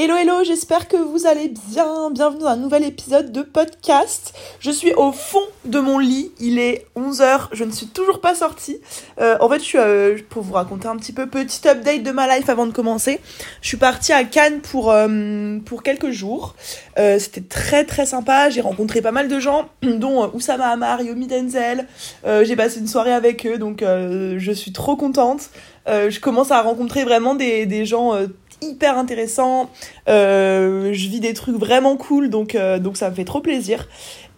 Hello 0.00 0.14
hello, 0.14 0.44
j'espère 0.44 0.86
que 0.86 0.96
vous 0.96 1.26
allez 1.26 1.52
bien. 1.72 2.12
Bienvenue 2.12 2.42
dans 2.42 2.46
un 2.46 2.56
nouvel 2.56 2.84
épisode 2.84 3.32
de 3.32 3.42
podcast. 3.42 4.32
Je 4.60 4.70
suis 4.70 4.92
au 4.94 5.10
fond 5.10 5.42
de 5.64 5.80
mon 5.80 5.98
lit, 5.98 6.30
il 6.38 6.60
est 6.60 6.86
11h, 6.96 7.48
je 7.50 7.64
ne 7.64 7.72
suis 7.72 7.88
toujours 7.88 8.20
pas 8.20 8.36
sortie. 8.36 8.78
Euh, 9.20 9.36
en 9.40 9.48
fait, 9.48 9.58
je 9.58 9.64
suis 9.64 9.78
euh, 9.78 10.16
pour 10.28 10.44
vous 10.44 10.52
raconter 10.52 10.86
un 10.86 10.96
petit 10.96 11.12
peu 11.12 11.26
petit 11.26 11.66
update 11.66 12.04
de 12.04 12.12
ma 12.12 12.32
life 12.32 12.48
avant 12.48 12.66
de 12.66 12.70
commencer. 12.70 13.18
Je 13.60 13.66
suis 13.66 13.76
partie 13.76 14.12
à 14.12 14.22
Cannes 14.22 14.60
pour 14.60 14.92
euh, 14.92 15.58
pour 15.66 15.82
quelques 15.82 16.10
jours. 16.10 16.54
c'était 16.96 17.40
très 17.40 17.84
très 17.84 18.06
sympa, 18.06 18.50
j'ai 18.50 18.60
rencontré 18.60 19.02
pas 19.02 19.10
mal 19.10 19.26
de 19.26 19.40
gens 19.40 19.68
dont 19.82 20.30
Oussama 20.32 20.68
Amar, 20.68 21.02
Yomi 21.02 21.26
Denzel. 21.26 21.88
j'ai 22.24 22.54
passé 22.54 22.78
une 22.78 22.86
soirée 22.86 23.12
avec 23.12 23.44
eux 23.46 23.58
donc 23.58 23.80
je 23.82 24.52
suis 24.52 24.70
trop 24.70 24.94
contente. 24.94 25.50
je 25.88 26.20
commence 26.20 26.52
à 26.52 26.62
rencontrer 26.62 27.02
vraiment 27.02 27.34
des, 27.34 27.66
des 27.66 27.84
gens 27.84 28.14
hyper 28.60 28.98
intéressant. 28.98 29.70
Euh, 30.08 30.92
je 30.92 31.08
vis 31.08 31.20
des 31.20 31.34
trucs 31.34 31.56
vraiment 31.56 31.96
cool, 31.96 32.30
donc, 32.30 32.54
euh, 32.54 32.78
donc 32.78 32.96
ça 32.96 33.10
me 33.10 33.14
fait 33.14 33.24
trop 33.24 33.40
plaisir. 33.40 33.88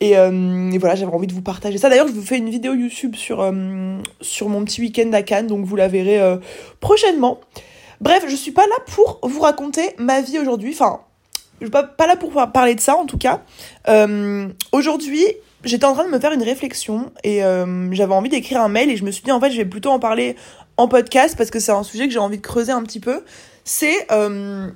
Et, 0.00 0.16
euh, 0.16 0.70
voilà, 0.78 0.94
j'avais 0.94 1.12
envie 1.12 1.26
de 1.26 1.32
vous 1.32 1.42
partager 1.42 1.78
ça. 1.78 1.88
D'ailleurs, 1.88 2.08
je 2.08 2.12
vous 2.12 2.22
fais 2.22 2.38
une 2.38 2.50
vidéo 2.50 2.74
YouTube 2.74 3.16
sur, 3.16 3.52
sur 4.20 4.48
mon 4.48 4.64
petit 4.64 4.80
week-end 4.80 5.12
à 5.12 5.22
Cannes, 5.22 5.46
donc 5.46 5.64
vous 5.64 5.76
la 5.76 5.88
verrez 5.88 6.20
prochainement. 6.80 7.40
Bref, 8.00 8.24
je 8.26 8.34
suis 8.34 8.52
pas 8.52 8.66
là 8.66 8.76
pour 8.86 9.20
vous 9.22 9.40
raconter 9.40 9.94
ma 9.98 10.22
vie 10.22 10.38
aujourd'hui. 10.38 10.72
Enfin, 10.72 11.00
je 11.60 11.66
suis 11.66 11.70
pas, 11.70 11.82
pas 11.82 12.06
là 12.06 12.16
pour 12.16 12.32
parler 12.50 12.74
de 12.74 12.80
ça 12.80 12.96
en 12.96 13.04
tout 13.04 13.18
cas. 13.18 13.42
aujourd'hui, 14.72 15.26
j'étais 15.64 15.84
en 15.84 15.92
train 15.92 16.06
de 16.06 16.10
me 16.10 16.18
faire 16.18 16.32
une 16.32 16.42
réflexion 16.42 17.12
et 17.22 17.40
j'avais 17.90 18.14
envie 18.14 18.30
d'écrire 18.30 18.62
un 18.62 18.68
mail 18.68 18.90
et 18.90 18.96
je 18.96 19.04
me 19.04 19.10
suis 19.10 19.22
dit 19.22 19.32
en 19.32 19.40
fait 19.40 19.50
je 19.50 19.58
vais 19.58 19.66
plutôt 19.66 19.90
en 19.90 19.98
parler 19.98 20.34
en 20.78 20.88
podcast 20.88 21.36
parce 21.36 21.50
que 21.50 21.60
c'est 21.60 21.72
un 21.72 21.82
sujet 21.82 22.06
que 22.06 22.12
j'ai 22.14 22.18
envie 22.18 22.38
de 22.38 22.42
creuser 22.42 22.72
un 22.72 22.82
petit 22.82 23.00
peu 23.00 23.22
c'est 23.70 24.10
euh, 24.10 24.68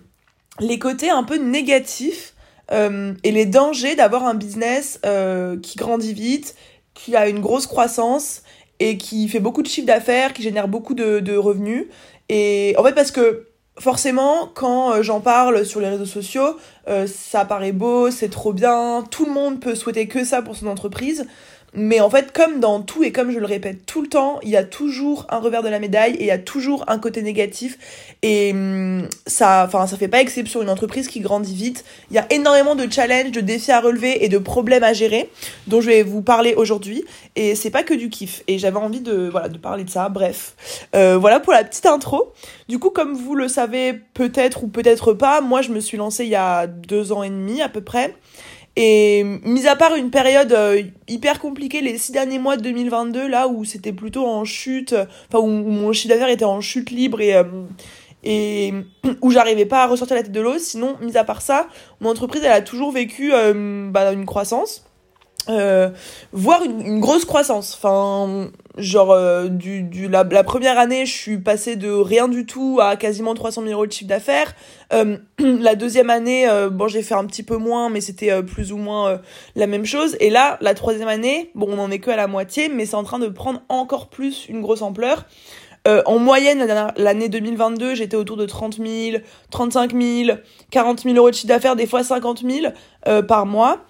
les 0.61 0.79
côtés 0.79 1.11
un 1.11 1.25
peu 1.25 1.35
négatifs 1.35 2.33
euh, 2.71 3.12
et 3.25 3.33
les 3.33 3.45
dangers 3.45 3.97
d'avoir 3.97 4.25
un 4.25 4.35
business 4.35 5.01
euh, 5.05 5.59
qui 5.59 5.77
grandit 5.77 6.13
vite, 6.13 6.55
qui 6.95 7.16
a 7.16 7.29
une 7.29 7.41
grosse 7.41 7.66
croissance 7.66 8.45
et 8.79 8.96
qui 8.96 9.27
fait 9.29 9.41
beaucoup 9.41 9.63
de 9.63 9.66
chiffre 9.66 9.88
d'affaires, 9.88 10.33
qui 10.33 10.43
génère 10.43 10.68
beaucoup 10.68 10.95
de, 10.95 11.37
revenus. 11.37 11.87
Et 12.29 12.77
en 12.79 12.85
fait, 12.85 12.93
parce 12.93 13.10
que 13.10 13.49
forcément, 13.80 14.49
quand 14.55 15.02
j'en 15.02 15.21
parle 15.21 15.66
sur 15.66 15.80
les 15.80 15.88
réseaux 15.88 16.07
sociaux, 16.07 16.57
ça 17.07 17.45
paraît 17.45 17.73
beau, 17.73 18.13
c'est 18.13 18.30
trop 18.30 18.52
bien, 18.52 19.05
tout 19.11 19.27
le 19.27 19.33
monde 19.33 19.59
peut 19.59 19.74
souhaiter 19.74 20.07
que 20.07 20.24
ça 20.24 20.40
pour 20.40 20.55
son 20.55 20.68
entreprise. 20.68 21.27
Mais 21.77 22.01
en 22.01 22.09
fait, 22.09 22.33
comme 22.33 22.61
dans 22.61 22.80
tout 22.83 23.03
et 23.03 23.11
comme 23.11 23.33
je 23.33 23.39
le 23.39 23.47
répète 23.47 23.85
tout 23.85 24.01
le 24.01 24.09
temps, 24.09 24.39
il 24.43 24.51
y 24.51 24.57
a 24.57 24.63
toujours 24.63 25.27
un 25.29 25.39
revers 25.39 25.63
de 25.63 25.69
la 25.69 25.80
médaille 25.80 26.15
et 26.15 26.23
il 26.23 26.27
y 26.27 26.30
a 26.30 26.39
toujours 26.39 26.85
un 26.87 26.99
côté 26.99 27.21
négatif. 27.21 27.79
Et 28.23 28.53
hum, 28.53 29.09
ça, 29.27 29.65
enfin, 29.67 29.87
ça 29.89 29.97
fait 29.97 30.09
pas 30.09 30.21
exception. 30.21 30.63
Une 30.63 30.71
entreprise 30.71 31.09
qui 31.09 31.21
grandit 31.21 31.55
vite, 31.55 31.85
il 32.11 32.17
y 32.17 32.19
a 32.19 32.27
énormément 32.33 32.77
de 32.77 32.91
challenges, 32.91 33.33
de 33.33 33.41
défis 33.41 33.73
à 33.73 33.80
relever 33.80 34.25
et 34.25 34.29
de 34.29 34.39
problèmes 34.39 34.85
à 34.85 34.93
gérer, 34.93 35.29
dont 35.67 35.80
je 35.80 35.87
vais 35.87 36.02
vous 36.05 36.23
parler 36.23 36.55
aujourd'hui. 36.55 37.05
Et 37.35 37.57
c'est 37.57 37.71
pas 37.71 37.83
que 37.83 37.95
du 37.95 38.09
kiff. 38.09 38.45
Et 38.47 38.59
j'avais 38.59 38.79
envie 38.79 39.01
de, 39.01 39.29
voilà, 39.29 39.49
de 39.49 39.59
parler 39.59 39.83
de 39.83 39.91
ça. 39.91 40.09
Bref, 40.09 40.55
euh, 40.95 41.19
voilà 41.19 41.41
pour 41.41 41.52
la 41.52 41.65
petite 41.65 41.87
intro. 41.87 42.33
Du 42.69 42.79
coup, 42.79 42.91
comme 42.91 43.15
vous 43.15 43.35
le 43.35 43.49
savez 43.49 43.95
peut-être 44.15 44.63
ou 44.63 44.69
peut-être 44.69 45.13
pas, 45.13 45.41
moi, 45.41 45.61
je 45.61 45.71
me 45.71 45.80
suis 45.80 45.97
lancée 45.97 46.25
il 46.25 46.30
y 46.30 46.37
a 46.37 46.69
deux 46.69 47.11
ans 47.11 47.25
et 47.25 47.30
demi 47.30 47.63
à 47.63 47.69
peu 47.69 47.80
près. 47.80 48.15
Et 48.77 49.23
mis 49.45 49.69
à 49.69 49.77
part 49.77 49.95
une 49.95 50.11
période 50.11 50.53
euh, 50.53 50.83
hyper 51.07 51.39
compliquée, 51.39 51.80
les 51.80 51.97
six 51.97 52.11
derniers 52.11 52.41
mois 52.41 52.57
de 52.57 52.63
2022, 52.63 53.29
là 53.29 53.47
où 53.47 53.65
c'était 53.65 53.93
plutôt 53.93 54.27
en 54.27 54.45
chute, 54.45 54.95
enfin 55.29 55.39
où, 55.39 55.49
mon 55.49 55.93
chiffre 55.93 56.13
d'affaires 56.13 56.29
était 56.29 56.45
en 56.45 56.61
chute 56.61 56.91
libre 56.91 57.21
et, 57.21 57.37
euh, 57.37 57.45
et 58.25 58.75
où 59.23 59.30
j'arrivais 59.30 59.67
pas 59.67 59.85
à 59.85 59.87
ressortir 59.87 60.17
la 60.17 60.25
tête 60.25 60.33
de 60.33 60.41
l'eau, 60.41 60.59
sinon, 60.59 60.97
mis 61.01 61.17
à 61.17 61.23
part 61.23 61.41
ça, 61.41 61.69
mon 62.01 62.11
entreprise, 62.11 62.43
elle 62.45 62.51
a 62.51 62.63
toujours 62.63 62.91
vécu 62.91 63.33
euh, 63.33 63.89
bah, 63.91 64.12
une 64.12 64.27
croissance. 64.27 64.84
Euh, 65.48 65.91
voir 66.32 66.62
une, 66.62 66.81
une, 66.81 67.00
grosse 67.00 67.25
croissance. 67.25 67.75
Enfin, 67.76 68.50
genre, 68.78 69.12
euh, 69.12 69.49
du, 69.49 69.82
du, 69.82 70.09
la, 70.09 70.25
la, 70.25 70.43
première 70.43 70.78
année, 70.78 71.05
je 71.06 71.12
suis 71.12 71.38
passée 71.38 71.77
de 71.77 71.91
rien 71.91 72.28
du 72.28 72.47
tout 72.47 72.78
à 72.81 72.97
quasiment 72.97 73.34
300 73.34 73.62
000 73.62 73.72
euros 73.75 73.87
de 73.87 73.93
chiffre 73.93 74.09
d'affaires. 74.09 74.54
Euh, 74.93 75.19
la 75.38 75.75
deuxième 75.75 76.10
année, 76.10 76.49
euh, 76.49 76.71
bon, 76.71 76.88
j'ai 76.88 77.03
fait 77.03 77.15
un 77.15 77.25
petit 77.27 77.43
peu 77.43 77.56
moins, 77.56 77.91
mais 77.91 78.00
c'était 78.00 78.43
plus 78.43 78.72
ou 78.72 78.78
moins 78.78 79.21
la 79.54 79.66
même 79.66 79.84
chose. 79.84 80.16
Et 80.21 80.31
là, 80.31 80.56
la 80.60 80.75
troisième 80.75 81.09
année, 81.09 81.50
bon, 81.54 81.69
on 81.71 81.78
en 81.78 81.91
est 81.91 81.99
que 81.99 82.10
à 82.10 82.16
la 82.16 82.27
moitié, 82.27 82.69
mais 82.69 82.87
c'est 82.87 82.97
en 82.97 83.04
train 83.04 83.19
de 83.19 83.28
prendre 83.28 83.62
encore 83.69 84.09
plus 84.09 84.47
une 84.49 84.62
grosse 84.62 84.83
ampleur. 84.83 85.27
en 85.87 86.19
moyenne, 86.19 86.66
l'année 86.97 87.28
2022, 87.28 87.94
j'étais 87.94 88.16
autour 88.16 88.38
de 88.38 88.47
30 88.47 88.78
000, 88.78 89.22
35 89.50 89.93
000, 89.93 90.38
40 90.71 91.00
000 91.03 91.15
euros 91.16 91.28
de 91.28 91.34
chiffre 91.34 91.49
d'affaires, 91.49 91.77
des 91.77 91.87
fois 91.87 92.03
50 92.03 92.43
000 92.49 92.72
par 93.28 93.44
mois. 93.44 93.84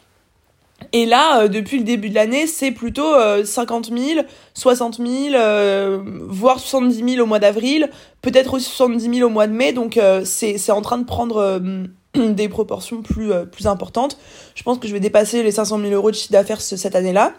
Et 0.92 1.06
là, 1.06 1.42
euh, 1.42 1.48
depuis 1.48 1.78
le 1.78 1.84
début 1.84 2.08
de 2.08 2.14
l'année, 2.14 2.46
c'est 2.46 2.70
plutôt 2.70 3.14
50 3.44 3.90
000, 3.96 4.20
60 4.54 4.96
000, 4.98 6.02
voire 6.28 6.58
70 6.58 7.14
000 7.14 7.22
au 7.22 7.26
mois 7.26 7.38
d'avril, 7.38 7.90
peut-être 8.22 8.54
aussi 8.54 8.70
70 8.70 9.18
000 9.18 9.28
au 9.28 9.32
mois 9.32 9.46
de 9.46 9.52
mai. 9.52 9.72
Donc 9.72 9.96
euh, 9.96 10.24
c'est 10.24 10.70
en 10.70 10.82
train 10.82 10.98
de 10.98 11.04
prendre 11.04 11.36
euh, 11.36 11.86
des 12.32 12.48
proportions 12.48 13.02
plus, 13.02 13.32
plus 13.50 13.66
importantes. 13.66 14.18
Je 14.54 14.62
pense 14.62 14.78
que 14.78 14.86
je 14.86 14.92
vais 14.92 15.00
dépasser 15.00 15.42
les 15.42 15.52
500 15.52 15.78
000 15.80 15.92
euros 15.92 16.10
de 16.10 16.16
chiffre 16.16 16.32
d'affaires 16.32 16.60
cette 16.60 16.94
année-là. 16.94 17.32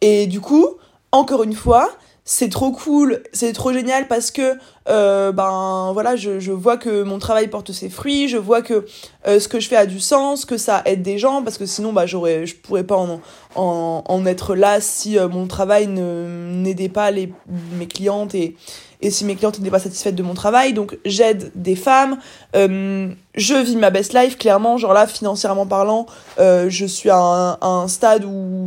Et 0.00 0.26
du 0.26 0.40
coup, 0.40 0.66
encore 1.12 1.42
une 1.42 1.54
fois, 1.54 1.90
c'est 2.30 2.50
trop 2.50 2.72
cool, 2.72 3.22
c'est 3.32 3.54
trop 3.54 3.72
génial 3.72 4.06
parce 4.06 4.30
que 4.30 4.58
euh, 4.90 5.32
ben 5.32 5.92
voilà, 5.94 6.14
je, 6.14 6.40
je 6.40 6.52
vois 6.52 6.76
que 6.76 7.02
mon 7.02 7.18
travail 7.18 7.48
porte 7.48 7.72
ses 7.72 7.88
fruits, 7.88 8.28
je 8.28 8.36
vois 8.36 8.60
que 8.60 8.84
euh, 9.26 9.40
ce 9.40 9.48
que 9.48 9.60
je 9.60 9.66
fais 9.66 9.76
a 9.76 9.86
du 9.86 9.98
sens, 9.98 10.44
que 10.44 10.58
ça 10.58 10.82
aide 10.84 11.00
des 11.00 11.16
gens 11.16 11.42
parce 11.42 11.56
que 11.56 11.64
sinon 11.64 11.94
bah 11.94 12.04
j'aurais 12.04 12.44
je 12.44 12.54
pourrais 12.54 12.84
pas 12.84 12.96
en, 12.96 13.22
en, 13.54 14.04
en 14.06 14.26
être 14.26 14.54
là 14.54 14.82
si 14.82 15.18
euh, 15.18 15.26
mon 15.26 15.46
travail 15.46 15.86
ne 15.86 16.52
n'aidait 16.52 16.90
pas 16.90 17.10
les 17.10 17.32
mes 17.78 17.86
clientes 17.86 18.34
et 18.34 18.56
et 19.00 19.10
si 19.10 19.24
mes 19.24 19.34
clientes 19.34 19.58
n'étaient 19.58 19.70
pas 19.70 19.78
satisfaites 19.78 20.16
de 20.16 20.22
mon 20.22 20.34
travail. 20.34 20.74
Donc 20.74 20.98
j'aide 21.06 21.50
des 21.54 21.76
femmes, 21.76 22.18
euh, 22.54 23.08
je 23.36 23.54
vis 23.54 23.76
ma 23.76 23.88
best 23.88 24.12
life 24.12 24.36
clairement, 24.36 24.76
genre 24.76 24.92
là 24.92 25.06
financièrement 25.06 25.64
parlant, 25.64 26.04
je 26.38 26.84
suis 26.86 27.08
à 27.08 27.16
un, 27.16 27.52
à 27.52 27.68
un 27.68 27.88
stade 27.88 28.26
où 28.26 28.66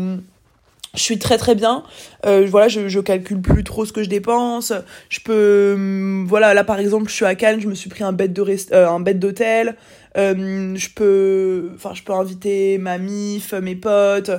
je 0.93 1.01
suis 1.01 1.19
très 1.19 1.37
très 1.37 1.55
bien. 1.55 1.83
Euh, 2.25 2.45
voilà 2.49 2.67
je, 2.67 2.87
je 2.87 2.99
calcule 2.99 3.41
plus 3.41 3.63
trop 3.63 3.85
ce 3.85 3.93
que 3.93 4.03
je 4.03 4.09
dépense. 4.09 4.73
Je 5.09 5.19
peux 5.21 5.73
hum, 5.75 6.25
voilà 6.27 6.53
là 6.53 6.63
par 6.63 6.79
exemple 6.79 7.09
je 7.09 7.15
suis 7.15 7.25
à 7.25 7.35
Cannes 7.35 7.61
je 7.61 7.67
me 7.67 7.75
suis 7.75 7.89
pris 7.89 8.03
un 8.03 8.11
bête 8.11 8.33
de 8.33 8.41
rest 8.41 8.73
euh, 8.73 8.87
un 8.89 8.99
bête 8.99 9.19
d'hôtel 9.19 9.75
euh, 10.17 10.75
je 10.75 10.89
peux 10.93 11.71
enfin 11.75 11.93
je 11.93 12.03
peux 12.03 12.13
inviter 12.13 12.77
ma 12.77 12.97
mif 12.97 13.53
mes 13.53 13.75
potes 13.75 14.31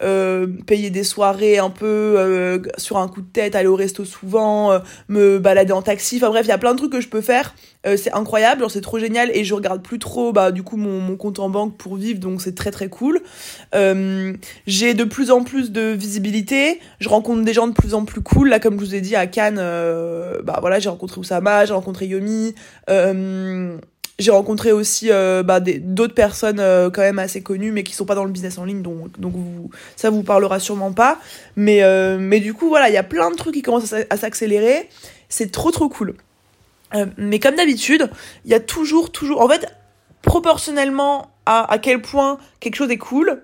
euh, 0.00 0.46
payer 0.66 0.90
des 0.90 1.02
soirées 1.02 1.58
un 1.58 1.70
peu 1.70 2.14
euh, 2.16 2.60
sur 2.76 2.98
un 2.98 3.08
coup 3.08 3.20
de 3.20 3.26
tête 3.26 3.56
aller 3.56 3.66
au 3.66 3.74
resto 3.74 4.04
souvent 4.04 4.70
euh, 4.70 4.78
me 5.08 5.40
balader 5.40 5.72
en 5.72 5.82
taxi. 5.82 6.18
Enfin 6.18 6.28
bref 6.28 6.46
il 6.46 6.50
y 6.50 6.52
a 6.52 6.58
plein 6.58 6.72
de 6.72 6.78
trucs 6.78 6.92
que 6.92 7.00
je 7.00 7.08
peux 7.08 7.20
faire. 7.20 7.54
C'est 7.96 8.12
incroyable 8.12 8.68
c'est 8.68 8.82
trop 8.82 8.98
génial 8.98 9.30
et 9.34 9.44
je 9.44 9.54
regarde 9.54 9.82
plus 9.82 9.98
trop 9.98 10.30
bah 10.30 10.52
du 10.52 10.62
coup 10.62 10.76
mon, 10.76 11.00
mon 11.00 11.16
compte 11.16 11.38
en 11.38 11.48
banque 11.48 11.78
pour 11.78 11.96
vivre 11.96 12.20
donc 12.20 12.42
c'est 12.42 12.54
très 12.54 12.70
très 12.70 12.88
cool. 12.88 13.20
J'ai 13.72 14.94
de 14.94 15.04
plus 15.04 15.30
en 15.30 15.42
plus 15.42 15.72
de 15.72 15.92
visibilité. 15.92 16.80
Je 17.00 17.08
rencontre 17.08 17.42
des 17.42 17.52
gens 17.54 17.66
de 17.66 17.72
plus 17.72 17.94
en 17.94 18.04
plus 18.04 18.20
cool. 18.20 18.50
Là 18.50 18.60
comme 18.60 18.78
je 18.78 18.84
vous 18.84 18.94
ai 18.94 19.00
dit 19.00 19.16
à 19.16 19.26
Cannes 19.26 19.56
bah 19.56 20.58
voilà 20.60 20.78
j'ai 20.78 20.90
rencontré 20.90 21.18
Oussama 21.18 21.64
j'ai 21.64 21.72
rencontré 21.72 22.06
Yomi 22.06 22.54
j'ai 24.18 24.32
rencontré 24.32 24.72
aussi 24.72 25.10
euh, 25.10 25.42
bah, 25.42 25.60
d'autres 25.60 26.14
personnes 26.14 26.58
euh, 26.58 26.90
quand 26.90 27.02
même 27.02 27.18
assez 27.18 27.42
connues 27.42 27.70
mais 27.70 27.84
qui 27.84 27.94
sont 27.94 28.04
pas 28.04 28.16
dans 28.16 28.24
le 28.24 28.32
business 28.32 28.58
en 28.58 28.64
ligne 28.64 28.82
donc 28.82 29.18
donc 29.18 29.32
vous, 29.34 29.70
ça 29.96 30.10
vous 30.10 30.22
parlera 30.22 30.58
sûrement 30.58 30.92
pas. 30.92 31.18
Mais 31.56 31.82
euh, 31.82 32.18
mais 32.20 32.40
du 32.40 32.54
coup 32.54 32.68
voilà 32.68 32.88
il 32.88 32.94
y 32.94 32.98
a 32.98 33.04
plein 33.04 33.30
de 33.30 33.36
trucs 33.36 33.54
qui 33.54 33.62
commencent 33.62 33.92
à, 33.92 34.16
s'accélérer. 34.16 34.88
C'est 35.28 35.52
trop 35.52 35.70
trop 35.70 35.88
cool. 35.88 36.14
Mais 37.16 37.38
comme 37.38 37.54
d'habitude 37.54 38.10
il 38.44 38.50
y 38.50 38.54
a 38.54 38.60
toujours 38.60 39.12
toujours 39.12 39.40
en 39.40 39.48
fait 39.48 39.66
proportionnellement 40.22 41.30
à 41.46 41.70
à 41.72 41.78
quel 41.78 42.02
point 42.02 42.38
quelque 42.60 42.76
chose 42.76 42.90
est 42.90 42.98
cool 42.98 43.42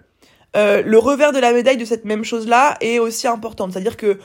le 0.56 0.96
revers 0.96 1.32
de 1.32 1.38
la 1.38 1.52
médaille 1.52 1.76
de 1.76 1.84
cette 1.84 2.04
même 2.04 2.25
chose 2.25 2.49
là 2.49 2.76
est 2.81 2.99
aussi 2.99 3.28
important. 3.28 3.69
C'est 3.70 3.78
à 3.78 3.82
dire 3.82 3.96
que 3.96 4.19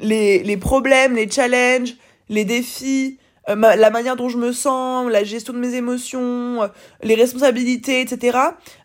les 0.00 0.42
les 0.42 0.56
problèmes 0.58 1.14
les 1.14 1.30
challenges 1.30 1.94
les 2.28 2.44
défis 2.44 3.18
euh, 3.48 3.54
la 3.54 3.90
manière 3.90 4.16
dont 4.16 4.28
je 4.28 4.38
me 4.38 4.52
sens, 4.52 5.10
la 5.10 5.24
gestion 5.24 5.52
de 5.52 5.58
mes 5.58 5.74
émotions, 5.74 6.62
euh, 6.62 6.68
les 7.02 7.14
responsabilités, 7.14 8.00
etc. 8.00 8.38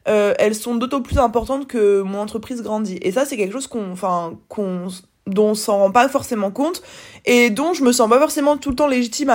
Euh, 0.08 0.34
elles 0.38 0.56
sont 0.56 0.76
d'autant 0.76 1.02
plus 1.02 1.18
importantes 1.18 1.68
que 1.68 2.02
mon 2.02 2.20
entreprise 2.20 2.62
grandit. 2.62 3.00
Et 3.02 3.12
ça, 3.12 3.26
c'est 3.26 3.38
quelque 3.38 3.54
chose 3.54 3.68
qu'on, 3.68 3.92
enfin, 3.92 4.38
qu'on 4.48 4.88
dont 5.28 5.50
on 5.50 5.54
s'en 5.54 5.78
rend 5.78 5.92
pas 5.92 6.10
forcément 6.10 6.50
compte 6.50 6.82
et 7.26 7.52
dont 7.52 7.74
je 7.74 7.84
me 7.84 7.92
sens 7.92 8.10
pas 8.10 8.18
forcément 8.18 8.58
tout 8.58 8.72
le 8.72 8.76
temps 8.76 8.88
légitime 8.88 9.30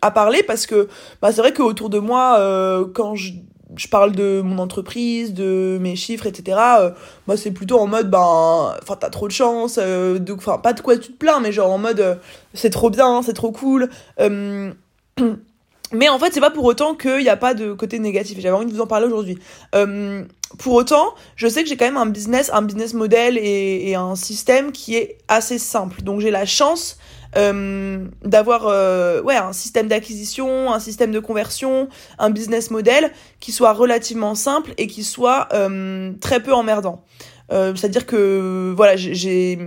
à, 0.00 0.10
parler 0.12 0.44
parce 0.44 0.64
que 0.64 0.86
bah 1.20 1.32
c'est 1.32 1.40
vrai 1.40 1.52
qu'autour 1.52 1.90
de 1.90 1.98
moi 1.98 2.38
quand 2.94 3.16
je 3.16 3.32
je 3.78 3.88
parle 3.88 4.12
de 4.12 4.42
mon 4.42 4.58
entreprise, 4.58 5.32
de 5.32 5.78
mes 5.80 5.96
chiffres, 5.96 6.26
etc. 6.26 6.58
Euh, 6.80 6.90
moi, 7.26 7.36
c'est 7.36 7.52
plutôt 7.52 7.78
en 7.78 7.86
mode, 7.86 8.10
ben, 8.10 8.74
enfin, 8.82 8.96
t'as 8.98 9.10
trop 9.10 9.28
de 9.28 9.32
chance, 9.32 9.78
euh, 9.80 10.18
enfin, 10.36 10.58
pas 10.58 10.72
de 10.72 10.80
quoi 10.80 10.96
tu 10.98 11.12
te 11.12 11.16
plains, 11.16 11.40
mais 11.40 11.52
genre 11.52 11.70
en 11.70 11.78
mode, 11.78 12.00
euh, 12.00 12.14
c'est 12.54 12.70
trop 12.70 12.90
bien, 12.90 13.22
c'est 13.22 13.32
trop 13.32 13.52
cool. 13.52 13.88
mais 15.92 16.08
en 16.08 16.18
fait, 16.18 16.32
c'est 16.32 16.40
pas 16.40 16.50
pour 16.50 16.64
autant 16.64 16.94
qu'il 16.94 17.18
n'y 17.18 17.28
a 17.28 17.36
pas 17.36 17.54
de 17.54 17.72
côté 17.72 17.98
négatif. 17.98 18.38
J'avais 18.40 18.54
envie 18.54 18.66
de 18.66 18.72
vous 18.72 18.80
en 18.80 18.86
parler 18.86 19.06
aujourd'hui. 19.06 19.38
Euh, 19.74 20.24
pour 20.58 20.74
autant, 20.74 21.14
je 21.36 21.46
sais 21.48 21.62
que 21.62 21.68
j'ai 21.68 21.76
quand 21.76 21.84
même 21.84 21.96
un 21.96 22.06
business, 22.06 22.50
un 22.52 22.62
business 22.62 22.94
model 22.94 23.38
et, 23.38 23.94
un 23.94 24.16
système 24.16 24.72
qui 24.72 24.96
est 24.96 25.18
assez 25.28 25.58
simple. 25.58 26.02
Donc 26.02 26.20
j'ai 26.20 26.30
la 26.30 26.46
chance 26.46 26.98
euh, 27.36 28.06
d'avoir 28.24 28.66
euh, 28.66 29.20
ouais 29.22 29.36
un 29.36 29.52
système 29.52 29.88
d'acquisition, 29.88 30.72
un 30.72 30.80
système 30.80 31.12
de 31.12 31.20
conversion, 31.20 31.88
un 32.18 32.30
business 32.30 32.70
model 32.70 33.10
qui 33.40 33.52
soit 33.52 33.72
relativement 33.72 34.34
simple 34.34 34.72
et 34.78 34.86
qui 34.86 35.04
soit 35.04 35.48
euh, 35.52 36.12
très 36.20 36.42
peu 36.42 36.52
emmerdant. 36.52 37.04
Euh, 37.52 37.74
C'est-à-dire 37.74 38.06
que 38.06 38.72
voilà, 38.76 38.96
j'ai 38.96 39.58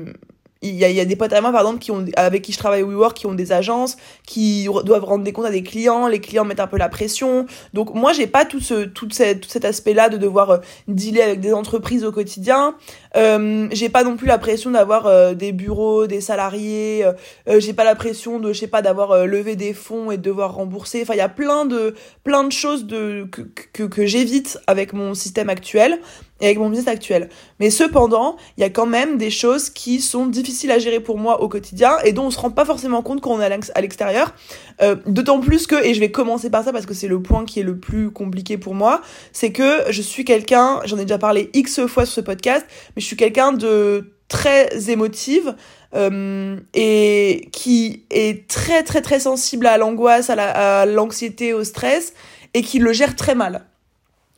il 0.62 0.76
y 0.76 0.86
a, 0.86 0.90
y 0.90 1.00
a 1.00 1.06
des 1.06 1.16
potes 1.16 1.34
à 1.34 1.42
moi 1.42 1.52
par 1.52 1.62
exemple 1.62 1.80
qui 1.80 1.92
ont 1.92 2.06
avec 2.16 2.44
qui 2.44 2.52
je 2.52 2.58
travaille 2.58 2.84
au 2.84 2.88
WeWork 2.88 3.18
qui 3.18 3.26
ont 3.26 3.34
des 3.34 3.52
agences 3.52 3.98
qui 4.28 4.68
doivent 4.86 5.04
rendre 5.04 5.24
des 5.24 5.34
comptes 5.34 5.46
à 5.46 5.52
des 5.52 5.64
clients 5.64 6.08
les 6.08 6.20
clients 6.20 6.46
mettent 6.46 6.60
un 6.60 6.68
peu 6.68 6.78
la 6.78 6.90
pression. 6.90 7.46
Donc 7.74 7.94
moi 7.96 8.14
j'ai 8.14 8.28
pas 8.28 8.46
tout 8.46 8.60
ce 8.60 8.86
tout, 8.86 9.10
cette, 9.12 9.42
tout 9.42 9.50
cet 9.50 9.66
aspect 9.66 9.94
là 9.94 10.10
de 10.10 10.18
devoir 10.18 10.50
euh, 10.52 10.58
dealer 10.88 11.22
avec 11.22 11.40
des 11.40 11.54
entreprises 11.54 12.04
au 12.04 12.12
quotidien 12.12 12.76
euh, 13.18 13.68
j'ai 13.72 13.90
pas 13.90 14.04
non 14.04 14.16
plus 14.16 14.28
la 14.28 14.38
pression 14.38 14.72
d'avoir 14.72 15.06
euh, 15.06 15.34
des 15.34 15.52
bureaux 15.52 16.08
des 16.08 16.22
salariés 16.22 17.04
euh, 17.04 17.12
euh, 17.50 17.60
j'ai 17.60 17.74
pas 17.74 17.84
la 17.84 17.96
pression 17.96 18.40
de 18.40 18.54
je 18.54 18.60
sais 18.60 18.68
pas 18.68 18.82
d'avoir 18.82 19.26
levé 19.28 19.56
des 19.56 19.74
fonds 19.74 20.12
et 20.12 20.18
de 20.18 20.22
devoir 20.22 20.56
rembourser 20.56 21.02
enfin 21.02 21.14
il 21.14 21.18
y 21.18 21.22
a 21.22 21.30
plein 21.30 21.66
de 21.66 21.94
plein 22.24 22.44
de 22.44 22.52
choses 22.52 22.86
de 22.86 23.28
que 23.30 23.42
que, 23.74 23.84
que 23.84 24.06
j'évite 24.06 24.60
avec 24.68 24.94
mon 24.94 25.14
système 25.14 25.50
actuel 25.50 26.00
et 26.42 26.46
avec 26.46 26.58
mon 26.58 26.70
business 26.70 26.88
actuel. 26.88 27.30
Mais 27.60 27.70
cependant, 27.70 28.36
il 28.58 28.62
y 28.62 28.64
a 28.64 28.70
quand 28.70 28.86
même 28.86 29.18
des 29.18 29.30
choses 29.30 29.70
qui 29.70 30.02
sont 30.02 30.26
difficiles 30.26 30.72
à 30.72 30.80
gérer 30.80 31.00
pour 31.00 31.18
moi 31.18 31.42
au 31.42 31.48
quotidien 31.48 31.98
et 32.04 32.12
dont 32.12 32.26
on 32.26 32.32
se 32.32 32.40
rend 32.40 32.50
pas 32.50 32.66
forcément 32.66 33.02
compte 33.02 33.22
quand 33.22 33.32
on 33.32 33.42
est 33.42 33.72
à 33.76 33.82
l'extérieur. 33.82 34.34
Euh, 34.82 34.96
D'autant 35.06 35.40
plus 35.40 35.68
que, 35.68 35.76
et 35.86 35.94
je 35.94 36.00
vais 36.00 36.12
commencer 36.12 36.50
par 36.50 36.64
ça 36.64 36.74
parce 36.74 36.86
que 36.86 36.94
c'est 36.94 37.08
le 37.08 37.22
point 37.22 37.46
qui 37.46 37.60
est 37.60 37.64
le 37.64 37.78
plus 37.78 38.12
compliqué 38.12 38.58
pour 38.58 38.74
moi, 38.74 39.02
c'est 39.32 39.52
que 39.52 39.92
je 39.92 40.02
suis 40.02 40.26
quelqu'un, 40.26 40.80
j'en 40.86 40.98
ai 40.98 41.02
déjà 41.02 41.18
parlé 41.18 41.50
x 41.54 41.86
fois 41.86 42.06
sur 42.06 42.16
ce 42.16 42.22
podcast, 42.22 42.66
je 43.02 43.08
suis 43.08 43.18
quelqu'un 43.18 43.52
de 43.52 44.14
très 44.30 44.90
émotive 44.90 45.56
euh, 45.94 46.58
et 46.74 47.50
qui 47.52 48.06
est 48.10 48.48
très 48.48 48.84
très 48.84 49.02
très 49.02 49.20
sensible 49.20 49.68
à 49.68 49.78
l'angoisse, 49.78 50.30
à 50.30 50.86
l'anxiété, 50.86 51.54
au 51.54 51.66
stress 51.66 52.14
et 52.54 52.62
qui 52.62 52.80
le 52.80 52.94
gère 52.94 53.16
très 53.16 53.36
mal. 53.36 53.66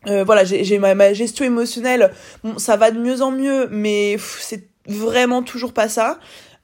Euh, 0.07 0.23
voilà, 0.23 0.43
j'ai 0.43 0.79
ma, 0.79 1.13
gestion 1.13 1.45
émotionnelle, 1.45 2.11
ça 2.57 2.75
va 2.75 2.91
de 2.91 2.99
mieux 2.99 3.21
en 3.21 3.31
mieux, 3.31 3.67
mais 3.71 4.17
c'est 4.39 4.67
vraiment 4.87 5.43
toujours 5.43 5.73
pas 5.73 5.87
ça. 5.87 6.19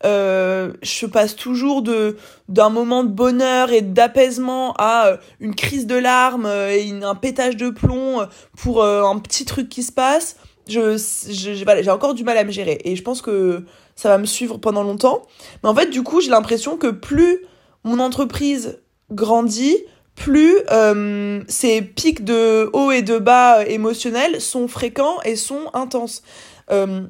Euh, 0.06 0.74
je 0.82 1.06
passe 1.06 1.36
toujours 1.36 1.82
de 1.82 2.18
d'un 2.48 2.70
moment 2.70 3.04
de 3.04 3.10
bonheur 3.10 3.72
et 3.72 3.82
d'apaisement 3.82 4.74
à 4.78 5.18
une 5.42 5.54
crise 5.54 5.88
de 5.88 5.96
larmes 5.96 6.48
et 6.48 6.92
un 7.04 7.16
pétage 7.16 7.58
de 7.58 7.70
plomb 7.70 8.26
pour 8.58 8.84
un 8.84 9.20
petit 9.20 9.46
truc 9.46 9.70
qui 9.70 9.84
se 9.84 9.92
passe. 9.92 10.36
Je, 10.70 10.98
j'ai 11.28 11.92
encore 11.92 12.14
du 12.14 12.24
mal 12.24 12.38
à 12.38 12.44
me 12.44 12.52
gérer 12.52 12.80
et 12.84 12.96
je 12.96 13.02
pense 13.04 13.22
que 13.22 13.64
ça 13.96 14.10
va 14.10 14.18
me 14.18 14.26
suivre 14.26 14.58
pendant 14.58 14.84
longtemps. 14.84 15.24
Mais 15.64 15.70
en 15.70 15.76
fait, 15.76 15.88
du 15.88 16.04
coup, 16.04 16.22
j'ai 16.22 16.30
l'impression 16.30 16.78
que 16.78 16.88
plus 16.88 17.44
mon 17.84 18.00
entreprise 18.00 18.80
grandit, 19.12 19.78
plus 20.16 20.58
euh, 20.72 21.42
ces 21.48 21.82
pics 21.82 22.24
de 22.26 22.70
haut 22.74 22.92
et 22.92 23.02
de 23.02 23.18
bas 23.18 23.66
émotionnels 23.66 24.42
sont 24.42 24.68
fréquents 24.68 25.22
et 25.24 25.36
sont 25.36 25.70
intenses. 25.74 26.24
Euh, 26.72 27.02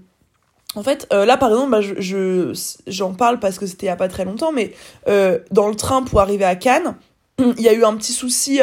en 0.75 0.83
fait, 0.83 1.07
euh, 1.11 1.25
là 1.25 1.35
par 1.35 1.49
exemple, 1.49 1.71
bah, 1.71 1.81
je, 1.81 2.53
j'en 2.87 3.13
parle 3.13 3.39
parce 3.39 3.57
que 3.57 3.65
c'était 3.65 3.87
il 3.87 3.89
y 3.89 3.91
a 3.91 3.95
pas 3.95 4.07
très 4.07 4.25
longtemps, 4.25 4.51
mais 4.51 4.73
dans 5.51 5.67
le 5.67 5.75
train 5.75 6.03
pour 6.03 6.21
arriver 6.21 6.45
à 6.45 6.55
Cannes, 6.55 6.95
il 7.39 7.61
y 7.61 7.67
a 7.67 7.73
eu 7.73 7.83
un 7.83 7.95
petit 7.95 8.13
souci 8.13 8.61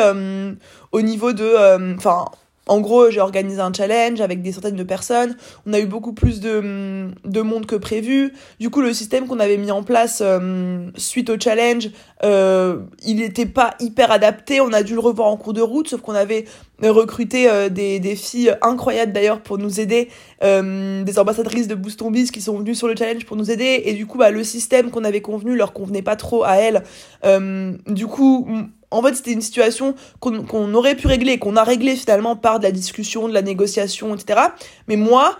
au 0.93 1.01
niveau 1.03 1.33
de, 1.33 1.97
enfin 1.97 2.27
en 2.69 2.81
gros, 2.81 3.11
j'ai 3.11 3.21
organisé 3.21 3.61
un 3.61 3.73
challenge 3.73 4.21
avec 4.21 4.43
des 4.43 4.51
centaines 4.51 4.75
de 4.75 4.83
personnes. 4.83 5.37
On 5.67 5.73
a 5.73 5.79
eu 5.79 5.87
beaucoup 5.87 6.13
plus 6.13 6.41
de, 6.41 7.09
de 7.25 7.41
monde 7.41 7.65
que 7.67 7.77
prévu. 7.77 8.33
Du 8.59 8.71
coup, 8.71 8.81
le 8.81 8.93
système 8.93 9.29
qu'on 9.29 9.39
avait 9.39 9.57
mis 9.57 9.71
en 9.71 9.85
place 9.85 10.21
euh, 10.21 10.91
suite 10.97 11.31
au 11.31 11.39
challenge, 11.39 11.91
euh, 12.25 12.81
il 13.05 13.17
n'était 13.17 13.47
pas 13.47 13.75
hyper 13.79 14.11
adapté. 14.11 14.61
On 14.61 14.73
a 14.73 14.83
dû 14.83 14.95
le 14.95 15.01
revoir 15.01 15.29
en 15.29 15.37
cours 15.37 15.53
de 15.53 15.61
route, 15.61 15.89
sauf 15.89 16.01
qu'on 16.01 16.15
avait 16.15 16.45
recruté 16.83 17.49
euh, 17.49 17.69
des, 17.69 18.17
filles 18.17 18.57
incroyables 18.63 19.13
d'ailleurs 19.13 19.43
pour 19.43 19.59
nous 19.59 19.81
aider, 19.81 20.09
des 20.43 21.19
ambassadrices 21.19 21.69
de 21.69 21.75
Boost 21.75 22.03
Biz 22.03 22.31
qui 22.33 22.41
sont 22.41 22.59
venues 22.59 22.75
sur 22.75 22.89
le 22.89 22.97
challenge 22.97 23.27
pour 23.27 23.37
nous 23.37 23.51
aider. 23.51 23.83
Et 23.85 23.93
du 23.93 24.07
coup, 24.07 24.19
bah, 24.19 24.33
le 24.33 24.43
système 24.43 24.91
qu'on 24.91 25.05
avait 25.05 25.21
convenu 25.21 25.55
leur 25.55 25.73
convenait 25.73 26.03
pas 26.03 26.17
trop 26.17 26.43
à 26.43 26.57
elles. 26.57 26.83
du 27.87 28.07
coup, 28.09 28.49
en 28.91 29.03
fait, 29.03 29.15
c'était 29.15 29.33
une 29.33 29.43
situation 29.43 29.95
qu'on 30.21 30.75
aurait 30.75 30.95
pu 30.95 31.07
régler, 31.07 31.39
qu'on 31.39 31.57
a 31.57 31.65
réglé 31.65 31.97
finalement 31.97 32.37
par 32.37 32.59
de 32.59 32.65
la 32.65 32.73
discussion, 32.73 33.29
de 33.29 33.35
la 33.35 33.43
négociation, 33.43 34.15
etc. 34.15 34.41
Mais 34.89 34.97
moi, 34.97 35.39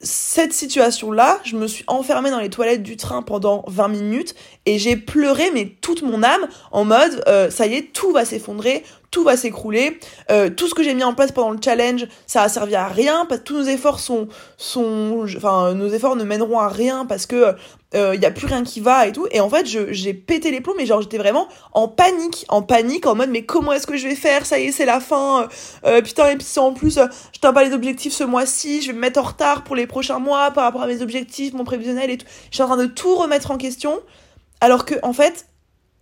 cette 0.00 0.52
situation-là, 0.52 1.40
je 1.44 1.56
me 1.56 1.66
suis 1.66 1.84
enfermée 1.86 2.30
dans 2.30 2.38
les 2.38 2.50
toilettes 2.50 2.82
du 2.82 2.96
train 2.96 3.22
pendant 3.22 3.64
20 3.68 3.88
minutes 3.88 4.34
et 4.66 4.78
j'ai 4.78 4.96
pleuré 4.96 5.50
mais 5.52 5.76
toute 5.80 6.02
mon 6.02 6.22
âme 6.22 6.46
en 6.72 6.84
mode 6.84 7.22
euh, 7.26 7.50
ça 7.50 7.66
y 7.66 7.74
est 7.74 7.92
tout 7.92 8.12
va 8.12 8.24
s'effondrer 8.24 8.84
tout 9.14 9.22
va 9.22 9.36
s'écrouler. 9.36 10.00
Euh, 10.32 10.50
tout 10.50 10.66
ce 10.66 10.74
que 10.74 10.82
j'ai 10.82 10.92
mis 10.92 11.04
en 11.04 11.14
place 11.14 11.30
pendant 11.30 11.52
le 11.52 11.58
challenge 11.64 12.08
ça 12.26 12.42
a 12.42 12.48
servi 12.48 12.74
à 12.74 12.88
rien 12.88 13.26
parce 13.28 13.42
que 13.42 13.44
tous 13.44 13.56
nos 13.56 13.62
efforts 13.62 14.00
sont 14.00 14.26
sont 14.56 15.24
enfin 15.36 15.72
nos 15.74 15.88
efforts 15.88 16.16
ne 16.16 16.24
mèneront 16.24 16.58
à 16.58 16.66
rien 16.66 17.06
parce 17.06 17.26
que 17.26 17.54
il 17.92 18.00
euh, 18.00 18.16
y 18.16 18.26
a 18.26 18.32
plus 18.32 18.48
rien 18.48 18.64
qui 18.64 18.80
va 18.80 19.06
et 19.06 19.12
tout. 19.12 19.28
Et 19.30 19.40
en 19.40 19.48
fait 19.48 19.66
j'ai 19.66 20.14
pété 20.14 20.50
les 20.50 20.60
plombs 20.60 20.74
mais 20.76 20.84
genre 20.84 21.00
j'étais 21.00 21.18
vraiment 21.18 21.46
en 21.74 21.86
panique 21.86 22.44
en 22.48 22.62
panique 22.62 23.06
en 23.06 23.14
mode 23.14 23.30
mais 23.30 23.44
comment 23.44 23.72
est-ce 23.72 23.86
que 23.86 23.96
je 23.96 24.08
vais 24.08 24.16
faire? 24.16 24.46
Ça 24.46 24.58
y 24.58 24.64
est 24.64 24.72
c'est 24.72 24.84
la 24.84 24.98
fin. 24.98 25.48
Euh, 25.86 26.02
putain 26.02 26.30
et 26.30 26.36
puis 26.36 26.46
en 26.56 26.72
plus 26.72 26.98
euh, 26.98 27.06
je 27.32 27.38
t'ai 27.38 27.52
pas 27.52 27.62
les 27.62 27.72
objectifs 27.72 28.12
ce 28.12 28.24
mois-ci 28.24 28.82
je 28.82 28.88
vais 28.88 28.94
me 28.94 29.00
mettre 29.00 29.20
en 29.20 29.22
retard 29.22 29.62
pour 29.62 29.76
les 29.76 29.86
prochains 29.86 30.18
mois 30.18 30.50
par 30.50 30.64
rapport 30.64 30.82
à 30.82 30.88
mes 30.88 31.02
objectifs 31.02 31.52
mon 31.52 31.62
prévisionnel 31.62 32.10
et 32.10 32.18
tout. 32.18 32.26
Je 32.50 32.56
suis 32.56 32.64
en 32.64 32.66
train 32.66 32.76
de 32.76 32.86
tout 32.86 33.14
remettre 33.14 33.52
en 33.52 33.58
question. 33.58 34.00
Alors 34.60 34.86
que, 34.86 34.94
en 35.02 35.12
fait, 35.12 35.46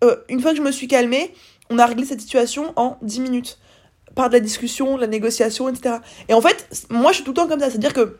euh, 0.03 0.17
une 0.29 0.41
fois 0.41 0.53
que 0.53 0.57
je 0.57 0.63
me 0.63 0.73
suis 0.73 0.89
calmée, 0.89 1.33
on 1.73 1.79
a 1.79 1.87
réglé 1.87 2.05
cette 2.05 2.21
situation 2.21 2.73
en 2.77 2.99
10 3.03 3.21
minutes. 3.21 3.59
Par 4.15 4.29
de 4.29 4.35
la 4.35 4.41
discussion, 4.41 4.97
de 4.97 5.01
la 5.01 5.07
négociation, 5.07 5.71
etc. 5.71 5.97
Et 6.29 6.35
en 6.35 6.43
fait, 6.43 6.87
moi, 6.91 7.13
je 7.13 7.17
suis 7.17 7.25
tout 7.25 7.31
le 7.31 7.37
temps 7.37 7.49
comme 7.49 7.61
ça. 7.61 7.71
C'est-à-dire 7.71 7.95
que 7.95 8.19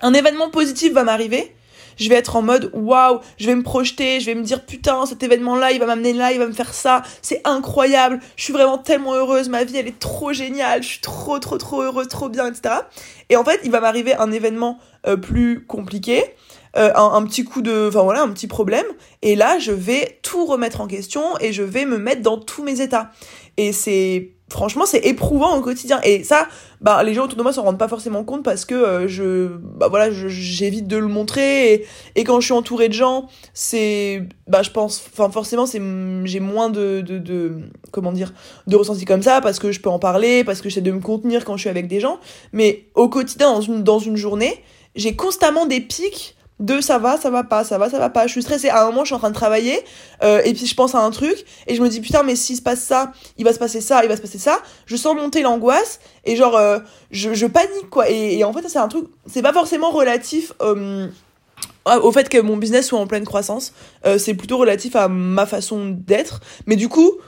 un 0.00 0.12
événement 0.12 0.50
positif 0.50 0.92
va 0.92 1.04
m'arriver. 1.04 1.54
Je 1.96 2.08
vais 2.08 2.14
être 2.14 2.34
en 2.36 2.42
mode 2.42 2.70
waouh, 2.72 3.20
je 3.38 3.46
vais 3.46 3.54
me 3.54 3.62
projeter, 3.62 4.20
je 4.20 4.26
vais 4.26 4.34
me 4.34 4.42
dire 4.42 4.64
putain, 4.64 5.04
cet 5.04 5.22
événement-là, 5.22 5.72
il 5.72 5.78
va 5.78 5.86
m'amener 5.86 6.14
là, 6.14 6.32
il 6.32 6.38
va 6.38 6.46
me 6.46 6.52
faire 6.52 6.72
ça, 6.72 7.02
c'est 7.20 7.42
incroyable, 7.44 8.20
je 8.36 8.44
suis 8.44 8.54
vraiment 8.54 8.78
tellement 8.78 9.12
heureuse, 9.12 9.50
ma 9.50 9.64
vie 9.64 9.76
elle 9.76 9.86
est 9.88 9.98
trop 9.98 10.32
géniale, 10.32 10.82
je 10.82 10.88
suis 10.88 11.00
trop 11.00 11.38
trop 11.38 11.58
trop 11.58 11.82
heureuse, 11.82 12.08
trop 12.08 12.30
bien, 12.30 12.46
etc. 12.46 12.76
Et 13.28 13.36
en 13.36 13.44
fait, 13.44 13.60
il 13.64 13.70
va 13.70 13.80
m'arriver 13.80 14.14
un 14.14 14.32
événement 14.32 14.78
euh, 15.06 15.16
plus 15.18 15.66
compliqué 15.66 16.24
euh, 16.76 16.92
un, 16.94 17.22
petit 17.24 17.44
coup 17.44 17.62
de, 17.62 17.88
enfin 17.88 18.02
voilà, 18.02 18.22
un 18.22 18.28
petit 18.28 18.46
problème. 18.46 18.86
Et 19.22 19.34
là, 19.34 19.58
je 19.58 19.72
vais 19.72 20.18
tout 20.22 20.46
remettre 20.46 20.80
en 20.80 20.86
question 20.86 21.22
et 21.40 21.52
je 21.52 21.62
vais 21.62 21.84
me 21.84 21.98
mettre 21.98 22.22
dans 22.22 22.38
tous 22.38 22.62
mes 22.62 22.80
états. 22.80 23.10
Et 23.56 23.72
c'est, 23.72 24.30
franchement, 24.48 24.86
c'est 24.86 25.04
éprouvant 25.04 25.56
au 25.56 25.60
quotidien. 25.62 26.00
Et 26.04 26.22
ça, 26.22 26.46
bah, 26.80 27.02
les 27.02 27.12
gens 27.12 27.24
autour 27.24 27.36
de 27.36 27.42
moi 27.42 27.52
s'en 27.52 27.62
rendent 27.62 27.78
pas 27.78 27.88
forcément 27.88 28.22
compte 28.22 28.44
parce 28.44 28.64
que 28.64 28.74
euh, 28.74 29.08
je, 29.08 29.48
bah 29.48 29.88
voilà, 29.88 30.10
j'évite 30.12 30.86
de 30.86 30.96
le 30.96 31.08
montrer. 31.08 31.86
Et, 32.14 32.24
quand 32.24 32.40
je 32.40 32.46
suis 32.46 32.54
entourée 32.54 32.88
de 32.88 32.94
gens, 32.94 33.28
c'est, 33.52 34.22
bah, 34.46 34.62
je 34.62 34.70
pense, 34.70 35.04
enfin 35.12 35.28
forcément, 35.30 35.66
c'est, 35.66 35.82
j'ai 36.24 36.40
moins 36.40 36.70
de, 36.70 37.00
de, 37.00 37.18
de, 37.18 37.56
comment 37.90 38.12
dire, 38.12 38.32
de 38.68 38.76
ressenti 38.76 39.04
comme 39.04 39.22
ça 39.22 39.40
parce 39.40 39.58
que 39.58 39.72
je 39.72 39.80
peux 39.80 39.90
en 39.90 39.98
parler, 39.98 40.44
parce 40.44 40.60
que 40.60 40.68
j'essaie 40.68 40.80
de 40.80 40.92
me 40.92 41.00
contenir 41.00 41.44
quand 41.44 41.56
je 41.56 41.62
suis 41.62 41.70
avec 41.70 41.88
des 41.88 41.98
gens. 41.98 42.20
Mais 42.52 42.86
au 42.94 43.08
quotidien, 43.08 43.52
dans 43.52 43.60
une, 43.60 43.82
dans 43.82 43.98
une 43.98 44.16
journée, 44.16 44.62
j'ai 44.94 45.16
constamment 45.16 45.66
des 45.66 45.80
pics 45.80 46.36
de 46.60 46.80
ça 46.80 46.98
va, 46.98 47.16
ça 47.16 47.30
va 47.30 47.42
pas, 47.42 47.64
ça 47.64 47.78
va, 47.78 47.90
ça 47.90 47.98
va 47.98 48.10
pas. 48.10 48.26
Je 48.26 48.32
suis 48.32 48.42
stressée. 48.42 48.68
À 48.68 48.82
un 48.82 48.86
moment, 48.86 49.00
je 49.00 49.06
suis 49.06 49.14
en 49.14 49.18
train 49.18 49.30
de 49.30 49.34
travailler 49.34 49.80
euh, 50.22 50.42
et 50.44 50.52
puis 50.52 50.66
je 50.66 50.74
pense 50.74 50.94
à 50.94 51.00
un 51.00 51.10
truc 51.10 51.44
et 51.66 51.74
je 51.74 51.82
me 51.82 51.88
dis 51.88 52.00
putain, 52.00 52.22
mais 52.22 52.36
s'il 52.36 52.56
se 52.56 52.62
passe 52.62 52.80
ça, 52.80 53.12
il 53.38 53.44
va 53.44 53.52
se 53.52 53.58
passer 53.58 53.80
ça, 53.80 54.04
il 54.04 54.08
va 54.08 54.16
se 54.16 54.22
passer 54.22 54.38
ça. 54.38 54.60
Je 54.86 54.94
sens 54.94 55.16
monter 55.16 55.42
l'angoisse 55.42 56.00
et 56.24 56.36
genre 56.36 56.56
euh, 56.56 56.78
je, 57.10 57.46
panique 57.46 57.88
quoi. 57.90 58.08
Et, 58.10 58.44
en 58.44 58.52
fait, 58.52 58.68
c'est 58.68 58.78
un 58.78 58.88
truc, 58.88 59.06
c'est 59.26 59.42
pas 59.42 59.52
forcément 59.52 59.90
relatif. 59.90 60.52
Euh, 60.60 61.08
au 61.86 62.12
fait 62.12 62.28
que 62.28 62.38
mon 62.38 62.58
business 62.58 62.86
soit 62.86 63.00
en 63.00 63.06
pleine 63.06 63.24
croissance, 63.24 63.72
c'est 64.18 64.34
plutôt 64.34 64.58
relatif 64.58 64.94
à 64.96 65.08
ma 65.08 65.46
façon 65.46 65.88
d'être. 65.88 66.40
Mais 66.66 66.76
du 66.76 66.88
coup, 66.88 67.18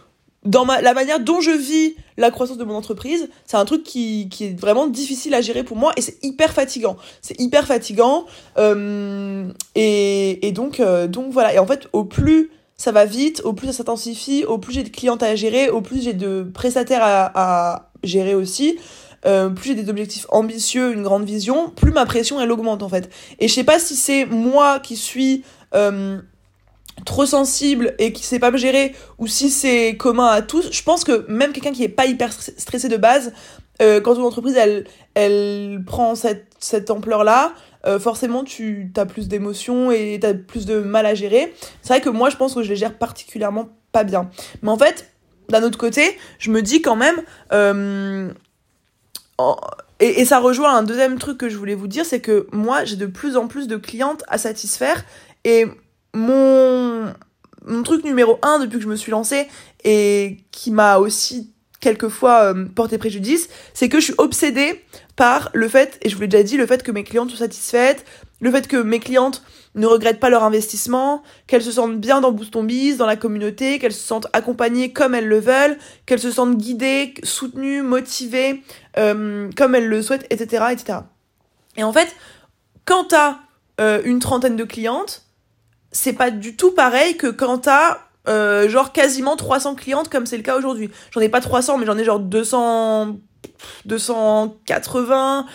dans 0.45 0.65
ma, 0.65 0.81
la 0.81 0.93
manière 0.95 1.21
dont 1.21 1.41
je 1.41 1.51
vis 1.51 1.95
la 2.17 2.31
croissance 2.31 2.59
de 2.59 2.65
mon 2.65 2.75
entreprise, 2.75 3.29
c'est 3.47 3.57
un 3.57 3.65
truc 3.65 3.85
qui, 3.85 4.29
qui 4.29 4.47
est 4.47 4.59
vraiment 4.59 4.87
difficile 4.89 5.35
à 5.35 5.41
gérer 5.41 5.63
pour 5.63 5.77
moi 5.77 5.93
et 5.97 6.01
c'est 6.01 6.23
hyper 6.25 6.53
fatigant. 6.53 6.97
C'est 7.21 7.41
hyper 7.41 7.67
fatigant. 7.67 8.27
Euh, 8.59 9.49
et, 9.75 10.47
et 10.47 10.53
donc, 10.53 10.81
euh, 10.81 11.07
donc 11.07 11.33
voilà. 11.33 11.55
Et 11.55 11.59
en 11.59 11.67
fait, 11.67 11.89
au 11.93 12.05
plus 12.05 12.51
ça 12.77 12.91
va 12.91 13.05
vite, 13.05 13.43
au 13.45 13.53
plus 13.53 13.69
ça 13.69 13.73
s'intensifie, 13.75 14.45
au 14.45 14.59
plus 14.59 14.73
j'ai 14.73 14.83
de 14.83 14.89
clientes 14.89 15.23
à 15.23 15.37
gérer, 15.37 15.71
au 15.71 15.81
plus 15.81 16.03
j'ai 16.03 16.15
de 16.15 16.45
prestataires 16.53 17.05
à, 17.05 17.31
à 17.35 17.91
gérer 18.03 18.35
aussi, 18.35 18.77
euh, 19.25 19.51
plus 19.51 19.69
j'ai 19.69 19.75
des 19.77 19.89
objectifs 19.89 20.27
ambitieux, 20.31 20.93
une 20.93 21.05
grande 21.05 21.25
vision, 21.25 21.71
plus 21.71 21.93
ma 21.93 22.05
pression 22.07 22.41
elle 22.41 22.51
augmente 22.51 22.83
en 22.83 22.89
fait. 22.89 23.09
Et 23.39 23.47
je 23.47 23.55
sais 23.55 23.63
pas 23.63 23.79
si 23.79 23.95
c'est 23.95 24.25
moi 24.27 24.81
qui 24.81 24.97
suis... 24.97 25.45
Euh, 25.75 26.21
trop 27.05 27.27
sensible 27.27 27.95
et 27.99 28.13
qui 28.13 28.25
sait 28.25 28.39
pas 28.39 28.51
me 28.51 28.57
gérer 28.57 28.95
ou 29.19 29.27
si 29.27 29.51
c'est 29.51 29.97
commun 29.97 30.27
à 30.27 30.43
tous, 30.43 30.71
je 30.73 30.83
pense 30.83 31.05
que 31.05 31.27
même 31.29 31.53
quelqu'un 31.53 31.73
qui 31.73 31.83
est 31.83 31.89
pas 31.89 32.07
hyper 32.07 32.33
stressé 32.33 32.89
de 32.89 32.97
base, 32.97 33.33
euh, 33.81 34.01
quand 34.01 34.15
une 34.15 34.23
entreprise 34.23 34.57
elle, 35.15 35.85
prend 35.85 36.15
cette, 36.15 36.47
cette 36.59 36.91
ampleur-là, 36.91 37.55
euh, 37.87 37.99
forcément 37.99 38.45
tu 38.45 38.93
as 38.97 39.07
plus 39.07 39.29
d'émotions 39.29 39.91
et 39.91 40.19
tu 40.21 40.27
as 40.27 40.35
plus 40.35 40.67
de 40.67 40.81
mal 40.81 41.07
à 41.07 41.15
gérer. 41.15 41.53
C'est 41.83 41.95
vrai 41.95 42.01
que 42.01 42.11
moi 42.11 42.31
je 42.31 42.37
pense 42.37 42.55
que 42.55 42.63
je 42.63 42.69
les 42.69 42.77
gère 42.77 42.97
particulièrement 42.97 43.69
pas 43.91 44.05
bien. 44.05 44.31
Mais 44.63 44.71
en 44.71 44.79
fait, 44.79 45.11
d'un 45.49 45.63
autre 45.63 45.79
côté, 45.79 46.17
je 46.39 46.51
me 46.51 46.63
dis 46.63 46.83
quand 46.83 46.97
même... 46.97 47.23
Euh, 47.53 48.31
et, 49.99 50.21
et, 50.21 50.25
ça 50.25 50.39
rejoint 50.39 50.77
un 50.77 50.85
deuxième 50.85 51.19
truc 51.19 51.39
que 51.39 51.49
je 51.49 51.57
voulais 51.57 51.75
vous 51.75 51.89
dire, 51.89 52.05
c'est 52.05 52.21
que 52.21 52.47
moi 52.53 52.85
j'ai 52.85 52.95
de 52.95 53.07
plus 53.07 53.37
en 53.37 53.49
plus 53.49 53.67
de 53.67 53.77
clientes 53.77 54.23
à 54.29 54.39
satisfaire 54.39 55.05
et 55.45 55.67
mon, 56.15 57.13
mon 57.65 57.83
truc 57.83 58.05
numéro 58.05 58.39
un 58.43 58.59
depuis 58.59 58.79
que 58.79 58.83
je 58.83 58.89
me 58.89 58.97
suis 58.97 59.11
lancée 59.11 59.49
et 59.85 60.39
qui 60.51 60.71
m'a 60.71 60.99
aussi 60.99 61.53
quelquefois 61.81 62.55
euh, 62.55 62.65
porté 62.65 62.97
préjudice, 62.97 63.49
c'est 63.75 63.89
que 63.89 63.99
je 63.99 64.05
suis 64.05 64.15
obsédée 64.19 64.85
par 65.17 65.51
le 65.53 65.69
fait, 65.69 65.99
et 66.03 66.09
je 66.09 66.15
vous 66.15 66.23
l'ai 66.23 66.29
déjà 66.29 66.43
dit, 66.43 66.57
le 66.57 66.67
fait 66.67 66.83
que 66.83 66.93
mes 66.93 67.05
clientes 67.05 67.29
soient 67.29 67.41
satisfaites, 67.41 68.07
le 68.41 68.51
fait 68.51 68.69
que 68.69 68.77
mes 68.77 69.01
clientes 69.01 69.43
ne 69.75 69.87
regrettent 69.87 70.21
pas 70.21 70.31
leur 70.31 70.45
investissement, 70.45 71.23
qu'elles 71.47 71.63
se 71.63 71.73
sentent 71.73 72.01
bien 72.01 72.21
dans 72.21 72.31
Boost 72.31 72.57
Biz, 72.57 72.99
dans 72.99 73.07
la 73.07 73.17
communauté, 73.17 73.79
qu'elles 73.79 73.93
se 73.93 74.07
sentent 74.07 74.29
accompagnées 74.33 74.93
comme 74.93 75.15
elles 75.15 75.27
le 75.27 75.41
veulent, 75.41 75.77
qu'elles 76.07 76.21
se 76.21 76.31
sentent 76.31 76.57
guidées, 76.57 77.15
soutenues, 77.25 77.83
motivées, 77.83 78.63
euh, 78.97 79.51
comme 79.57 79.75
elles 79.75 79.89
le 79.89 80.03
souhaitent, 80.03 80.27
etc., 80.31 80.67
etc. 80.73 80.99
Et 81.77 81.85
en 81.85 81.93
fait, 81.93 82.15
quand 82.85 83.05
t'as 83.05 83.39
euh, 83.81 84.03
une 84.05 84.19
trentaine 84.19 84.57
de 84.57 84.65
clientes, 84.65 85.22
c'est 85.93 86.15
pas 86.15 86.31
du 86.31 86.57
tout 86.57 86.73
pareil 86.73 87.17
que 87.17 87.29
quand 87.29 87.59
t'as 87.59 87.99
euh, 88.29 88.69
genre 88.69 88.93
quasiment 88.93 89.37
300 89.37 89.75
clientes 89.75 90.09
comme 90.09 90.27
c'est 90.27 90.37
le 90.37 90.43
cas 90.43 90.57
aujourd'hui. 90.57 90.91
J'en 91.13 91.21
ai 91.21 91.29
pas 91.29 91.41
300 91.41 91.79
mais 91.79 91.87
j'en 91.87 91.99
ai 91.99 92.05
genre 92.05 92.21
200 92.21 93.17
280 93.85 95.47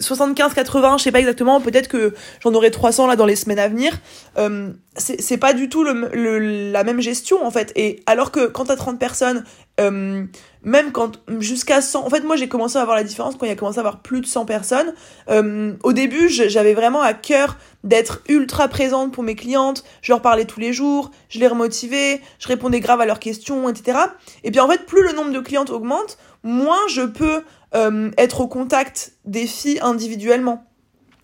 75 0.00 0.54
80 0.54 0.98
je 0.98 1.02
sais 1.04 1.12
pas 1.12 1.20
exactement. 1.20 1.60
Peut-être 1.60 1.88
que 1.88 2.14
j'en 2.40 2.52
aurai 2.54 2.70
300 2.70 3.06
là 3.06 3.16
dans 3.16 3.26
les 3.26 3.36
semaines 3.36 3.58
à 3.58 3.68
venir. 3.68 3.92
Euh, 4.38 4.70
c'est 4.96 5.38
pas 5.38 5.52
du 5.52 5.68
tout 5.68 5.84
le, 5.84 6.70
la 6.72 6.84
même 6.84 7.00
gestion 7.00 7.44
en 7.44 7.50
fait. 7.50 7.72
Et 7.76 8.02
alors 8.06 8.30
que 8.30 8.46
quand 8.46 8.66
t'as 8.66 8.76
30 8.76 8.98
personnes 8.98 9.44
euh, 9.80 10.24
même 10.62 10.92
quand 10.92 11.20
jusqu'à 11.40 11.80
100 11.80 12.06
en 12.06 12.10
fait 12.10 12.20
moi 12.22 12.36
j'ai 12.36 12.48
commencé 12.48 12.78
à 12.78 12.84
voir 12.84 12.96
la 12.96 13.04
différence 13.04 13.34
quand 13.36 13.44
il 13.46 13.48
y 13.48 13.52
a 13.52 13.56
commencé 13.56 13.78
à 13.78 13.80
avoir 13.80 14.00
plus 14.00 14.20
de 14.20 14.26
100 14.26 14.46
personnes. 14.46 14.94
Euh, 15.30 15.74
au 15.82 15.92
début 15.92 16.28
j'avais 16.28 16.74
vraiment 16.74 17.02
à 17.02 17.12
cœur 17.12 17.56
d'être 17.84 18.22
ultra 18.28 18.66
présente 18.66 19.12
pour 19.12 19.22
mes 19.22 19.36
clientes 19.36 19.84
je 20.02 20.10
leur 20.10 20.20
parlais 20.20 20.44
tous 20.44 20.58
les 20.58 20.72
jours 20.72 21.12
je 21.28 21.38
les 21.38 21.46
remotivais 21.46 22.20
je 22.38 22.48
répondais 22.48 22.80
grave 22.80 23.00
à 23.00 23.06
leurs 23.06 23.20
questions 23.20 23.68
etc 23.68 23.98
et 24.42 24.50
puis 24.50 24.60
en 24.60 24.68
fait 24.68 24.84
plus 24.86 25.02
le 25.02 25.12
nombre 25.12 25.30
de 25.30 25.40
clientes 25.40 25.70
augmente 25.70 26.18
moins 26.42 26.80
je 26.88 27.02
peux 27.02 27.42
euh, 27.74 28.10
être 28.18 28.40
au 28.40 28.46
contact 28.46 29.14
des 29.24 29.48
filles 29.48 29.80
individuellement. 29.82 30.64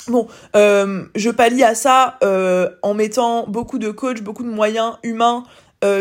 Bon, 0.09 0.27
euh, 0.57 1.05
je 1.15 1.31
pallie 1.31 1.63
à 1.63 1.77
ça 1.77 2.19
euh, 2.25 2.71
en 2.83 2.95
mettant 2.95 3.47
beaucoup 3.47 3.79
de 3.79 3.91
coachs, 3.91 4.23
beaucoup 4.23 4.43
de 4.43 4.49
moyens 4.49 4.99
humains, 5.05 5.45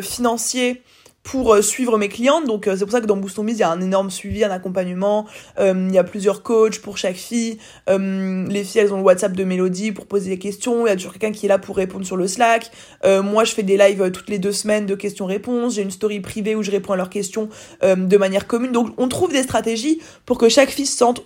financiers 0.01 0.84
pour 1.29 1.53
euh, 1.53 1.62
suivre 1.62 1.98
mes 1.98 2.09
clientes. 2.09 2.45
Donc 2.45 2.67
euh, 2.67 2.75
c'est 2.75 2.86
pour 2.86 2.91
ça 2.91 3.01
que 3.01 3.05
dans 3.05 3.17
Boost 3.17 3.39
Biz, 3.39 3.57
il 3.57 3.59
y 3.59 3.63
a 3.63 3.69
un 3.69 3.81
énorme 3.81 4.09
suivi, 4.09 4.43
un 4.43 4.50
accompagnement. 4.50 5.27
Euh, 5.59 5.86
il 5.88 5.93
y 5.93 5.98
a 6.00 6.03
plusieurs 6.03 6.41
coachs 6.41 6.79
pour 6.79 6.98
chaque 6.98 7.15
fille. 7.15 7.59
les 7.88 8.63
filles, 8.63 8.81
elles 8.81 8.93
ont 8.93 8.98
le 8.98 9.03
WhatsApp 9.03 9.33
de 9.33 9.43
Mélodie 9.43 9.91
pour 9.91 10.07
poser 10.07 10.29
des 10.31 10.39
questions. 10.39 10.88
Il 10.88 10.89
y 10.89 10.93
a 10.93 10.95
toujours 10.95 11.13
quelqu'un 11.13 11.31
qui 11.31 11.45
est 11.45 11.50
là 11.50 11.59
pour 11.59 11.77
répondre 11.77 12.05
sur 12.05 12.17
le 12.17 12.27
Slack. 12.27 12.71
moi, 13.05 13.43
je 13.43 13.53
fais 13.53 13.63
des 13.63 13.77
lives 13.77 14.12
toutes 14.12 14.29
les 14.29 14.39
deux 14.39 14.51
semaines 14.51 14.86
de 14.86 14.95
questions-réponses. 14.95 15.75
J'ai 15.75 15.83
une 15.83 15.91
story 15.91 16.19
privée 16.19 16.55
où 16.55 16.63
je 16.63 16.71
réponds 16.71 16.93
à 16.93 16.98
leurs 16.98 17.09
questions 17.09 17.50
de 17.83 18.17
manière 18.17 18.48
commune. 18.48 18.71
Donc 18.71 18.93
on 18.98 19.07
trouve 19.07 19.31
des 19.31 19.43
stratégies 19.43 20.01
pour 20.25 20.38
que 20.38 20.50
chaque 20.50 20.69
fille 20.69 20.86
se 20.86 20.98
sente 20.98 21.24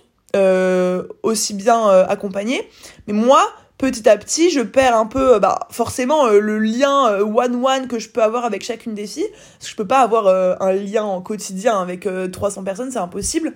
aussi 1.22 1.54
bien 1.54 1.88
accompagnée. 2.08 2.68
Mais 3.06 3.14
moi, 3.14 3.42
petit 3.78 4.08
à 4.08 4.16
petit, 4.16 4.50
je 4.50 4.60
perds 4.60 4.96
un 4.96 5.06
peu, 5.06 5.34
euh, 5.34 5.38
bah, 5.38 5.66
forcément, 5.70 6.26
euh, 6.26 6.38
le 6.38 6.58
lien 6.58 7.08
euh, 7.10 7.24
one-one 7.24 7.88
que 7.88 7.98
je 7.98 8.08
peux 8.08 8.22
avoir 8.22 8.44
avec 8.44 8.62
chacune 8.62 8.94
des 8.94 9.06
filles. 9.06 9.26
Parce 9.32 9.64
que 9.64 9.70
je 9.70 9.76
peux 9.76 9.86
pas 9.86 10.00
avoir 10.00 10.28
un 10.60 10.72
lien 10.72 11.04
en 11.04 11.20
quotidien 11.20 11.80
avec 11.80 12.08
300 12.32 12.64
personnes, 12.64 12.90
c'est 12.90 12.98
impossible. 12.98 13.54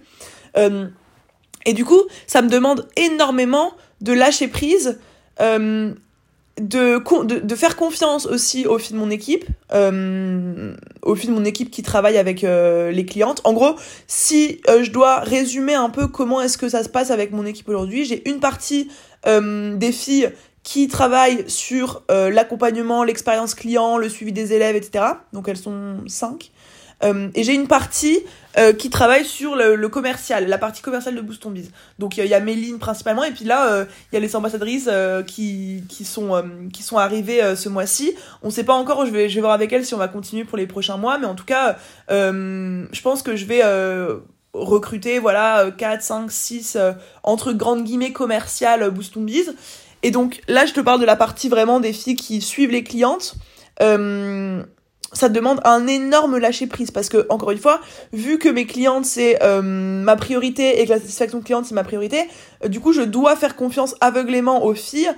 et 0.57 1.73
du 1.73 1.85
coup, 1.85 2.03
ça 2.27 2.43
me 2.43 2.49
demande 2.49 2.89
énormément 2.97 3.73
de 4.01 4.13
lâcher 4.13 4.49
prise, 4.49 4.99
de, 5.41 5.95
de, 6.61 7.39
de, 7.39 7.55
faire 7.55 7.77
confiance 7.77 8.27
aussi 8.27 8.67
au 8.67 8.79
fil 8.79 8.97
de 8.97 9.01
mon 9.01 9.11
équipe, 9.11 9.45
au 9.71 11.15
fil 11.15 11.31
de 11.31 11.35
mon 11.35 11.45
équipe 11.45 11.71
qui 11.71 11.83
travaille 11.83 12.19
avec 12.19 12.43
les 12.43 13.07
clientes. 13.07 13.41
En 13.45 13.53
gros, 13.53 13.77
si 14.07 14.61
je 14.67 14.91
dois 14.91 15.21
résumer 15.21 15.75
un 15.75 15.91
peu 15.91 16.09
comment 16.09 16.41
est-ce 16.41 16.59
que 16.59 16.69
ça 16.69 16.83
se 16.83 16.89
passe 16.89 17.11
avec 17.11 17.33
mon 17.33 17.47
équipe 17.47 17.69
aujourd'hui, 17.69 18.05
j'ai 18.05 18.29
une 18.29 18.41
partie 18.41 18.89
euh, 19.27 19.77
des 19.77 19.93
filles 19.93 20.33
qui 20.69 20.87
travaillent 20.87 21.49
sur 21.49 22.03
euh, 22.11 22.29
l'accompagnement, 22.29 23.03
l'expérience 23.03 23.55
client, 23.55 23.97
le 23.97 24.11
suivi 24.11 24.33
des 24.33 24.53
élèves, 24.53 24.77
etc. 24.77 25.03
Donc 25.33 25.49
elles 25.49 25.57
sont 25.57 26.01
cinq. 26.09 26.51
Euh, 27.03 27.31
et 27.35 27.43
j'ai 27.43 27.55
une 27.55 27.69
partie 27.69 28.19
euh, 28.59 28.75
qui 28.75 28.91
travaille 28.91 29.25
sur 29.25 29.57
le, 29.57 29.89
commercial, 29.89 30.47
la 30.47 30.59
partie 30.59 30.83
commerciale 30.83 31.15
de 31.15 31.23
Boost 31.23 31.49
Biz. 31.49 31.71
Donc 31.99 32.19
il 32.19 32.27
y, 32.27 32.35
a 32.35 32.41
mes 32.41 32.55
lignes 32.55 32.77
principalement, 32.77 33.25
et 33.25 33.31
puis 33.31 33.47
là 33.47 33.87
il 34.13 34.15
y 34.15 34.19
a 34.19 34.21
les 34.21 34.37
ambassadrices 34.37 34.91
qui, 35.27 35.85
qui, 35.89 36.05
sont, 36.05 36.45
qui 36.71 36.83
sont 36.83 36.99
arrivées 36.99 37.57
ce 37.57 37.71
mois-ci. 37.71 38.15
On 38.43 38.51
sait 38.51 38.65
pas 38.65 38.75
encore, 38.75 39.07
je 39.07 39.11
vais, 39.11 39.31
je 39.31 39.37
vais 39.37 39.41
voir 39.41 39.55
avec 39.55 39.73
elles 39.73 39.87
si 39.87 39.95
on 39.95 39.99
va 39.99 40.09
continuer 40.09 40.45
pour 40.45 40.59
les 40.59 40.67
prochains 40.67 40.99
mois, 40.99 41.17
mais 41.17 41.27
en 41.27 41.35
tout 41.35 41.47
cas, 41.47 41.79
je 42.11 43.01
pense 43.01 43.23
que 43.23 43.37
je 43.37 43.47
vais 43.47 43.63
recruter 44.55 45.19
voilà 45.19 45.71
4 45.77 46.03
5 46.03 46.31
6 46.31 46.79
entre 47.23 47.53
grandes 47.53 47.85
guillemets 47.85 48.13
commerciales 48.13 48.83
euh, 48.83 48.91
Biz 48.91 49.55
et 50.03 50.11
donc 50.11 50.41
là 50.49 50.67
je 50.67 50.73
te 50.73 50.81
parle 50.81 51.01
de 51.01 51.07
la 51.07 51.17
partie 51.17 51.49
vraiment 51.49 51.81
des 51.81 51.93
filles 51.93 52.17
qui 52.17 52.41
suivent 52.41 52.71
les 52.71 52.85
clientes. 52.85 53.35
Euh, 53.83 54.63
ça 55.15 55.31
demande 55.31 55.61
un 55.65 55.87
énorme 55.87 56.37
lâcher 56.37 56.67
prise 56.67 56.91
parce 56.91 57.09
que 57.09 57.27
encore 57.31 57.51
une 57.51 57.59
fois 57.59 57.81
vu 58.13 58.39
que 58.39 58.49
mes 58.49 58.67
clientes 58.67 59.07
c'est 59.07 59.43
euh, 59.43 59.63
ma 59.63 60.17
priorité 60.17 60.81
et 60.81 60.85
que 60.85 60.91
la 60.91 60.99
satisfaction 60.99 61.41
cliente 61.41 61.65
c'est 61.65 61.75
ma 61.75 61.85
priorité 61.85 62.29
du 62.67 62.79
coup 62.79 62.93
je 62.93 63.01
dois 63.01 63.35
faire 63.35 63.57
confiance 63.57 63.95
aveuglément 64.03 64.65
aux 64.65 64.75
filles 64.75 65.11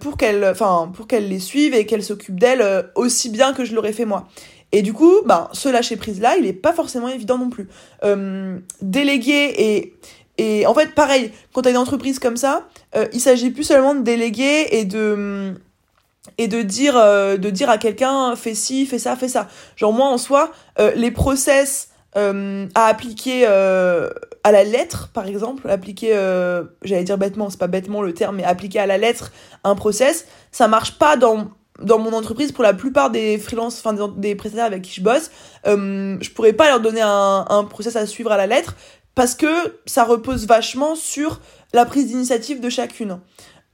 pour 0.00 0.18
qu'elles 0.18 0.44
enfin 0.44 0.92
pour 0.94 1.06
qu'elles 1.06 1.28
les 1.30 1.38
suivent 1.38 1.72
et 1.72 1.86
qu'elles 1.86 2.04
s'occupent 2.04 2.38
d'elles 2.38 2.90
aussi 2.96 3.30
bien 3.30 3.54
que 3.54 3.64
je 3.64 3.74
l'aurais 3.74 3.94
fait 3.94 4.04
moi 4.04 4.28
et 4.74 4.82
du 4.82 4.92
coup, 4.92 5.22
ben, 5.24 5.48
ce 5.52 5.68
lâcher 5.68 5.96
prise 5.96 6.20
là, 6.20 6.36
il 6.36 6.46
est 6.46 6.52
pas 6.52 6.72
forcément 6.72 7.06
évident 7.06 7.38
non 7.38 7.48
plus. 7.48 7.68
Euh, 8.02 8.58
déléguer 8.82 9.54
et 9.56 9.94
et 10.36 10.66
en 10.66 10.74
fait, 10.74 10.96
pareil, 10.96 11.30
quand 11.52 11.62
tu 11.62 11.68
as 11.68 11.70
une 11.70 11.76
entreprise 11.76 12.18
comme 12.18 12.36
ça, 12.36 12.66
euh, 12.96 13.06
il 13.12 13.20
s'agit 13.20 13.50
plus 13.50 13.62
seulement 13.62 13.94
de 13.94 14.02
déléguer 14.02 14.66
et 14.72 14.84
de 14.84 15.54
et 16.38 16.48
de 16.48 16.62
dire 16.62 16.96
euh, 16.96 17.36
de 17.36 17.50
dire 17.50 17.70
à 17.70 17.78
quelqu'un 17.78 18.34
fais 18.34 18.56
ci, 18.56 18.84
fais 18.84 18.98
ça, 18.98 19.14
fais 19.14 19.28
ça. 19.28 19.46
Genre 19.76 19.92
moi 19.92 20.08
en 20.08 20.18
soi, 20.18 20.50
euh, 20.80 20.90
les 20.96 21.12
process 21.12 21.90
à 22.16 22.86
appliquer 22.86 23.44
à 23.44 24.52
la 24.52 24.62
lettre, 24.62 25.10
par 25.12 25.26
exemple, 25.26 25.68
appliquer, 25.68 26.10
j'allais 26.82 27.02
dire 27.02 27.18
bêtement, 27.18 27.50
c'est 27.50 27.58
pas 27.58 27.66
bêtement 27.66 28.02
le 28.02 28.14
terme, 28.14 28.36
mais 28.36 28.44
appliquer 28.44 28.78
à 28.78 28.86
la 28.86 28.98
lettre 28.98 29.32
un 29.64 29.74
process, 29.74 30.24
ça 30.52 30.68
marche 30.68 30.96
pas 30.96 31.16
dans 31.16 31.48
dans 31.80 31.98
mon 31.98 32.12
entreprise, 32.12 32.52
pour 32.52 32.62
la 32.62 32.74
plupart 32.74 33.10
des 33.10 33.38
freelances, 33.38 33.82
enfin 33.84 33.96
des, 34.16 34.34
prestataires 34.34 34.66
avec 34.66 34.82
qui 34.82 34.92
je 34.92 35.02
bosse, 35.02 35.30
euh, 35.66 36.16
je 36.20 36.30
pourrais 36.30 36.52
pas 36.52 36.68
leur 36.68 36.80
donner 36.80 37.00
un, 37.02 37.44
un 37.48 37.64
process 37.64 37.96
à 37.96 38.06
suivre 38.06 38.30
à 38.30 38.36
la 38.36 38.46
lettre 38.46 38.76
parce 39.14 39.34
que 39.34 39.76
ça 39.86 40.04
repose 40.04 40.46
vachement 40.46 40.94
sur 40.94 41.40
la 41.72 41.84
prise 41.84 42.06
d'initiative 42.08 42.60
de 42.60 42.68
chacune. 42.68 43.20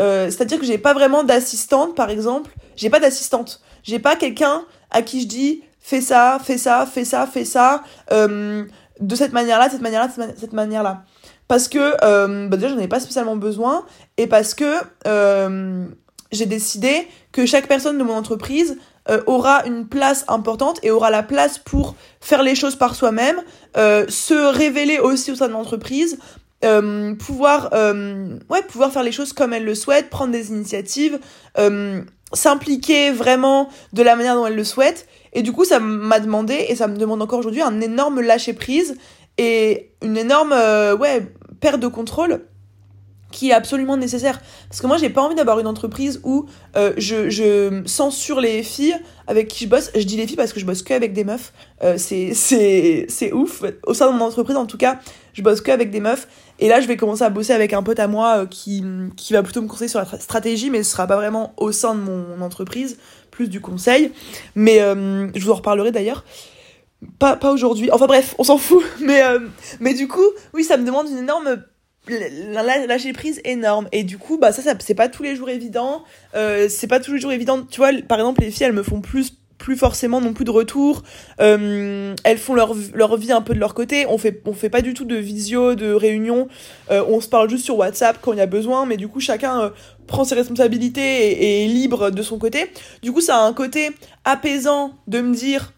Euh, 0.00 0.26
C'est-à-dire 0.26 0.58
que 0.58 0.64
j'ai 0.64 0.78
pas 0.78 0.94
vraiment 0.94 1.24
d'assistante, 1.24 1.94
par 1.94 2.10
exemple. 2.10 2.50
J'ai 2.76 2.90
pas 2.90 3.00
d'assistante. 3.00 3.60
J'ai 3.82 3.98
pas 3.98 4.16
quelqu'un 4.16 4.64
à 4.90 5.02
qui 5.02 5.22
je 5.22 5.26
dis 5.26 5.62
fais 5.80 6.00
ça, 6.00 6.38
fais 6.42 6.58
ça, 6.58 6.86
fais 6.86 7.04
ça, 7.04 7.26
fais 7.26 7.44
ça, 7.44 7.82
euh, 8.12 8.64
de 9.00 9.14
cette 9.14 9.32
manière-là, 9.32 9.68
cette 9.70 9.80
manière-là, 9.80 10.10
cette 10.36 10.52
manière-là. 10.52 11.04
Parce 11.48 11.66
que 11.66 11.96
euh, 12.04 12.48
bah 12.48 12.56
déjà 12.56 12.68
j'en 12.68 12.78
ai 12.78 12.86
pas 12.86 13.00
spécialement 13.00 13.34
besoin 13.34 13.84
et 14.16 14.28
parce 14.28 14.54
que 14.54 14.72
euh, 15.08 15.86
j'ai 16.32 16.46
décidé 16.46 17.08
que 17.32 17.46
chaque 17.46 17.66
personne 17.66 17.98
de 17.98 18.04
mon 18.04 18.14
entreprise 18.14 18.76
euh, 19.08 19.22
aura 19.26 19.64
une 19.66 19.88
place 19.88 20.24
importante 20.28 20.78
et 20.82 20.90
aura 20.90 21.10
la 21.10 21.22
place 21.22 21.58
pour 21.58 21.96
faire 22.20 22.42
les 22.42 22.54
choses 22.54 22.76
par 22.76 22.94
soi-même, 22.94 23.40
euh, 23.76 24.04
se 24.08 24.34
révéler 24.34 24.98
aussi 24.98 25.32
au 25.32 25.34
sein 25.34 25.48
de 25.48 25.52
l'entreprise, 25.52 26.18
euh, 26.64 27.14
pouvoir, 27.14 27.70
ouais, 27.72 28.62
pouvoir 28.68 28.92
faire 28.92 29.02
les 29.02 29.12
choses 29.12 29.32
comme 29.32 29.52
elle 29.52 29.64
le 29.64 29.74
souhaite, 29.74 30.10
prendre 30.10 30.32
des 30.32 30.50
initiatives, 30.50 31.18
s'impliquer 32.32 33.10
vraiment 33.10 33.68
de 33.92 34.02
la 34.02 34.14
manière 34.14 34.34
dont 34.34 34.46
elle 34.46 34.54
le 34.54 34.64
souhaite. 34.64 35.08
Et 35.32 35.42
du 35.42 35.52
coup, 35.52 35.64
ça 35.64 35.80
m'a 35.80 36.20
demandé, 36.20 36.66
et 36.68 36.76
ça 36.76 36.86
me 36.86 36.96
demande 36.96 37.22
encore 37.22 37.38
aujourd'hui, 37.38 37.62
un 37.62 37.80
énorme 37.80 38.20
lâcher 38.20 38.52
prise 38.52 38.96
et 39.38 39.92
une 40.02 40.16
énorme 40.16 40.52
ouais, 40.52 41.32
perte 41.60 41.80
de 41.80 41.88
contrôle 41.88 42.42
qui 43.30 43.50
est 43.50 43.52
absolument 43.52 43.96
nécessaire. 43.96 44.40
Parce 44.68 44.80
que 44.80 44.86
moi, 44.86 44.96
j'ai 44.96 45.10
pas 45.10 45.22
envie 45.22 45.34
d'avoir 45.34 45.58
une 45.58 45.66
entreprise 45.66 46.20
où 46.24 46.46
euh, 46.76 46.92
je, 46.96 47.82
censure 47.86 48.40
les 48.40 48.62
filles 48.62 48.96
avec 49.26 49.48
qui 49.48 49.64
je 49.64 49.68
bosse. 49.68 49.90
Je 49.94 50.02
dis 50.02 50.16
les 50.16 50.26
filles 50.26 50.36
parce 50.36 50.52
que 50.52 50.60
je 50.60 50.66
bosse 50.66 50.82
que 50.82 50.94
avec 50.94 51.12
des 51.12 51.24
meufs. 51.24 51.52
Euh, 51.82 51.96
c'est 51.98 53.32
ouf. 53.32 53.62
Au 53.86 53.94
sein 53.94 54.12
de 54.12 54.18
mon 54.18 54.24
entreprise, 54.24 54.56
en 54.56 54.66
tout 54.66 54.78
cas, 54.78 54.98
je 55.32 55.42
bosse 55.42 55.60
que 55.60 55.70
avec 55.70 55.90
des 55.90 56.00
meufs. 56.00 56.26
Et 56.58 56.68
là, 56.68 56.80
je 56.80 56.86
vais 56.86 56.96
commencer 56.96 57.22
à 57.22 57.30
bosser 57.30 57.52
avec 57.52 57.72
un 57.72 57.82
pote 57.82 57.98
à 58.00 58.08
moi 58.08 58.42
euh, 58.42 58.46
qui, 58.46 58.84
qui 59.16 59.32
va 59.32 59.42
plutôt 59.42 59.62
me 59.62 59.68
conseiller 59.68 59.88
sur 59.88 60.00
la 60.00 60.06
stratégie, 60.18 60.70
mais 60.70 60.82
ce 60.82 60.92
sera 60.92 61.06
pas 61.06 61.16
vraiment 61.16 61.54
au 61.56 61.72
sein 61.72 61.94
de 61.94 62.00
mon 62.00 62.42
entreprise, 62.42 62.98
plus 63.30 63.48
du 63.48 63.60
conseil. 63.60 64.12
Mais 64.54 64.80
euh, 64.80 65.28
je 65.34 65.44
vous 65.44 65.52
en 65.52 65.56
reparlerai 65.56 65.92
d'ailleurs. 65.92 66.24
Pas, 67.18 67.36
pas 67.36 67.50
aujourd'hui. 67.50 67.90
Enfin 67.92 68.06
bref, 68.06 68.34
on 68.38 68.44
s'en 68.44 68.58
fout. 68.58 68.84
Mais, 69.00 69.22
mais 69.80 69.94
du 69.94 70.06
coup, 70.06 70.26
oui, 70.52 70.64
ça 70.64 70.76
me 70.76 70.84
demande 70.84 71.08
une 71.08 71.16
énorme 71.16 71.62
lâcher 72.08 73.12
prise 73.12 73.40
énorme. 73.44 73.88
Et 73.92 74.04
du 74.04 74.18
coup 74.18 74.38
bah 74.38 74.52
ça, 74.52 74.62
c'est 74.78 74.94
pas 74.94 75.08
tous 75.08 75.22
les 75.22 75.36
jours 75.36 75.50
évident. 75.50 76.04
Euh, 76.34 76.68
c'est 76.68 76.86
pas 76.86 77.00
tous 77.00 77.12
les 77.12 77.20
jours 77.20 77.32
évident. 77.32 77.62
Tu 77.62 77.78
vois 77.78 77.90
par 78.08 78.18
exemple 78.18 78.42
les 78.42 78.50
filles 78.50 78.66
elles 78.66 78.72
me 78.72 78.82
font 78.82 79.00
plus 79.00 79.36
plus 79.58 79.76
forcément 79.76 80.22
non 80.22 80.32
plus 80.32 80.46
de 80.46 80.50
retour 80.50 81.02
euh, 81.38 82.14
elles 82.24 82.38
font 82.38 82.54
leur, 82.54 82.72
vie 82.72 83.30
un 83.30 83.42
peu 83.42 83.52
de 83.52 83.58
leur 83.58 83.74
côté. 83.74 84.06
On 84.08 84.16
fait 84.16 84.40
on 84.46 84.54
fait 84.54 84.70
pas 84.70 84.80
du 84.80 84.94
tout 84.94 85.04
de 85.04 85.16
visio 85.16 85.74
de 85.74 85.92
réunion. 85.92 86.48
Euh, 86.90 87.04
on 87.06 87.20
se 87.20 87.28
parle 87.28 87.50
juste 87.50 87.64
sur 87.64 87.76
WhatsApp 87.76 88.18
quand 88.22 88.32
il 88.32 88.38
y 88.38 88.42
a 88.42 88.46
besoin. 88.46 88.86
Mais 88.86 88.96
du 88.96 89.08
coup 89.08 89.20
chacun 89.20 89.72
prend 90.06 90.24
ses 90.24 90.34
responsabilités 90.34 91.28
et, 91.28 91.44
et, 91.44 91.64
est 91.64 91.68
libre 91.68 92.10
de 92.10 92.22
son 92.22 92.38
côté. 92.38 92.72
Du 93.02 93.12
coup 93.12 93.20
ça 93.20 93.36
a 93.36 93.46
un 93.46 93.52
côté 93.52 93.90
apaisant 94.24 94.94
de 95.06 95.20
me 95.20 95.34
dire 95.34 95.72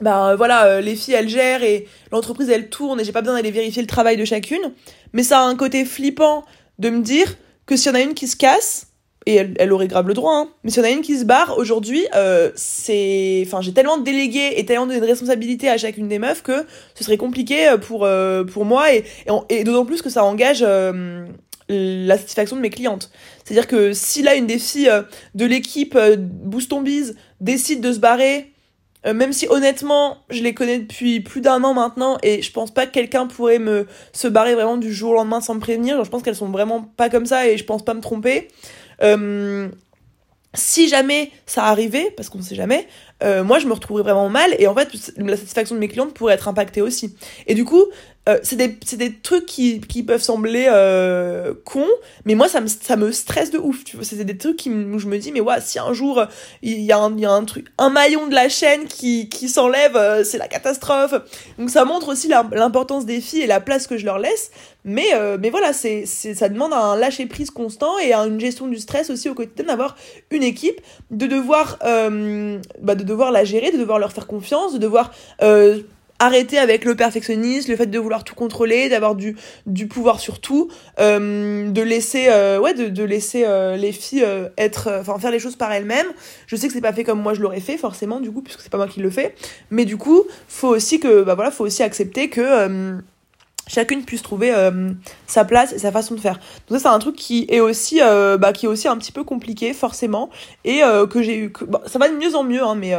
bah 0.00 0.34
voilà, 0.36 0.66
euh, 0.66 0.80
les 0.80 0.96
filles 0.96 1.14
elles 1.14 1.28
gèrent 1.28 1.62
et 1.62 1.86
l'entreprise 2.12 2.48
elle 2.48 2.68
tourne 2.68 3.00
et 3.00 3.04
j'ai 3.04 3.12
pas 3.12 3.20
besoin 3.20 3.36
d'aller 3.36 3.50
vérifier 3.50 3.82
le 3.82 3.88
travail 3.88 4.16
de 4.16 4.24
chacune. 4.24 4.72
Mais 5.12 5.22
ça 5.22 5.40
a 5.40 5.42
un 5.42 5.56
côté 5.56 5.84
flippant 5.84 6.44
de 6.78 6.90
me 6.90 7.00
dire 7.00 7.36
que 7.66 7.76
s'il 7.76 7.88
y 7.88 7.92
en 7.92 7.98
a 7.98 8.00
une 8.00 8.14
qui 8.14 8.26
se 8.26 8.36
casse, 8.36 8.86
et 9.26 9.34
elle, 9.34 9.72
aurait 9.72 9.86
grave 9.86 10.08
le 10.08 10.14
droit, 10.14 10.32
hein, 10.34 10.48
mais 10.64 10.70
s'il 10.70 10.82
y 10.82 10.86
en 10.86 10.88
a 10.88 10.92
une 10.92 11.02
qui 11.02 11.18
se 11.18 11.26
barre 11.26 11.58
aujourd'hui, 11.58 12.06
euh, 12.16 12.50
c'est. 12.54 13.42
Enfin, 13.46 13.60
j'ai 13.60 13.74
tellement 13.74 13.98
délégué 13.98 14.54
et 14.56 14.64
tellement 14.64 14.86
donné 14.86 14.98
de 14.98 15.04
responsabilité 15.04 15.68
à 15.68 15.76
chacune 15.76 16.08
des 16.08 16.18
meufs 16.18 16.42
que 16.42 16.64
ce 16.94 17.04
serait 17.04 17.18
compliqué 17.18 17.68
euh, 17.68 17.76
pour, 17.76 18.08
pour 18.50 18.64
moi 18.64 18.94
et, 18.94 19.04
et, 19.50 19.64
d'autant 19.64 19.84
plus 19.84 20.00
que 20.00 20.08
ça 20.08 20.24
engage 20.24 20.64
la 21.68 22.16
satisfaction 22.16 22.56
de 22.56 22.62
mes 22.62 22.70
clientes. 22.70 23.10
C'est-à-dire 23.44 23.68
que 23.68 23.92
si 23.92 24.22
là 24.22 24.34
une 24.36 24.46
des 24.46 24.58
filles 24.58 24.90
de 25.34 25.44
l'équipe 25.44 25.96
Boost 26.18 26.72
Bise 26.82 27.14
décide 27.40 27.82
de 27.82 27.92
se 27.92 27.98
barrer 27.98 28.50
euh, 29.06 29.14
même 29.14 29.32
si 29.32 29.46
honnêtement, 29.48 30.18
je 30.28 30.42
les 30.42 30.52
connais 30.52 30.78
depuis 30.78 31.20
plus 31.20 31.40
d'un 31.40 31.64
an 31.64 31.72
maintenant 31.72 32.18
et 32.22 32.42
je 32.42 32.52
pense 32.52 32.72
pas 32.72 32.86
que 32.86 32.92
quelqu'un 32.92 33.26
pourrait 33.26 33.58
me 33.58 33.86
se 34.12 34.28
barrer 34.28 34.54
vraiment 34.54 34.76
du 34.76 34.92
jour 34.92 35.12
au 35.12 35.14
lendemain 35.14 35.40
sans 35.40 35.54
me 35.54 35.60
prévenir. 35.60 36.04
Je 36.04 36.10
pense 36.10 36.22
qu'elles 36.22 36.36
sont 36.36 36.50
vraiment 36.50 36.82
pas 36.82 37.08
comme 37.08 37.26
ça 37.26 37.46
et 37.46 37.56
je 37.56 37.64
pense 37.64 37.84
pas 37.84 37.94
me 37.94 38.00
tromper. 38.00 38.48
Euh, 39.02 39.68
si 40.52 40.88
jamais 40.88 41.30
ça 41.46 41.64
arrivait, 41.64 42.12
parce 42.16 42.28
qu'on 42.28 42.42
sait 42.42 42.56
jamais, 42.56 42.86
euh, 43.22 43.44
moi 43.44 43.58
je 43.58 43.66
me 43.66 43.72
retrouverais 43.72 44.02
vraiment 44.02 44.28
mal 44.28 44.54
et 44.58 44.66
en 44.66 44.74
fait 44.74 45.12
la 45.16 45.36
satisfaction 45.36 45.74
de 45.74 45.80
mes 45.80 45.88
clientes 45.88 46.14
pourrait 46.14 46.34
être 46.34 46.48
impactée 46.48 46.80
aussi. 46.80 47.14
Et 47.46 47.54
du 47.54 47.64
coup, 47.64 47.84
euh, 48.28 48.38
c'est 48.42 48.56
des, 48.56 48.68
des, 48.68 49.14
trucs 49.14 49.46
qui, 49.46 49.80
qui 49.80 50.02
peuvent 50.02 50.22
sembler 50.22 50.66
euh, 50.68 51.54
cons, 51.64 51.88
mais 52.26 52.34
moi 52.34 52.48
ça 52.48 52.60
me, 52.60 52.66
ça 52.66 52.96
me 52.96 53.12
stresse 53.12 53.50
de 53.50 53.58
ouf. 53.58 53.82
C'est 54.02 54.24
des 54.24 54.36
trucs 54.36 54.66
où 54.66 54.98
je 54.98 55.06
me 55.06 55.18
dis 55.18 55.32
mais 55.32 55.40
ouais, 55.40 55.60
si 55.60 55.78
un 55.78 55.92
jour 55.92 56.24
il 56.62 56.80
y, 56.80 56.92
a 56.92 56.98
un, 56.98 57.16
y 57.16 57.24
a 57.24 57.30
un 57.30 57.44
truc, 57.44 57.68
un 57.78 57.90
maillon 57.90 58.26
de 58.26 58.34
la 58.34 58.48
chaîne 58.48 58.86
qui, 58.86 59.28
qui 59.28 59.48
s'enlève, 59.48 60.22
c'est 60.24 60.38
la 60.38 60.48
catastrophe. 60.48 61.14
Donc 61.58 61.70
ça 61.70 61.84
montre 61.84 62.08
aussi 62.08 62.28
l'importance 62.28 63.06
des 63.06 63.20
filles 63.20 63.42
et 63.42 63.46
la 63.46 63.60
place 63.60 63.86
que 63.86 63.96
je 63.96 64.04
leur 64.04 64.18
laisse. 64.18 64.50
Mais, 64.84 65.08
mais 65.38 65.50
voilà, 65.50 65.74
c'est, 65.74 66.06
ça 66.06 66.48
demande 66.48 66.72
un 66.72 66.96
lâcher 66.96 67.26
prise 67.26 67.50
constant 67.50 67.98
et 67.98 68.14
une 68.14 68.40
gestion 68.40 68.66
du 68.66 68.78
stress 68.78 69.10
aussi 69.10 69.28
au 69.28 69.34
quotidien 69.34 69.66
d'avoir 69.66 69.96
une 70.30 70.42
équipe, 70.42 70.80
de 71.10 71.26
devoir 71.26 71.78
bah, 71.80 72.94
devoir 73.10 73.32
la 73.32 73.44
gérer, 73.44 73.70
de 73.70 73.76
devoir 73.76 73.98
leur 73.98 74.12
faire 74.12 74.26
confiance, 74.26 74.72
de 74.72 74.78
devoir 74.78 75.12
euh, 75.42 75.80
arrêter 76.18 76.58
avec 76.58 76.84
le 76.84 76.94
perfectionnisme, 76.94 77.70
le 77.70 77.76
fait 77.76 77.86
de 77.86 77.98
vouloir 77.98 78.24
tout 78.24 78.34
contrôler, 78.34 78.88
d'avoir 78.88 79.14
du, 79.14 79.36
du 79.66 79.86
pouvoir 79.86 80.20
sur 80.20 80.40
tout, 80.40 80.68
euh, 81.00 81.70
de 81.70 81.82
laisser, 81.82 82.26
euh, 82.28 82.60
de, 82.72 83.04
laisser 83.04 83.46
les 83.76 83.92
filles 83.92 84.26
être, 84.58 85.02
faire 85.18 85.30
les 85.30 85.38
choses 85.38 85.56
par 85.56 85.72
elles-mêmes. 85.72 86.08
Je 86.46 86.56
sais 86.56 86.68
que 86.68 86.72
c'est 86.72 86.80
pas 86.80 86.92
fait 86.92 87.04
comme 87.04 87.20
moi 87.20 87.34
je 87.34 87.40
l'aurais 87.40 87.60
fait 87.60 87.78
forcément 87.78 88.20
du 88.20 88.30
coup 88.30 88.42
puisque 88.42 88.60
c'est 88.60 88.70
pas 88.70 88.78
moi 88.78 88.88
qui 88.88 89.00
le 89.00 89.10
fais, 89.10 89.34
mais 89.70 89.84
du 89.84 89.96
coup 89.96 90.24
faut 90.48 90.68
aussi 90.68 91.00
que, 91.00 91.22
bah 91.22 91.34
voilà, 91.34 91.50
faut 91.50 91.64
aussi 91.64 91.82
accepter 91.82 92.28
que 92.28 93.00
chacune 93.70 94.04
puisse 94.04 94.22
trouver 94.22 94.52
euh, 94.52 94.90
sa 95.26 95.44
place 95.44 95.72
et 95.72 95.78
sa 95.78 95.92
façon 95.92 96.14
de 96.14 96.20
faire. 96.20 96.40
Donc 96.68 96.78
ça 96.78 96.88
c'est 96.90 96.94
un 96.94 96.98
truc 96.98 97.14
qui 97.14 97.46
est 97.48 97.60
aussi 97.60 98.00
euh, 98.02 98.36
bah, 98.36 98.52
qui 98.52 98.66
est 98.66 98.68
aussi 98.68 98.88
un 98.88 98.96
petit 98.96 99.12
peu 99.12 99.22
compliqué 99.22 99.72
forcément 99.72 100.28
et 100.64 100.82
euh, 100.82 101.06
que 101.06 101.22
j'ai 101.22 101.38
eu 101.38 101.52
que, 101.52 101.64
ça 101.86 101.98
va 101.98 102.08
de 102.08 102.16
mieux 102.16 102.34
en 102.34 102.42
mieux 102.42 102.62
hein, 102.62 102.74
mais 102.74 102.94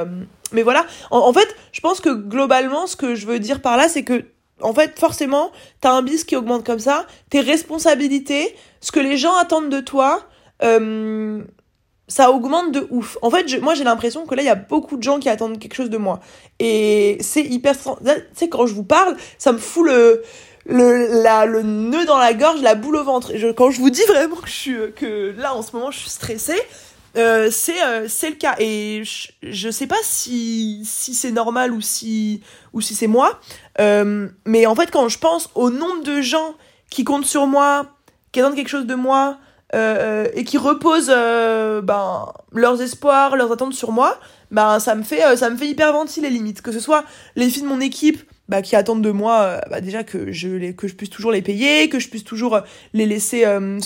mais 0.54 0.64
voilà 0.64 0.86
en, 1.12 1.32
fait 1.34 1.56
je 1.72 1.82
pense 1.82 2.00
que 2.00 2.10
globalement 2.10 2.88
ce 2.88 2.96
que 2.96 3.16
je 3.16 3.28
veux 3.28 3.40
dire 3.40 3.62
par 3.62 3.76
là 3.76 3.90
c'est 3.90 4.04
que 4.04 4.24
en 4.62 4.74
fait 4.74 4.98
forcément 4.98 5.52
t'as 5.82 5.92
un 5.92 6.02
bis 6.02 6.24
qui 6.24 6.36
augmente 6.36 6.66
comme 6.66 6.80
ça 6.80 7.06
tes 7.30 7.42
responsabilités 7.42 8.56
ce 8.80 8.92
que 8.92 9.00
les 9.00 9.18
gens 9.18 9.36
attendent 9.36 9.70
de 9.70 9.82
toi 9.82 10.28
ça 12.12 12.30
augmente 12.30 12.74
de 12.74 12.88
ouf. 12.90 13.18
En 13.22 13.32
fait, 13.32 13.62
moi 13.62 13.74
j'ai 13.74 13.86
l'impression 13.86 14.26
que 14.26 14.36
là 14.36 14.42
il 14.42 14.46
y 14.46 14.50
a 14.50 14.56
beaucoup 14.56 14.98
de 14.98 15.04
gens 15.04 15.18
qui 15.20 15.30
attendent 15.30 15.58
quelque 15.58 15.76
chose 15.76 15.90
de 15.90 15.98
moi. 15.98 16.20
Et 16.60 17.18
c'est 17.22 17.42
hyper. 17.42 17.74
Tu 17.78 17.84
sais, 18.34 18.50
quand 18.50 18.66
je 18.66 18.74
vous 18.74 18.84
parle, 18.84 19.16
ça 19.38 19.54
me 19.54 19.58
fout 19.58 19.86
le 19.86 20.22
le, 20.66 21.22
la, 21.24 21.46
le 21.46 21.64
nœud 21.64 22.06
dans 22.06 22.18
la 22.18 22.34
gorge, 22.34 22.62
la 22.62 22.76
boule 22.76 22.96
au 22.98 23.04
ventre. 23.04 23.32
je, 23.36 23.48
quand 23.48 23.72
je 23.72 23.80
vous 23.80 23.90
dis 23.90 24.04
vraiment 24.08 24.36
que, 24.36 24.48
je 24.48 24.54
suis, 24.54 24.78
que 24.96 25.34
là, 25.38 25.56
en 25.56 25.62
ce 25.62 25.76
moment, 25.76 25.92
je 25.92 26.00
suis 26.00 26.10
stressée, 26.10 26.62
euh, 27.18 27.50
c'est 27.52 27.82
euh, 27.84 28.08
c'est 28.08 28.30
le 28.30 28.36
cas. 28.36 28.56
Et 28.60 29.04
je, 29.04 29.32
je 29.44 29.70
sais 29.70 29.88
pas 29.88 29.98
si, 30.04 30.84
si 30.86 31.14
c'est 31.14 31.32
normal 31.32 31.74
ou 31.74 31.82
si, 31.82 32.42
ou 32.74 32.82
si 32.82 32.96
c'est 32.96 33.08
moi. 33.08 33.40
Euh, 33.80 34.30
mais 34.46 34.66
en 34.66 34.76
fait, 34.76 34.92
quand 34.92 35.10
je 35.10 35.18
pense 35.18 35.50
au 35.56 35.70
nombre 35.70 36.04
de 36.04 36.22
gens 36.22 36.56
qui 36.90 37.04
comptent 37.04 37.26
sur 37.26 37.48
moi, 37.48 37.86
qui 38.32 38.40
attendent 38.40 38.56
quelque 38.56 38.70
chose 38.70 38.86
de 38.86 38.96
moi, 38.96 39.38
euh, 39.74 40.28
et 40.34 40.44
qui 40.44 40.58
reposent 40.58 41.08
ben, 41.08 42.34
leurs 42.52 42.82
espoirs, 42.82 43.36
leurs 43.36 43.52
attentes 43.52 43.74
sur 43.74 43.92
moi, 43.92 44.18
ben, 44.52 44.80
ça, 44.80 44.96
me 44.96 45.04
fait, 45.04 45.38
ça 45.38 45.50
me 45.50 45.58
fait 45.58 45.68
hyperventiler 45.68 46.30
limite. 46.30 46.62
Que 46.62 46.72
ce 46.72 46.80
soit 46.80 47.04
les 47.36 47.50
filles 47.50 47.64
de 47.64 47.68
mon 47.68 47.82
équipe 47.82 48.22
bah, 48.52 48.62
qui 48.62 48.76
attendent 48.76 49.02
de 49.02 49.12
moi 49.12 49.44
euh, 49.44 49.60
bah, 49.70 49.80
déjà 49.80 50.04
que 50.04 50.34
je 50.34 50.50
les, 50.50 50.76
que 50.76 50.90
je 50.90 50.94
puisse 50.94 51.10
toujours 51.10 51.32
les 51.32 51.42
payer, 51.42 51.88
que 51.88 52.00
je 52.00 52.10
puisse 52.10 52.26
toujours 52.26 52.56
euh, 52.56 52.62
les 52.92 53.06
laisser 53.06 53.46
euh, 53.46 53.80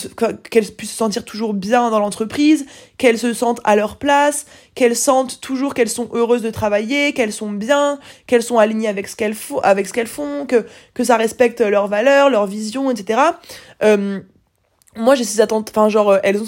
qu'elles 0.50 0.72
puissent 0.72 0.90
se 0.90 0.96
sentir 0.96 1.24
toujours 1.24 1.54
bien 1.54 1.88
dans 1.88 2.00
l'entreprise, 2.00 2.66
qu'elles 2.98 3.16
se 3.16 3.32
sentent 3.32 3.60
à 3.62 3.76
leur 3.76 3.96
place, 3.96 4.44
qu'elles 4.74 4.96
sentent 4.96 5.40
toujours 5.40 5.72
qu'elles 5.72 5.88
sont 5.88 6.08
heureuses 6.12 6.42
de 6.42 6.50
travailler, 6.50 7.12
qu'elles 7.12 7.32
sont 7.32 7.52
bien, 7.52 8.00
qu'elles 8.26 8.42
sont 8.42 8.58
alignées 8.58 8.88
avec 8.88 9.06
ce 9.06 9.14
qu'elles 9.14 9.36
font, 9.36 9.60
avec 9.60 9.86
ce 9.86 9.92
qu'elles 9.92 10.08
font, 10.08 10.46
que 10.46 10.66
que 10.94 11.04
ça 11.04 11.16
respecte 11.16 11.60
leurs 11.60 11.86
valeurs, 11.86 12.28
leurs 12.28 12.46
visions, 12.48 12.90
etc. 12.90 13.20
Moi 14.98 15.14
j'ai 15.14 15.24
ces 15.24 15.42
attentes 15.42 15.68
enfin 15.70 15.90
genre 15.90 16.18
elles 16.22 16.40
ont 16.40 16.46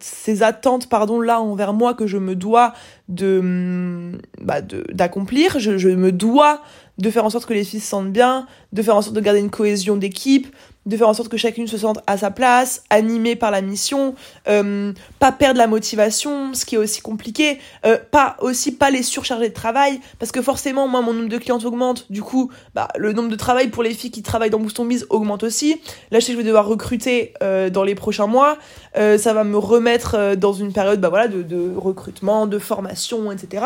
ces 0.00 0.42
attentes 0.42 0.88
pardon 0.88 1.20
là 1.20 1.42
envers 1.42 1.74
moi 1.74 1.92
que 1.92 2.06
je 2.06 2.16
me 2.16 2.34
dois 2.34 2.72
de 3.08 4.12
bah 4.40 4.62
d'accomplir 4.62 5.58
je 5.58 5.90
me 5.90 6.10
dois 6.10 6.62
de 6.98 7.10
faire 7.10 7.24
en 7.24 7.30
sorte 7.30 7.46
que 7.46 7.54
les 7.54 7.64
filles 7.64 7.80
se 7.80 7.88
sentent 7.88 8.12
bien, 8.12 8.46
de 8.72 8.82
faire 8.82 8.96
en 8.96 9.02
sorte 9.02 9.16
de 9.16 9.20
garder 9.20 9.40
une 9.40 9.50
cohésion 9.50 9.96
d'équipe, 9.96 10.54
de 10.86 10.96
faire 10.96 11.08
en 11.08 11.14
sorte 11.14 11.28
que 11.28 11.36
chacune 11.36 11.66
se 11.66 11.78
sente 11.78 12.00
à 12.06 12.18
sa 12.18 12.30
place, 12.30 12.82
animée 12.90 13.36
par 13.36 13.50
la 13.50 13.62
mission, 13.62 14.14
euh, 14.48 14.92
pas 15.18 15.32
perdre 15.32 15.58
la 15.58 15.66
motivation, 15.66 16.52
ce 16.52 16.66
qui 16.66 16.74
est 16.74 16.78
aussi 16.78 17.00
compliqué, 17.00 17.58
euh, 17.86 17.96
pas 18.10 18.36
aussi 18.40 18.72
pas 18.72 18.90
les 18.90 19.02
surcharger 19.02 19.48
de 19.48 19.54
travail, 19.54 20.00
parce 20.18 20.30
que 20.30 20.42
forcément 20.42 20.86
moi 20.86 21.00
mon 21.00 21.14
nombre 21.14 21.28
de 21.28 21.38
clientes 21.38 21.64
augmente, 21.64 22.10
du 22.10 22.22
coup 22.22 22.50
bah, 22.74 22.88
le 22.96 23.12
nombre 23.12 23.30
de 23.30 23.36
travail 23.36 23.68
pour 23.68 23.82
les 23.82 23.94
filles 23.94 24.10
qui 24.10 24.22
travaillent 24.22 24.50
dans 24.50 24.58
Boost 24.58 24.80
Biz 24.80 25.06
augmente 25.10 25.42
aussi. 25.42 25.80
Là 26.10 26.20
je 26.20 26.26
sais 26.26 26.32
que 26.32 26.38
je 26.38 26.42
vais 26.42 26.46
devoir 26.46 26.66
recruter 26.66 27.32
euh, 27.42 27.70
dans 27.70 27.82
les 27.82 27.94
prochains 27.94 28.26
mois, 28.26 28.58
euh, 28.96 29.16
ça 29.16 29.32
va 29.32 29.44
me 29.44 29.56
remettre 29.56 30.16
euh, 30.16 30.36
dans 30.36 30.52
une 30.52 30.72
période 30.72 31.00
bah 31.00 31.08
voilà 31.08 31.28
de, 31.28 31.42
de 31.42 31.74
recrutement, 31.74 32.46
de 32.46 32.58
formation, 32.58 33.32
etc. 33.32 33.64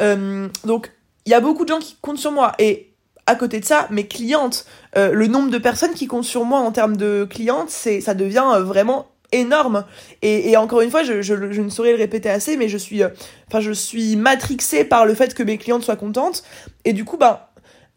Euh, 0.00 0.48
donc 0.64 0.92
il 1.26 1.30
y 1.30 1.34
a 1.34 1.40
beaucoup 1.40 1.64
de 1.64 1.68
gens 1.68 1.78
qui 1.78 1.96
comptent 2.00 2.18
sur 2.18 2.32
moi. 2.32 2.52
Et 2.58 2.90
à 3.26 3.34
côté 3.34 3.60
de 3.60 3.64
ça, 3.64 3.86
mes 3.90 4.06
clientes, 4.06 4.66
euh, 4.96 5.12
le 5.12 5.26
nombre 5.26 5.50
de 5.50 5.58
personnes 5.58 5.94
qui 5.94 6.06
comptent 6.06 6.24
sur 6.24 6.44
moi 6.44 6.60
en 6.60 6.72
termes 6.72 6.96
de 6.96 7.26
clientes, 7.28 7.70
c'est, 7.70 8.00
ça 8.00 8.14
devient 8.14 8.44
euh, 8.54 8.62
vraiment 8.62 9.06
énorme. 9.32 9.84
Et, 10.22 10.56
encore 10.56 10.80
une 10.80 10.90
fois, 10.90 11.04
je, 11.04 11.12
ne 11.60 11.68
saurais 11.68 11.92
le 11.92 11.98
répéter 11.98 12.28
assez, 12.28 12.56
mais 12.56 12.68
je 12.68 12.76
suis, 12.76 13.04
euh, 13.04 13.10
je 13.56 13.70
suis 13.70 14.16
matrixée 14.16 14.84
par 14.84 15.06
le 15.06 15.14
fait 15.14 15.34
que 15.34 15.44
mes 15.44 15.56
clientes 15.56 15.84
soient 15.84 15.94
contentes. 15.94 16.42
Et 16.84 16.92
du 16.92 17.04
coup, 17.04 17.16
bah, 17.16 17.52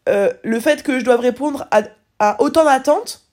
le 0.06 0.60
fait 0.60 0.84
que 0.84 1.00
je 1.00 1.04
doive 1.04 1.18
répondre 1.18 1.66
à, 1.72 1.82
à 2.20 2.40
autant 2.40 2.64
d'attentes, 2.64 3.24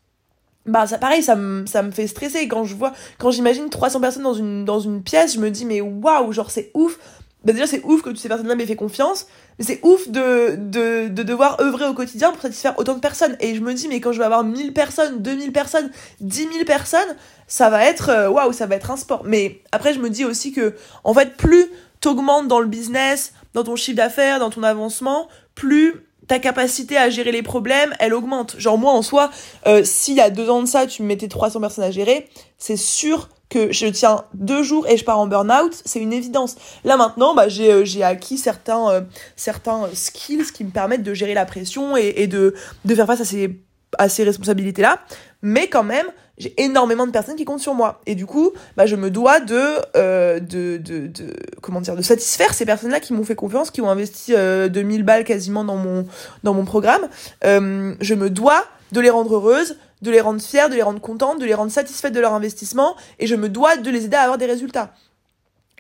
bah 0.66 0.86
ça 0.86 1.00
pareil 1.00 1.24
ça 1.24 1.36
me 1.36 1.66
ça 1.66 1.82
me 1.82 1.90
fait 1.90 2.06
stresser 2.06 2.48
quand 2.48 2.66
je 2.66 2.76
vois 2.76 2.94
quand 3.18 3.32
j'imagine 3.32 3.68
300 3.70 4.00
personnes 4.00 4.22
dans 4.22 4.36
une 4.36 4.64
dans 4.64 4.80
une 4.80 5.02
pièce 5.02 5.34
je 5.34 5.40
me 5.40 5.50
dis 5.50 5.66
mais 5.66 5.82
waouh 5.82 6.32
genre 6.32 6.52
c'est 6.52 6.70
ouf 6.76 7.00
bah 7.44 7.54
déjà 7.54 7.66
c'est 7.66 7.84
ouf 7.84 8.02
que 8.02 8.10
toutes 8.10 8.20
ces 8.20 8.28
personnes-là 8.28 8.56
m'aient 8.56 8.66
fait 8.66 8.76
confiance, 8.76 9.28
mais 9.58 9.66
c'est 9.66 9.80
ouf 9.84 10.08
de, 10.10 10.56
de, 10.58 11.08
de 11.08 11.24
devoir 11.24 11.60
œuvrer 11.60 11.86
au 11.86 11.94
quotidien 11.94 12.32
pour 12.32 12.42
satisfaire 12.42 12.78
autant 12.78 12.94
de 12.94 13.00
personnes. 13.00 13.36
Et 13.40 13.56
je 13.56 13.62
me 13.62 13.74
dis, 13.74 13.88
mais 13.88 14.00
quand 14.00 14.12
je 14.12 14.20
vais 14.20 14.26
avoir 14.26 14.44
1000 14.44 14.74
personnes, 14.74 15.22
2000 15.22 15.52
personnes, 15.52 15.92
10 16.20 16.50
000 16.54 16.66
personnes, 16.66 17.16
ça 17.48 17.70
va 17.70 17.84
être, 17.86 18.10
euh, 18.10 18.30
waouh, 18.30 18.54
ça 18.54 18.66
va 18.68 18.76
être 18.76 18.92
un 18.92 18.98
sport. 18.98 19.24
Mais 19.26 19.62
après, 19.72 19.94
je 19.94 20.00
me 20.00 20.10
dis 20.10 20.26
aussi 20.26 20.52
que, 20.52 20.76
en 21.04 21.14
fait, 21.14 21.36
plus 21.36 21.68
t'augmentes 22.00 22.48
dans 22.48 22.60
le 22.60 22.68
business, 22.68 23.34
dans 23.54 23.64
ton 23.64 23.76
chiffre 23.76 23.98
d'affaires, 23.98 24.40
dans 24.40 24.50
ton 24.50 24.64
avancement, 24.64 25.28
plus 25.56 25.96
ta 26.28 26.40
capacité 26.40 26.98
à 26.98 27.10
gérer 27.10 27.32
les 27.32 27.44
problèmes, 27.44 27.94
elle 28.00 28.14
augmente. 28.14 28.56
Genre 28.58 28.78
moi 28.78 28.94
en 28.94 29.02
soi, 29.02 29.30
euh, 29.68 29.84
s'il 29.84 30.16
y 30.16 30.22
a 30.22 30.30
deux 30.30 30.50
ans 30.50 30.62
de 30.62 30.68
ça, 30.68 30.88
tu 30.88 31.02
me 31.02 31.08
mettais 31.08 31.28
300 31.28 31.60
personnes 31.60 31.84
à 31.84 31.92
gérer, 31.92 32.30
c'est 32.58 32.78
sûr 32.78 33.28
que 33.52 33.72
je 33.72 33.86
tiens 33.88 34.24
deux 34.34 34.64
jours 34.64 34.88
et 34.88 34.98
je 34.98 35.04
pars 35.04 35.20
en 35.20 35.28
burn-out, 35.28 35.80
c'est 35.86 36.00
une 36.00 36.14
évidence. 36.14 36.56
Là 36.84 36.98
maintenant, 36.98 37.36
bah, 37.36 37.50
j'ai, 37.50 37.72
euh, 37.72 37.86
acquis 38.04 38.38
certains, 38.38 38.90
euh, 38.90 39.02
certains 39.36 39.90
skills 39.94 40.52
qui 40.54 40.64
me 40.64 40.72
permettent 40.72 41.04
de 41.04 41.14
gérer 41.14 41.36
la 41.36 41.46
pression 41.46 41.98
et, 41.98 42.28
de, 42.28 42.56
de 42.86 42.96
faire 42.96 43.06
face 43.06 43.22
à 43.22 43.26
ces, 43.26 43.60
à 43.98 44.08
ces 44.10 44.24
responsabilités-là. 44.24 45.00
Mais 45.42 45.68
quand 45.68 45.84
même, 45.84 46.06
j'ai 46.38 46.54
énormément 46.62 47.06
de 47.06 47.12
personnes 47.12 47.36
qui 47.36 47.44
comptent 47.44 47.60
sur 47.60 47.74
moi. 47.74 48.00
Et 48.06 48.16
du 48.16 48.26
coup, 48.26 48.52
bah, 48.78 48.86
je 48.86 48.96
me 48.96 49.12
dois 49.12 49.42
de, 49.42 49.62
euh, 49.98 50.40
de, 50.40 50.78
de, 50.78 51.08
de, 51.08 51.34
comment 51.62 51.82
dire, 51.82 51.98
de 51.98 52.02
satisfaire 52.02 52.54
ces 52.54 52.66
personnes-là 52.66 53.02
qui 53.02 53.12
m'ont 53.12 53.26
fait 53.26 53.36
confiance, 53.36 53.70
qui 53.70 53.82
ont 53.82 53.90
investi 53.90 54.34
euh, 54.34 54.70
2000 54.70 55.04
balles 55.04 55.26
quasiment 55.26 55.66
dans 55.66 55.76
mon, 55.76 56.08
dans 56.44 56.54
mon 56.54 56.64
programme. 56.64 57.10
Je 57.44 58.14
me 58.14 58.30
dois 58.30 58.64
de 58.94 59.02
les 59.02 59.10
rendre 59.10 59.36
heureuses, 59.36 59.78
de 60.02 60.12
les 60.12 60.22
rendre 60.22 60.42
fiers, 60.42 60.70
de 60.70 60.76
les 60.76 60.82
rendre 60.82 61.02
contentes, 61.02 61.40
de 61.40 61.46
les 61.46 61.54
rendre 61.54 61.72
satisfaites 61.72 62.14
de 62.14 62.20
leur 62.20 62.34
investissement, 62.34 62.96
et 63.20 63.28
je 63.28 63.36
me 63.36 63.50
dois 63.50 63.78
de 63.78 63.90
les 63.90 64.06
aider 64.06 64.18
à 64.18 64.22
avoir 64.22 64.38
des 64.38 64.46
résultats. 64.46 64.94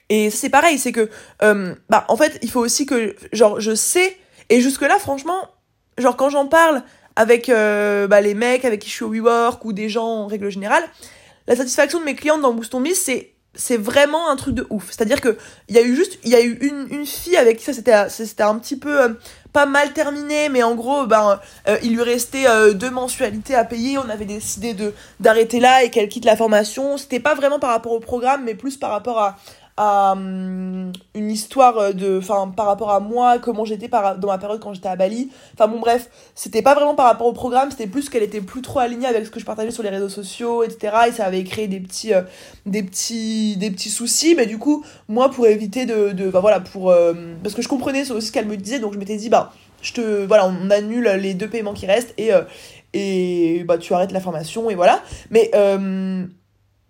Et 0.09 0.29
c'est 0.29 0.49
pareil, 0.49 0.77
c'est 0.77 0.91
que, 0.91 1.09
euh, 1.41 1.73
bah, 1.89 2.05
en 2.09 2.17
fait, 2.17 2.37
il 2.41 2.51
faut 2.51 2.59
aussi 2.59 2.85
que, 2.85 3.15
genre, 3.31 3.59
je 3.59 3.73
sais, 3.73 4.17
et 4.49 4.59
jusque-là, 4.59 4.99
franchement, 4.99 5.47
genre, 5.97 6.17
quand 6.17 6.29
j'en 6.29 6.47
parle 6.47 6.83
avec 7.15 7.49
euh, 7.49 8.07
bah, 8.07 8.21
les 8.21 8.33
mecs 8.33 8.65
avec 8.65 8.81
qui 8.81 8.89
je 8.89 8.95
suis 8.95 9.05
au 9.05 9.09
WeWork 9.11 9.63
ou 9.63 9.73
des 9.73 9.89
gens 9.89 10.07
en 10.07 10.27
règle 10.27 10.49
générale, 10.49 10.83
la 11.47 11.55
satisfaction 11.55 11.99
de 11.99 12.05
mes 12.05 12.15
clientes 12.15 12.41
dans 12.41 12.53
Boost 12.53 12.73
on 12.75 12.81
Biz, 12.81 12.97
c'est 12.97 13.30
c'est 13.53 13.77
vraiment 13.77 14.29
un 14.29 14.35
truc 14.35 14.55
de 14.55 14.65
ouf. 14.69 14.87
C'est-à-dire 14.87 15.19
que 15.19 15.37
il 15.67 15.75
y 15.75 15.77
a 15.77 15.81
eu 15.81 15.95
juste 15.95 16.19
il 16.23 16.29
y 16.29 16.35
a 16.35 16.41
eu 16.41 16.57
une, 16.61 16.87
une 16.89 17.05
fille 17.05 17.35
avec 17.35 17.57
qui 17.57 17.65
ça 17.65 17.73
c'était 17.73 18.09
c'était 18.09 18.43
un 18.43 18.57
petit 18.57 18.77
peu 18.77 19.01
euh, 19.01 19.09
pas 19.51 19.65
mal 19.65 19.91
terminé, 19.91 20.47
mais 20.49 20.63
en 20.63 20.75
gros 20.75 21.05
ben 21.05 21.39
euh, 21.67 21.77
il 21.83 21.95
lui 21.95 22.03
restait 22.03 22.47
euh, 22.47 22.73
deux 22.73 22.89
mensualités 22.89 23.55
à 23.55 23.65
payer, 23.65 23.97
on 23.97 24.09
avait 24.09 24.25
décidé 24.25 24.73
de 24.73 24.93
d'arrêter 25.19 25.59
là 25.59 25.83
et 25.83 25.89
qu'elle 25.89 26.07
quitte 26.07 26.25
la 26.25 26.37
formation. 26.37 26.97
C'était 26.97 27.19
pas 27.19 27.35
vraiment 27.35 27.59
par 27.59 27.71
rapport 27.71 27.91
au 27.91 27.99
programme, 27.99 28.43
mais 28.45 28.55
plus 28.55 28.77
par 28.77 28.91
rapport 28.91 29.19
à 29.19 29.37
à 29.77 30.13
hum, 30.13 30.91
une 31.15 31.31
histoire 31.31 31.93
de 31.93 32.17
enfin 32.17 32.51
par 32.55 32.65
rapport 32.65 32.91
à 32.91 32.99
moi 32.99 33.39
comment 33.39 33.65
j'étais 33.65 33.87
dans 33.87 34.27
ma 34.27 34.37
période 34.37 34.59
quand 34.59 34.73
j'étais 34.73 34.89
à 34.89 34.95
Bali. 34.95 35.29
Enfin 35.53 35.67
bon 35.67 35.79
bref 35.79 36.09
c'était 36.35 36.61
pas 36.61 36.75
vraiment 36.75 36.95
par 36.95 37.05
rapport 37.05 37.27
au 37.27 37.33
programme 37.33 37.71
c'était 37.71 37.87
plus 37.87 38.09
qu'elle 38.09 38.23
était 38.23 38.41
plus 38.41 38.61
trop 38.61 38.79
alignée 38.79 39.07
avec 39.07 39.25
ce 39.25 39.31
que 39.31 39.39
je 39.39 39.45
partageais 39.45 39.71
sur 39.71 39.83
les 39.83 39.89
réseaux 39.89 40.09
sociaux 40.09 40.63
etc 40.63 40.95
et 41.07 41.11
ça 41.11 41.25
avait 41.25 41.43
créé 41.43 41.67
des 41.67 41.79
petits 41.79 42.13
euh, 42.13 42.21
des 42.65 42.83
petits 42.83 43.57
des 43.57 43.71
petits 43.71 43.89
soucis. 43.89 44.35
Mais 44.35 44.45
du 44.45 44.57
coup 44.57 44.83
moi 45.07 45.29
pour 45.29 45.47
éviter 45.47 45.85
de 45.85 46.11
de 46.11 46.25
voilà 46.25 46.59
pour 46.59 46.91
euh, 46.91 47.13
parce 47.43 47.55
que 47.55 47.61
je 47.61 47.67
comprenais 47.67 48.09
aussi 48.11 48.27
ce 48.27 48.31
qu'elle 48.31 48.47
me 48.47 48.57
disait 48.57 48.79
donc 48.79 48.93
je 48.93 48.99
m'étais 48.99 49.17
dit 49.17 49.29
bah 49.29 49.53
je 49.81 49.93
te 49.93 50.25
voilà 50.25 50.47
on 50.47 50.69
annule 50.69 51.07
les 51.19 51.33
deux 51.33 51.47
paiements 51.47 51.73
qui 51.73 51.85
restent 51.85 52.13
et 52.17 52.33
euh, 52.33 52.41
et 52.93 53.63
bah 53.65 53.77
tu 53.77 53.93
arrêtes 53.93 54.11
la 54.11 54.19
formation 54.19 54.69
et 54.69 54.75
voilà. 54.75 55.01
Mais 55.29 55.49
euh, 55.55 56.25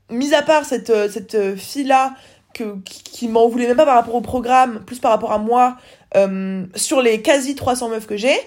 mis 0.09 0.33
à 0.33 0.41
part 0.41 0.65
cette 0.65 0.91
cette 1.09 1.55
fille 1.55 1.85
là 1.85 2.15
que, 2.53 2.77
qui, 2.83 3.27
m'en 3.27 3.47
voulait 3.47 3.67
même 3.67 3.77
pas 3.77 3.85
par 3.85 3.95
rapport 3.95 4.15
au 4.15 4.21
programme, 4.21 4.83
plus 4.85 4.99
par 4.99 5.11
rapport 5.11 5.31
à 5.31 5.37
moi, 5.37 5.77
euh, 6.15 6.65
sur 6.75 7.01
les 7.01 7.21
quasi 7.21 7.55
300 7.55 7.89
meufs 7.89 8.07
que 8.07 8.17
j'ai, 8.17 8.37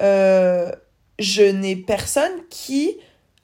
euh, 0.00 0.70
je 1.18 1.42
n'ai 1.42 1.76
personne 1.76 2.32
qui 2.50 2.96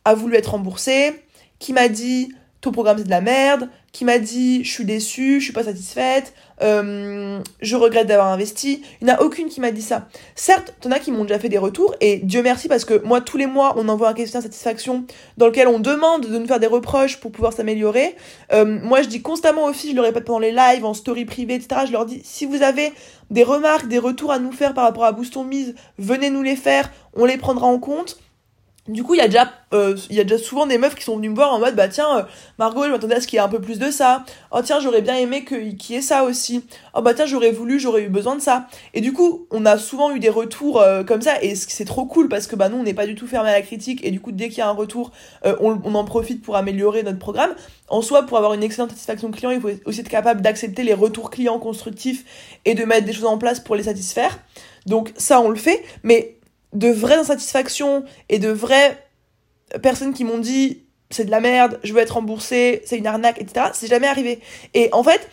a 0.04 0.14
voulu 0.14 0.36
être 0.36 0.52
remboursé, 0.52 1.22
qui 1.58 1.72
m'a 1.72 1.88
dit 1.88 2.32
ton 2.60 2.72
programme 2.72 2.98
c'est 2.98 3.04
de 3.04 3.10
la 3.10 3.20
merde, 3.20 3.68
qui 3.92 4.04
m'a 4.04 4.18
dit 4.18 4.64
je 4.64 4.70
suis 4.70 4.84
déçue, 4.84 5.40
je 5.40 5.44
suis 5.44 5.52
pas 5.52 5.64
satisfaite, 5.64 6.32
euh, 6.62 7.40
je 7.60 7.76
regrette 7.76 8.06
d'avoir 8.06 8.28
investi. 8.28 8.82
Il 9.00 9.06
n'y 9.06 9.12
en 9.12 9.16
a 9.16 9.22
aucune 9.22 9.48
qui 9.48 9.60
m'a 9.60 9.70
dit 9.70 9.82
ça. 9.82 10.08
Certes, 10.34 10.74
t'en 10.80 10.90
as 10.92 10.98
qui 10.98 11.10
m'ont 11.10 11.24
déjà 11.24 11.38
fait 11.38 11.48
des 11.48 11.58
retours 11.58 11.94
et 12.00 12.18
Dieu 12.18 12.42
merci 12.42 12.68
parce 12.68 12.84
que 12.84 13.02
moi 13.04 13.20
tous 13.20 13.36
les 13.36 13.46
mois 13.46 13.74
on 13.76 13.88
envoie 13.88 14.08
un 14.08 14.14
questionnaire 14.14 14.44
satisfaction 14.44 15.04
dans 15.36 15.46
lequel 15.46 15.68
on 15.68 15.80
demande 15.80 16.26
de 16.26 16.38
nous 16.38 16.46
faire 16.46 16.60
des 16.60 16.66
reproches 16.66 17.18
pour 17.18 17.32
pouvoir 17.32 17.52
s'améliorer. 17.52 18.14
Euh, 18.52 18.64
moi 18.64 19.02
je 19.02 19.08
dis 19.08 19.22
constamment 19.22 19.64
aux 19.64 19.72
filles, 19.72 19.90
je 19.90 19.96
le 19.96 20.02
répète 20.02 20.24
pendant 20.24 20.38
les 20.38 20.52
lives, 20.52 20.84
en 20.84 20.94
story 20.94 21.24
privée, 21.24 21.54
etc. 21.54 21.82
Je 21.86 21.92
leur 21.92 22.06
dis 22.06 22.20
si 22.24 22.46
vous 22.46 22.62
avez 22.62 22.92
des 23.30 23.42
remarques, 23.42 23.88
des 23.88 23.98
retours 23.98 24.32
à 24.32 24.38
nous 24.38 24.52
faire 24.52 24.74
par 24.74 24.84
rapport 24.84 25.04
à 25.04 25.12
Booston 25.12 25.44
Mise, 25.44 25.74
venez 25.98 26.30
nous 26.30 26.42
les 26.42 26.56
faire, 26.56 26.90
on 27.14 27.24
les 27.24 27.38
prendra 27.38 27.66
en 27.66 27.78
compte. 27.78 28.18
Du 28.90 29.04
coup, 29.04 29.14
il 29.14 29.18
y 29.18 29.20
a 29.20 29.28
déjà 29.28 29.52
euh, 29.72 29.96
y 30.10 30.18
a 30.18 30.24
déjà 30.24 30.42
souvent 30.42 30.66
des 30.66 30.76
meufs 30.76 30.96
qui 30.96 31.04
sont 31.04 31.16
venues 31.16 31.28
me 31.28 31.34
voir 31.36 31.52
en 31.52 31.60
mode 31.60 31.76
bah 31.76 31.86
tiens 31.86 32.18
euh, 32.18 32.22
Margot, 32.58 32.82
je 32.84 32.90
m'attendais 32.90 33.14
à 33.14 33.20
ce 33.20 33.28
qu'il 33.28 33.36
y 33.36 33.38
ait 33.38 33.44
un 33.44 33.48
peu 33.48 33.60
plus 33.60 33.78
de 33.78 33.88
ça. 33.90 34.24
Oh 34.50 34.60
tiens, 34.64 34.80
j'aurais 34.80 35.00
bien 35.00 35.14
aimé 35.14 35.44
qu'il 35.44 35.80
y 35.90 35.94
ait 35.94 36.00
ça 36.00 36.24
aussi. 36.24 36.64
Oh 36.94 37.00
bah 37.00 37.14
tiens, 37.14 37.24
j'aurais 37.24 37.52
voulu, 37.52 37.78
j'aurais 37.78 38.02
eu 38.02 38.08
besoin 38.08 38.34
de 38.34 38.40
ça. 38.40 38.66
Et 38.94 39.00
du 39.00 39.12
coup, 39.12 39.46
on 39.52 39.64
a 39.66 39.78
souvent 39.78 40.10
eu 40.10 40.18
des 40.18 40.28
retours 40.28 40.80
euh, 40.80 41.04
comme 41.04 41.22
ça 41.22 41.40
et 41.40 41.54
c'est 41.54 41.84
trop 41.84 42.04
cool 42.04 42.28
parce 42.28 42.48
que 42.48 42.56
bah 42.56 42.68
nous 42.68 42.78
on 42.78 42.82
n'est 42.82 42.94
pas 42.94 43.06
du 43.06 43.14
tout 43.14 43.28
fermé 43.28 43.50
à 43.50 43.52
la 43.52 43.62
critique 43.62 44.04
et 44.04 44.10
du 44.10 44.20
coup 44.20 44.32
dès 44.32 44.48
qu'il 44.48 44.58
y 44.58 44.62
a 44.62 44.68
un 44.68 44.72
retour, 44.72 45.12
on, 45.44 45.80
on 45.84 45.94
en 45.94 46.04
profite 46.04 46.42
pour 46.42 46.56
améliorer 46.56 47.04
notre 47.04 47.18
programme. 47.20 47.54
En 47.88 48.02
soi, 48.02 48.24
pour 48.24 48.38
avoir 48.38 48.54
une 48.54 48.62
excellente 48.62 48.90
satisfaction 48.90 49.30
client, 49.30 49.50
il 49.50 49.60
faut 49.60 49.70
aussi 49.84 50.00
être 50.00 50.08
capable 50.08 50.42
d'accepter 50.42 50.82
les 50.82 50.94
retours 50.94 51.30
clients 51.30 51.58
constructifs 51.58 52.24
et 52.64 52.74
de 52.74 52.84
mettre 52.84 53.06
des 53.06 53.12
choses 53.12 53.24
en 53.26 53.38
place 53.38 53.60
pour 53.60 53.76
les 53.76 53.84
satisfaire. 53.84 54.38
Donc 54.86 55.12
ça 55.16 55.40
on 55.40 55.48
le 55.48 55.56
fait, 55.56 55.82
mais 56.02 56.39
de 56.72 56.88
vraies 56.88 57.18
insatisfactions 57.18 58.04
et 58.28 58.38
de 58.38 58.50
vraies 58.50 58.98
personnes 59.82 60.12
qui 60.12 60.24
m'ont 60.24 60.38
dit 60.38 60.84
c'est 61.10 61.24
de 61.24 61.30
la 61.30 61.40
merde, 61.40 61.80
je 61.82 61.92
veux 61.92 61.98
être 61.98 62.14
remboursé, 62.14 62.82
c'est 62.84 62.96
une 62.96 63.06
arnaque, 63.06 63.40
etc. 63.40 63.66
C'est 63.72 63.88
jamais 63.88 64.06
arrivé. 64.06 64.40
Et 64.74 64.88
en 64.92 65.02
fait, 65.02 65.28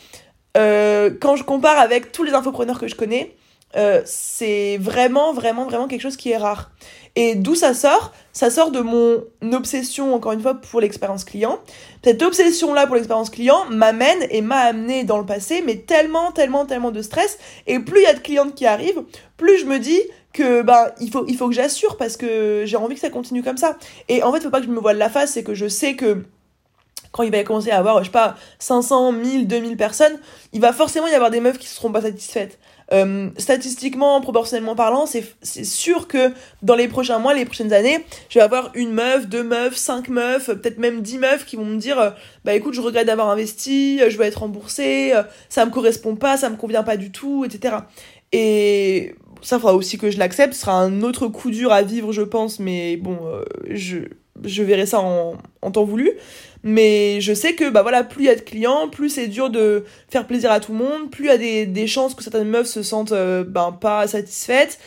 euh, 0.58 1.12
quand 1.22 1.36
je 1.36 1.44
compare 1.44 1.78
avec 1.78 2.12
tous 2.12 2.24
les 2.24 2.34
infopreneurs 2.34 2.80
que 2.80 2.88
je 2.88 2.96
connais, 2.96 3.36
euh, 3.76 4.02
c'est 4.06 4.78
vraiment, 4.78 5.34
vraiment, 5.34 5.66
vraiment 5.66 5.88
quelque 5.88 6.02
chose 6.02 6.18
qui 6.18 6.32
est 6.32 6.38
rare. 6.38 6.72
Et 7.16 7.36
d'où 7.36 7.54
ça 7.54 7.74
sort? 7.74 8.14
Ça 8.32 8.50
sort 8.50 8.72
de 8.72 8.80
mon 8.80 9.24
obsession, 9.52 10.14
encore 10.16 10.32
une 10.32 10.42
fois, 10.42 10.56
pour 10.56 10.82
l'expérience 10.82 11.26
client. 11.26 11.60
Cette 12.04 12.22
obsession-là 12.22 12.86
pour 12.86 12.96
l'expérience 12.96 13.30
client 13.30 13.66
m'amène 13.70 14.26
et 14.30 14.42
m'a 14.42 14.60
amené 14.60 15.04
dans 15.04 15.18
le 15.18 15.26
passé, 15.26 15.62
mais 15.66 15.78
tellement, 15.78 16.32
tellement, 16.32 16.66
tellement 16.66 16.92
de 16.92 17.02
stress. 17.02 17.38
Et 17.66 17.80
plus 17.80 18.00
il 18.00 18.04
y 18.04 18.08
a 18.08 18.14
de 18.14 18.20
clientes 18.20 18.56
qui 18.56 18.66
arrivent, 18.66 19.04
plus 19.36 19.60
je 19.60 19.66
me 19.66 19.80
dis 19.80 20.00
que 20.38 20.62
ben 20.62 20.92
il 21.02 21.10
faut 21.10 21.26
il 21.28 21.36
faut 21.36 21.48
que 21.48 21.56
j'assure 21.56 21.98
parce 21.98 22.16
que 22.16 22.64
j'ai 22.66 22.78
envie 22.78 22.94
que 22.94 23.02
ça 23.02 23.10
continue 23.10 23.42
comme 23.42 23.58
ça. 23.58 23.78
Et 24.08 24.22
en 24.22 24.32
fait 24.32 24.42
faut 24.42 24.52
pas 24.52 24.60
que 24.60 24.68
je 24.68 24.72
me 24.72 24.80
voile 24.80 24.98
la 24.98 25.10
face 25.10 25.32
c'est 25.32 25.44
que 25.44 25.56
je 25.56 25.68
sais 25.68 25.96
que 25.96 26.24
quand 27.12 27.24
il 27.24 27.32
va 27.32 27.44
commencer 27.44 27.72
à 27.72 27.80
avoir 27.80 28.00
je 28.00 28.06
sais 28.06 28.12
pas 28.12 28.36
500 28.60 29.14
1000 29.14 29.48
2000 29.48 29.78
personnes 29.78 30.20
il 30.54 30.62
va 30.62 30.74
forcément 30.74 31.08
y 31.08 31.14
avoir 31.14 31.32
des 31.32 31.40
meufs 31.40 31.58
qui 31.58 31.68
seront 31.68 31.92
pas 31.92 32.02
satisfaites. 32.02 32.60
Euh, 32.94 33.30
statistiquement 33.38 34.22
proportionnellement 34.22 34.76
parlant 34.76 35.08
c'est 35.08 35.66
sûr 35.66 36.08
que 36.08 36.32
dans 36.62 36.76
les 36.76 36.88
prochains 36.88 37.20
mois 37.20 37.34
les 37.34 37.44
prochaines 37.44 37.74
années 37.74 38.06
je 38.30 38.40
vais 38.40 38.46
avoir 38.46 38.72
une 38.76 38.94
meuf 38.94 39.28
deux 39.28 39.44
meufs 39.44 39.76
cinq 39.76 40.08
meufs 40.08 40.46
peut-être 40.46 40.78
même 40.78 41.02
dix 41.02 41.18
meufs 41.18 41.46
qui 41.46 41.58
vont 41.58 41.66
me 41.66 41.76
dire 41.78 42.00
euh, 42.00 42.12
bah 42.46 42.54
écoute 42.54 42.76
je 42.76 42.80
regrette 42.80 43.08
d'avoir 43.08 43.30
investi 43.30 44.00
je 44.08 44.18
veux 44.18 44.24
être 44.24 44.40
remboursée 44.40 45.12
euh, 45.14 45.24
ça 45.50 45.66
me 45.66 45.72
correspond 45.72 46.16
pas 46.16 46.38
ça 46.38 46.50
me 46.50 46.56
convient 46.56 46.84
pas 46.84 46.96
du 46.96 47.12
tout 47.12 47.44
etc 47.44 47.76
et 48.32 49.16
ça 49.42 49.60
faudra 49.60 49.76
aussi 49.76 49.98
que 49.98 50.10
je 50.12 50.18
l'accepte. 50.18 50.54
Ce 50.54 50.62
sera 50.62 50.80
un 50.80 51.02
autre 51.02 51.28
coup 51.28 51.52
dur 51.52 51.72
à 51.72 51.82
vivre, 51.82 52.12
je 52.12 52.22
pense, 52.22 52.60
mais 52.60 52.98
bon, 52.98 53.18
euh, 53.26 53.44
je, 53.70 54.64
verrai 54.64 54.86
ça 54.86 55.00
en, 55.00 55.38
temps 55.72 55.84
voulu. 55.84 56.12
Mais 56.64 57.22
je 57.22 57.34
sais 57.34 57.54
que 57.54 57.70
bah 57.70 57.82
voilà, 57.82 58.04
plus 58.04 58.24
il 58.24 58.28
y 58.28 58.30
a 58.30 58.36
de 58.36 58.42
clients, 58.42 58.90
plus 58.90 59.10
c'est 59.10 59.28
dur 59.28 59.50
de 59.50 59.86
faire 60.10 60.26
plaisir 60.26 60.52
à 60.52 60.60
tout 60.60 60.72
le 60.72 60.80
monde, 60.80 61.12
plus 61.12 61.26
il 61.26 61.28
y 61.28 61.32
a 61.32 61.38
des, 61.38 61.66
des 61.66 61.88
chances 61.88 62.16
que 62.16 62.24
certaines 62.24 62.50
meufs 62.50 62.68
se 62.68 62.84
sentent 62.84 63.12
euh, 63.12 63.44
ben, 63.44 63.72
pas 63.72 64.08
satisfaites. 64.08 64.80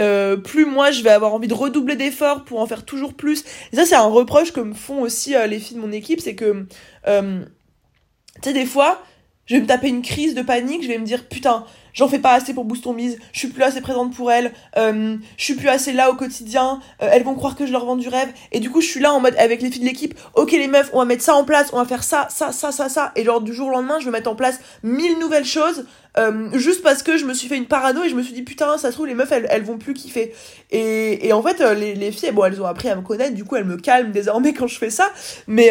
Euh, 0.00 0.36
plus 0.36 0.66
moi 0.66 0.90
je 0.90 1.04
vais 1.04 1.10
avoir 1.10 1.34
envie 1.34 1.46
de 1.46 1.54
redoubler 1.54 1.94
d'efforts 1.94 2.44
pour 2.44 2.60
en 2.60 2.66
faire 2.66 2.84
toujours 2.84 3.14
plus. 3.14 3.44
Et 3.72 3.76
ça 3.76 3.86
c'est 3.86 3.94
un 3.94 4.06
reproche 4.06 4.52
que 4.52 4.60
me 4.60 4.74
font 4.74 5.00
aussi 5.02 5.34
les 5.48 5.58
filles 5.58 5.76
de 5.76 5.82
mon 5.82 5.92
équipe, 5.92 6.20
c'est 6.20 6.34
que 6.34 6.66
tu 7.06 8.42
sais 8.42 8.52
des 8.52 8.66
fois 8.66 9.00
je 9.46 9.56
vais 9.56 9.60
me 9.60 9.66
taper 9.66 9.88
une 9.88 10.02
crise 10.02 10.34
de 10.34 10.42
panique, 10.42 10.82
je 10.82 10.88
vais 10.88 10.98
me 10.98 11.04
dire 11.04 11.28
putain, 11.28 11.64
j'en 11.94 12.08
fais 12.08 12.18
pas 12.18 12.32
assez 12.32 12.52
pour 12.52 12.64
booster 12.64 12.92
mise, 12.92 13.18
je 13.32 13.38
suis 13.38 13.48
plus 13.48 13.62
assez 13.62 13.80
présente 13.80 14.14
pour 14.14 14.30
elles, 14.30 14.52
euh, 14.76 15.16
je 15.36 15.44
suis 15.44 15.54
plus 15.54 15.68
assez 15.68 15.92
là 15.92 16.10
au 16.10 16.14
quotidien, 16.14 16.80
euh, 17.02 17.08
elles 17.10 17.22
vont 17.22 17.34
croire 17.34 17.56
que 17.56 17.66
je 17.66 17.72
leur 17.72 17.86
vends 17.86 17.96
du 17.96 18.08
rêve, 18.08 18.28
et 18.52 18.60
du 18.60 18.70
coup 18.70 18.80
je 18.80 18.88
suis 18.88 19.00
là 19.00 19.12
en 19.12 19.20
mode 19.20 19.34
avec 19.38 19.62
les 19.62 19.70
filles 19.70 19.80
de 19.80 19.86
l'équipe, 19.86 20.18
ok 20.34 20.52
les 20.52 20.68
meufs, 20.68 20.90
on 20.92 20.98
va 20.98 21.04
mettre 21.04 21.22
ça 21.22 21.34
en 21.34 21.44
place, 21.44 21.70
on 21.72 21.76
va 21.76 21.84
faire 21.86 22.04
ça, 22.04 22.26
ça, 22.30 22.52
ça, 22.52 22.72
ça, 22.72 22.88
ça, 22.88 23.12
et 23.16 23.24
genre 23.24 23.40
du 23.40 23.54
jour 23.54 23.68
au 23.68 23.70
lendemain 23.70 23.98
je 24.00 24.04
vais 24.04 24.10
mettre 24.10 24.30
en 24.30 24.34
place 24.34 24.60
mille 24.82 25.18
nouvelles 25.18 25.44
choses, 25.44 25.86
euh, 26.16 26.50
juste 26.56 26.82
parce 26.82 27.02
que 27.02 27.16
je 27.16 27.24
me 27.24 27.34
suis 27.34 27.48
fait 27.48 27.56
une 27.56 27.66
parano 27.66 28.04
et 28.04 28.08
je 28.08 28.14
me 28.14 28.22
suis 28.22 28.32
dit 28.32 28.42
putain 28.42 28.78
ça 28.78 28.90
se 28.90 28.94
trouve 28.94 29.06
les 29.06 29.14
meufs 29.14 29.32
elles, 29.32 29.48
elles 29.50 29.64
vont 29.64 29.78
plus 29.78 29.94
kiffer. 29.94 30.32
Et, 30.70 31.26
et 31.26 31.32
en 31.32 31.42
fait 31.42 31.60
euh, 31.60 31.74
les, 31.74 31.96
les 31.96 32.12
filles 32.12 32.30
bon 32.30 32.44
elles 32.44 32.62
ont 32.62 32.66
appris 32.66 32.88
à 32.88 32.94
me 32.94 33.02
connaître 33.02 33.34
du 33.34 33.44
coup 33.44 33.56
elles 33.56 33.64
me 33.64 33.76
calment 33.76 34.12
désormais 34.12 34.52
quand 34.54 34.68
je 34.68 34.78
fais 34.78 34.90
ça 34.90 35.10
mais 35.48 35.70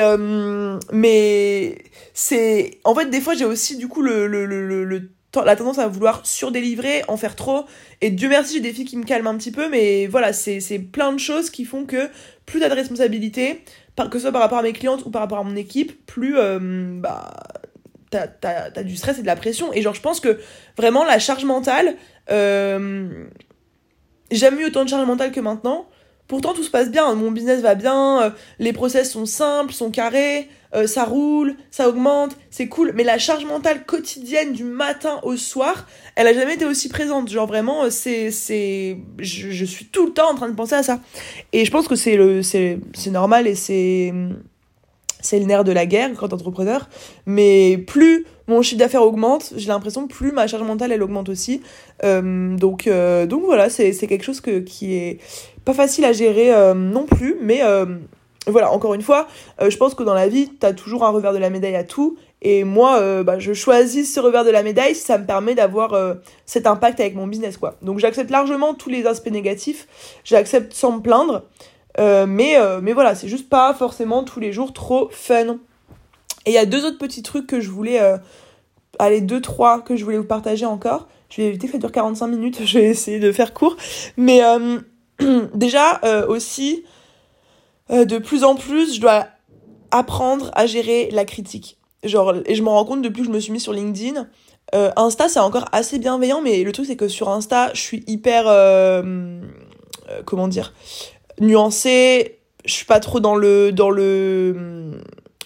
mais 0.91 1.77
c'est 2.13 2.79
en 2.83 2.93
fait 2.93 3.05
des 3.05 3.21
fois 3.21 3.35
j'ai 3.35 3.45
aussi 3.45 3.77
du 3.77 3.87
coup 3.87 4.01
le, 4.01 4.27
le, 4.27 4.45
le, 4.45 4.83
le 4.83 5.09
la 5.41 5.55
tendance 5.55 5.79
à 5.79 5.87
vouloir 5.87 6.25
surdélivrer, 6.25 7.03
en 7.07 7.17
faire 7.17 7.35
trop. 7.35 7.65
Et 8.01 8.11
Dieu 8.11 8.29
merci, 8.29 8.55
j'ai 8.55 8.59
des 8.59 8.73
filles 8.73 8.85
qui 8.85 8.97
me 8.97 9.03
calment 9.03 9.27
un 9.27 9.37
petit 9.37 9.51
peu, 9.51 9.69
mais 9.69 10.07
voilà, 10.07 10.33
c'est 10.33 10.79
plein 10.79 11.11
de 11.11 11.19
choses 11.19 11.49
qui 11.49 11.65
font 11.65 11.85
que 11.85 12.09
plus 12.45 12.59
t'as 12.59 12.69
de 12.69 12.75
responsabilité, 12.75 13.63
que 13.95 14.17
ce 14.17 14.19
soit 14.19 14.31
par 14.31 14.41
rapport 14.41 14.59
à 14.59 14.63
mes 14.63 14.73
clientes 14.73 15.05
ou 15.05 15.09
par 15.09 15.21
rapport 15.21 15.39
à 15.39 15.43
mon 15.43 15.55
équipe, 15.55 16.05
plus 16.05 16.37
euh, 16.37 16.59
bah, 16.99 17.31
t'as 18.09 18.27
as, 18.75 18.83
du 18.83 18.95
stress 18.95 19.19
et 19.19 19.21
de 19.21 19.27
la 19.27 19.35
pression. 19.35 19.73
Et 19.73 19.81
genre, 19.81 19.95
je 19.95 20.01
pense 20.01 20.19
que 20.19 20.39
vraiment, 20.77 21.03
la 21.03 21.19
charge 21.19 21.45
mentale, 21.45 21.95
euh, 22.31 23.25
jamais 24.31 24.61
eu 24.61 24.65
autant 24.65 24.83
de 24.83 24.89
charge 24.89 25.05
mentale 25.07 25.31
que 25.31 25.39
maintenant. 25.39 25.87
Pourtant, 26.27 26.53
tout 26.53 26.63
se 26.63 26.69
passe 26.69 26.89
bien, 26.89 27.13
mon 27.15 27.31
business 27.31 27.61
va 27.61 27.75
bien, 27.75 28.21
euh, 28.21 28.29
les 28.57 28.73
process 28.73 29.11
sont 29.11 29.25
simples, 29.25 29.73
sont 29.73 29.91
carrés, 29.91 30.47
euh, 30.73 30.87
ça 30.87 31.03
roule, 31.03 31.55
ça 31.69 31.87
augmente, 31.89 32.35
c'est 32.49 32.67
cool. 32.67 32.93
Mais 32.95 33.03
la 33.03 33.17
charge 33.17 33.45
mentale 33.45 33.85
quotidienne 33.85 34.53
du 34.53 34.63
matin 34.63 35.19
au 35.23 35.35
soir, 35.35 35.85
elle 36.15 36.27
a 36.27 36.33
jamais 36.33 36.55
été 36.55 36.65
aussi 36.65 36.89
présente. 36.89 37.29
Genre 37.29 37.45
vraiment, 37.45 37.83
euh, 37.83 37.89
c'est, 37.89 38.31
c'est, 38.31 38.97
je, 39.19 39.51
je, 39.51 39.65
suis 39.65 39.85
tout 39.85 40.07
le 40.07 40.13
temps 40.13 40.31
en 40.31 40.35
train 40.35 40.49
de 40.49 40.55
penser 40.55 40.75
à 40.75 40.83
ça. 40.83 40.99
Et 41.51 41.65
je 41.65 41.71
pense 41.71 41.87
que 41.87 41.95
c'est 41.95 42.15
le, 42.15 42.41
c'est, 42.41 42.79
c'est 42.93 43.11
normal 43.11 43.45
et 43.45 43.55
c'est, 43.55 44.13
c'est 45.19 45.39
le 45.39 45.45
nerf 45.45 45.63
de 45.63 45.71
la 45.71 45.85
guerre 45.85 46.11
quand 46.17 46.33
entrepreneur. 46.33 46.89
Mais 47.25 47.77
plus 47.77 48.25
mon 48.47 48.61
chiffre 48.61 48.79
d'affaires 48.79 49.03
augmente, 49.03 49.53
j'ai 49.55 49.67
l'impression 49.67 50.07
plus 50.07 50.31
ma 50.31 50.47
charge 50.47 50.63
mentale 50.63 50.91
elle 50.91 51.03
augmente 51.03 51.29
aussi. 51.29 51.61
Euh, 52.03 52.55
donc, 52.57 52.87
euh, 52.87 53.25
donc 53.25 53.43
voilà, 53.45 53.69
c'est, 53.69 53.93
quelque 53.93 54.23
chose 54.23 54.41
qui 54.41 54.95
est 54.95 55.19
pas 55.63 55.73
facile 55.73 56.05
à 56.05 56.11
gérer 56.11 56.53
euh, 56.53 56.73
non 56.73 57.05
plus. 57.05 57.37
Mais 57.41 57.61
voilà, 58.45 58.71
encore 58.73 58.93
une 58.93 59.01
fois, 59.01 59.27
je 59.65 59.75
pense 59.77 59.95
que 59.95 60.03
dans 60.03 60.13
la 60.13 60.27
vie, 60.27 60.49
t'as 60.59 60.73
toujours 60.73 61.05
un 61.05 61.09
revers 61.11 61.31
de 61.31 61.37
la 61.37 61.49
médaille 61.49 61.77
à 61.77 61.85
tout. 61.85 62.17
Et 62.41 62.65
moi, 62.65 63.23
bah, 63.23 63.39
je 63.39 63.53
choisis 63.53 64.13
ce 64.13 64.19
revers 64.19 64.43
de 64.43 64.49
la 64.49 64.63
médaille 64.63 64.95
si 64.95 65.05
ça 65.05 65.17
me 65.17 65.25
permet 65.25 65.55
d'avoir 65.55 65.95
cet 66.45 66.67
impact 66.67 66.99
avec 66.99 67.15
mon 67.15 67.25
business. 67.25 67.55
quoi. 67.55 67.75
Donc 67.81 67.99
j'accepte 67.99 68.29
largement 68.29 68.73
tous 68.73 68.89
les 68.89 69.05
aspects 69.05 69.31
négatifs. 69.31 69.87
J'accepte 70.25 70.73
sans 70.73 70.97
me 70.97 71.01
plaindre. 71.01 71.43
Mais, 71.97 72.57
mais 72.81 72.91
voilà, 72.91 73.15
c'est 73.15 73.29
juste 73.29 73.47
pas 73.47 73.73
forcément 73.73 74.25
tous 74.25 74.41
les 74.41 74.51
jours 74.51 74.73
trop 74.73 75.07
fun. 75.09 75.59
Et 76.45 76.51
il 76.51 76.53
y 76.53 76.57
a 76.57 76.65
deux 76.65 76.85
autres 76.85 76.97
petits 76.97 77.23
trucs 77.23 77.47
que 77.47 77.61
je 77.61 77.69
voulais. 77.69 78.01
Euh, 78.01 78.17
allez, 78.99 79.21
deux, 79.21 79.41
trois 79.41 79.81
que 79.81 79.95
je 79.95 80.03
voulais 80.03 80.17
vous 80.17 80.23
partager 80.23 80.65
encore. 80.65 81.07
Je 81.29 81.41
vais 81.41 81.47
éviter 81.47 81.67
que 81.67 81.73
ça 81.73 81.79
dure 81.79 81.91
45 81.91 82.27
minutes, 82.27 82.59
je 82.65 82.79
vais 82.79 82.85
essayer 82.85 83.19
de 83.19 83.31
faire 83.31 83.53
court. 83.53 83.75
Mais 84.17 84.41
déjà, 85.53 85.99
aussi, 86.27 86.83
de 87.89 88.17
plus 88.17 88.43
en 88.43 88.55
plus, 88.55 88.95
je 88.95 89.01
dois 89.01 89.27
apprendre 89.91 90.51
à 90.53 90.65
gérer 90.65 91.09
la 91.11 91.25
critique. 91.25 91.77
Genre, 92.03 92.35
et 92.45 92.55
je 92.55 92.61
me 92.61 92.69
rends 92.69 92.85
compte 92.85 93.01
depuis 93.01 93.21
que 93.21 93.27
je 93.27 93.33
me 93.33 93.39
suis 93.39 93.51
mis 93.51 93.59
sur 93.59 93.73
LinkedIn. 93.73 94.27
Insta, 94.73 95.29
c'est 95.29 95.39
encore 95.39 95.65
assez 95.71 95.97
bienveillant, 95.97 96.41
mais 96.41 96.63
le 96.63 96.71
truc, 96.71 96.85
c'est 96.85 96.95
que 96.95 97.07
sur 97.07 97.29
Insta, 97.29 97.71
je 97.73 97.81
suis 97.81 98.03
hyper. 98.07 98.45
comment 100.25 100.47
dire 100.47 100.73
nuancé, 101.39 102.39
je 102.65 102.73
suis 102.73 102.85
pas 102.85 102.99
trop 102.99 103.19
dans 103.19 103.35
le 103.35 103.71
dans 103.71 103.89
le 103.89 105.01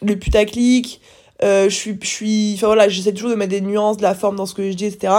le 0.05 0.15
putaclic, 0.17 1.01
euh, 1.43 1.69
je 1.69 1.75
suis 1.75 1.97
je 2.01 2.07
suis 2.07 2.53
enfin 2.55 2.67
voilà, 2.67 2.89
j'essaie 2.89 3.13
toujours 3.13 3.29
de 3.29 3.35
mettre 3.35 3.51
des 3.51 3.61
nuances, 3.61 3.97
de 3.97 4.03
la 4.03 4.15
forme 4.15 4.35
dans 4.35 4.45
ce 4.45 4.53
que 4.53 4.69
je 4.69 4.75
dis 4.75 4.85
etc. 4.85 5.13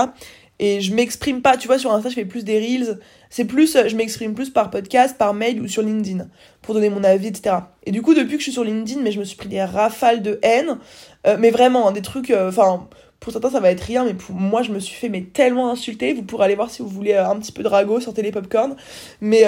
Et 0.60 0.80
je 0.80 0.92
m'exprime 0.92 1.40
pas, 1.40 1.56
tu 1.56 1.68
vois, 1.68 1.78
sur 1.78 1.92
Insta, 1.92 2.08
je 2.08 2.14
fais 2.14 2.24
plus 2.24 2.44
des 2.44 2.58
reels. 2.58 2.98
C'est 3.30 3.44
plus, 3.44 3.76
je 3.86 3.94
m'exprime 3.94 4.34
plus 4.34 4.50
par 4.50 4.70
podcast, 4.70 5.16
par 5.16 5.34
mail 5.34 5.60
ou 5.60 5.68
sur 5.68 5.82
LinkedIn 5.82 6.26
pour 6.62 6.74
donner 6.74 6.90
mon 6.90 7.04
avis, 7.04 7.28
etc. 7.28 7.56
Et 7.84 7.92
du 7.92 8.02
coup, 8.02 8.14
depuis 8.14 8.32
que 8.32 8.38
je 8.38 8.44
suis 8.44 8.52
sur 8.52 8.64
LinkedIn, 8.64 9.00
mais 9.02 9.12
je 9.12 9.20
me 9.20 9.24
suis 9.24 9.36
pris 9.36 9.48
des 9.48 9.62
rafales 9.62 10.22
de 10.22 10.40
haine. 10.42 10.78
Euh, 11.26 11.36
mais 11.38 11.50
vraiment, 11.50 11.88
hein, 11.88 11.92
des 11.92 12.02
trucs, 12.02 12.30
euh, 12.30 12.48
enfin, 12.48 12.88
pour 13.20 13.32
certains, 13.32 13.50
ça 13.50 13.60
va 13.60 13.70
être 13.70 13.82
rien, 13.82 14.04
mais 14.04 14.14
pour 14.14 14.34
moi, 14.34 14.62
je 14.62 14.72
me 14.72 14.80
suis 14.80 14.96
fait 14.96 15.08
mais 15.08 15.22
tellement 15.22 15.70
insulter. 15.70 16.12
Vous 16.12 16.22
pourrez 16.22 16.46
aller 16.46 16.56
voir 16.56 16.70
si 16.70 16.82
vous 16.82 16.88
voulez 16.88 17.14
un 17.14 17.36
petit 17.36 17.52
peu 17.52 17.62
de 17.62 17.68
ragot 17.68 18.00
sur 18.00 18.12
Télé 18.12 18.32
Popcorn. 18.32 18.74
Mais 19.20 19.44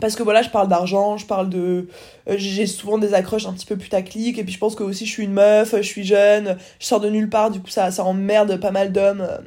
parce 0.00 0.16
que 0.16 0.22
voilà 0.22 0.42
je 0.42 0.50
parle 0.50 0.68
d'argent 0.68 1.16
je 1.16 1.26
parle 1.26 1.48
de 1.48 1.88
euh, 2.28 2.34
j'ai 2.36 2.66
souvent 2.66 2.98
des 2.98 3.14
accroches 3.14 3.46
un 3.46 3.52
petit 3.52 3.66
peu 3.66 3.76
putaclic 3.76 4.38
et 4.38 4.44
puis 4.44 4.52
je 4.52 4.58
pense 4.58 4.74
que 4.74 4.82
aussi 4.82 5.06
je 5.06 5.10
suis 5.10 5.24
une 5.24 5.32
meuf 5.32 5.74
je 5.76 5.82
suis 5.82 6.04
jeune 6.04 6.56
je 6.80 6.86
sors 6.86 7.00
de 7.00 7.08
nulle 7.08 7.30
part 7.30 7.50
du 7.50 7.60
coup 7.60 7.68
ça 7.70 7.90
ça 7.90 8.04
emmerde 8.04 8.58
pas 8.60 8.70
mal 8.70 8.92
d'hommes 8.92 9.20
euh, 9.20 9.38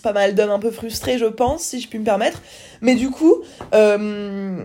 pas 0.00 0.12
mal 0.12 0.34
d'hommes 0.34 0.50
un 0.50 0.58
peu 0.58 0.70
frustrés 0.70 1.18
je 1.18 1.26
pense 1.26 1.62
si 1.62 1.80
je 1.80 1.88
puis 1.88 1.98
me 1.98 2.04
permettre. 2.04 2.42
Mais 2.80 2.94
du 2.94 3.10
coup 3.10 3.42
euh, 3.74 4.62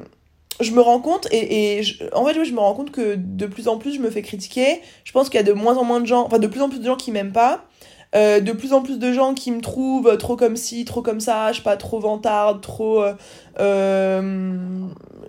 je 0.62 0.72
me 0.72 0.82
rends 0.82 1.00
compte 1.00 1.28
et, 1.32 1.82
en 2.14 2.26
fait 2.26 2.44
je 2.44 2.52
me 2.52 2.60
rends 2.60 2.74
compte 2.74 2.92
que 2.92 3.16
de 3.18 3.46
plus 3.46 3.68
en 3.68 3.78
plus 3.78 3.94
je 3.94 4.00
me 4.00 4.10
fais 4.10 4.22
critiquer. 4.22 4.82
Je 5.04 5.12
pense 5.12 5.30
qu'il 5.30 5.38
y 5.38 5.44
a 5.44 5.44
de 5.44 5.54
moins 5.54 5.78
en 5.78 5.84
moins 5.84 6.00
de 6.00 6.08
gens 6.08 6.26
enfin 6.26 6.40
de 6.40 6.48
plus 6.48 6.62
en 6.62 6.70
plus 6.70 6.80
de 6.80 6.86
gens 6.86 6.96
qui 6.96 7.12
m'aiment 7.12 7.34
pas 7.34 7.66
euh, 8.16 8.40
de 8.40 8.52
plus 8.52 8.74
en 8.74 8.82
plus 8.82 9.00
de 9.00 9.12
gens 9.12 9.34
qui 9.34 9.52
me 9.52 9.62
trouvent 9.62 10.18
trop 10.18 10.36
comme 10.36 10.56
ci, 10.56 10.86
trop 10.86 11.02
comme 11.02 11.20
ça, 11.20 11.52
je 11.52 11.58
sais 11.58 11.64
pas, 11.64 11.78
trop 11.78 12.00
vantarde, 12.00 12.62
trop 12.62 13.04
euh, 13.04 13.14
euh, 13.60 14.88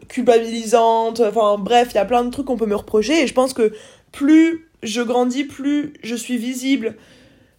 culpabilisante. 0.08 1.20
Enfin 1.20 1.56
bref, 1.58 1.88
il 1.92 1.96
y 1.96 1.98
a 1.98 2.04
plein 2.04 2.24
de 2.24 2.30
trucs 2.30 2.46
qu'on 2.46 2.56
peut 2.56 2.66
me 2.66 2.76
reprocher 2.76 3.22
et 3.22 3.26
je 3.26 3.34
pense 3.34 3.52
que 3.52 3.72
plus 4.12 4.68
je 4.82 5.02
grandis, 5.02 5.44
plus 5.44 5.94
je 6.04 6.14
suis 6.14 6.36
visible, 6.36 6.96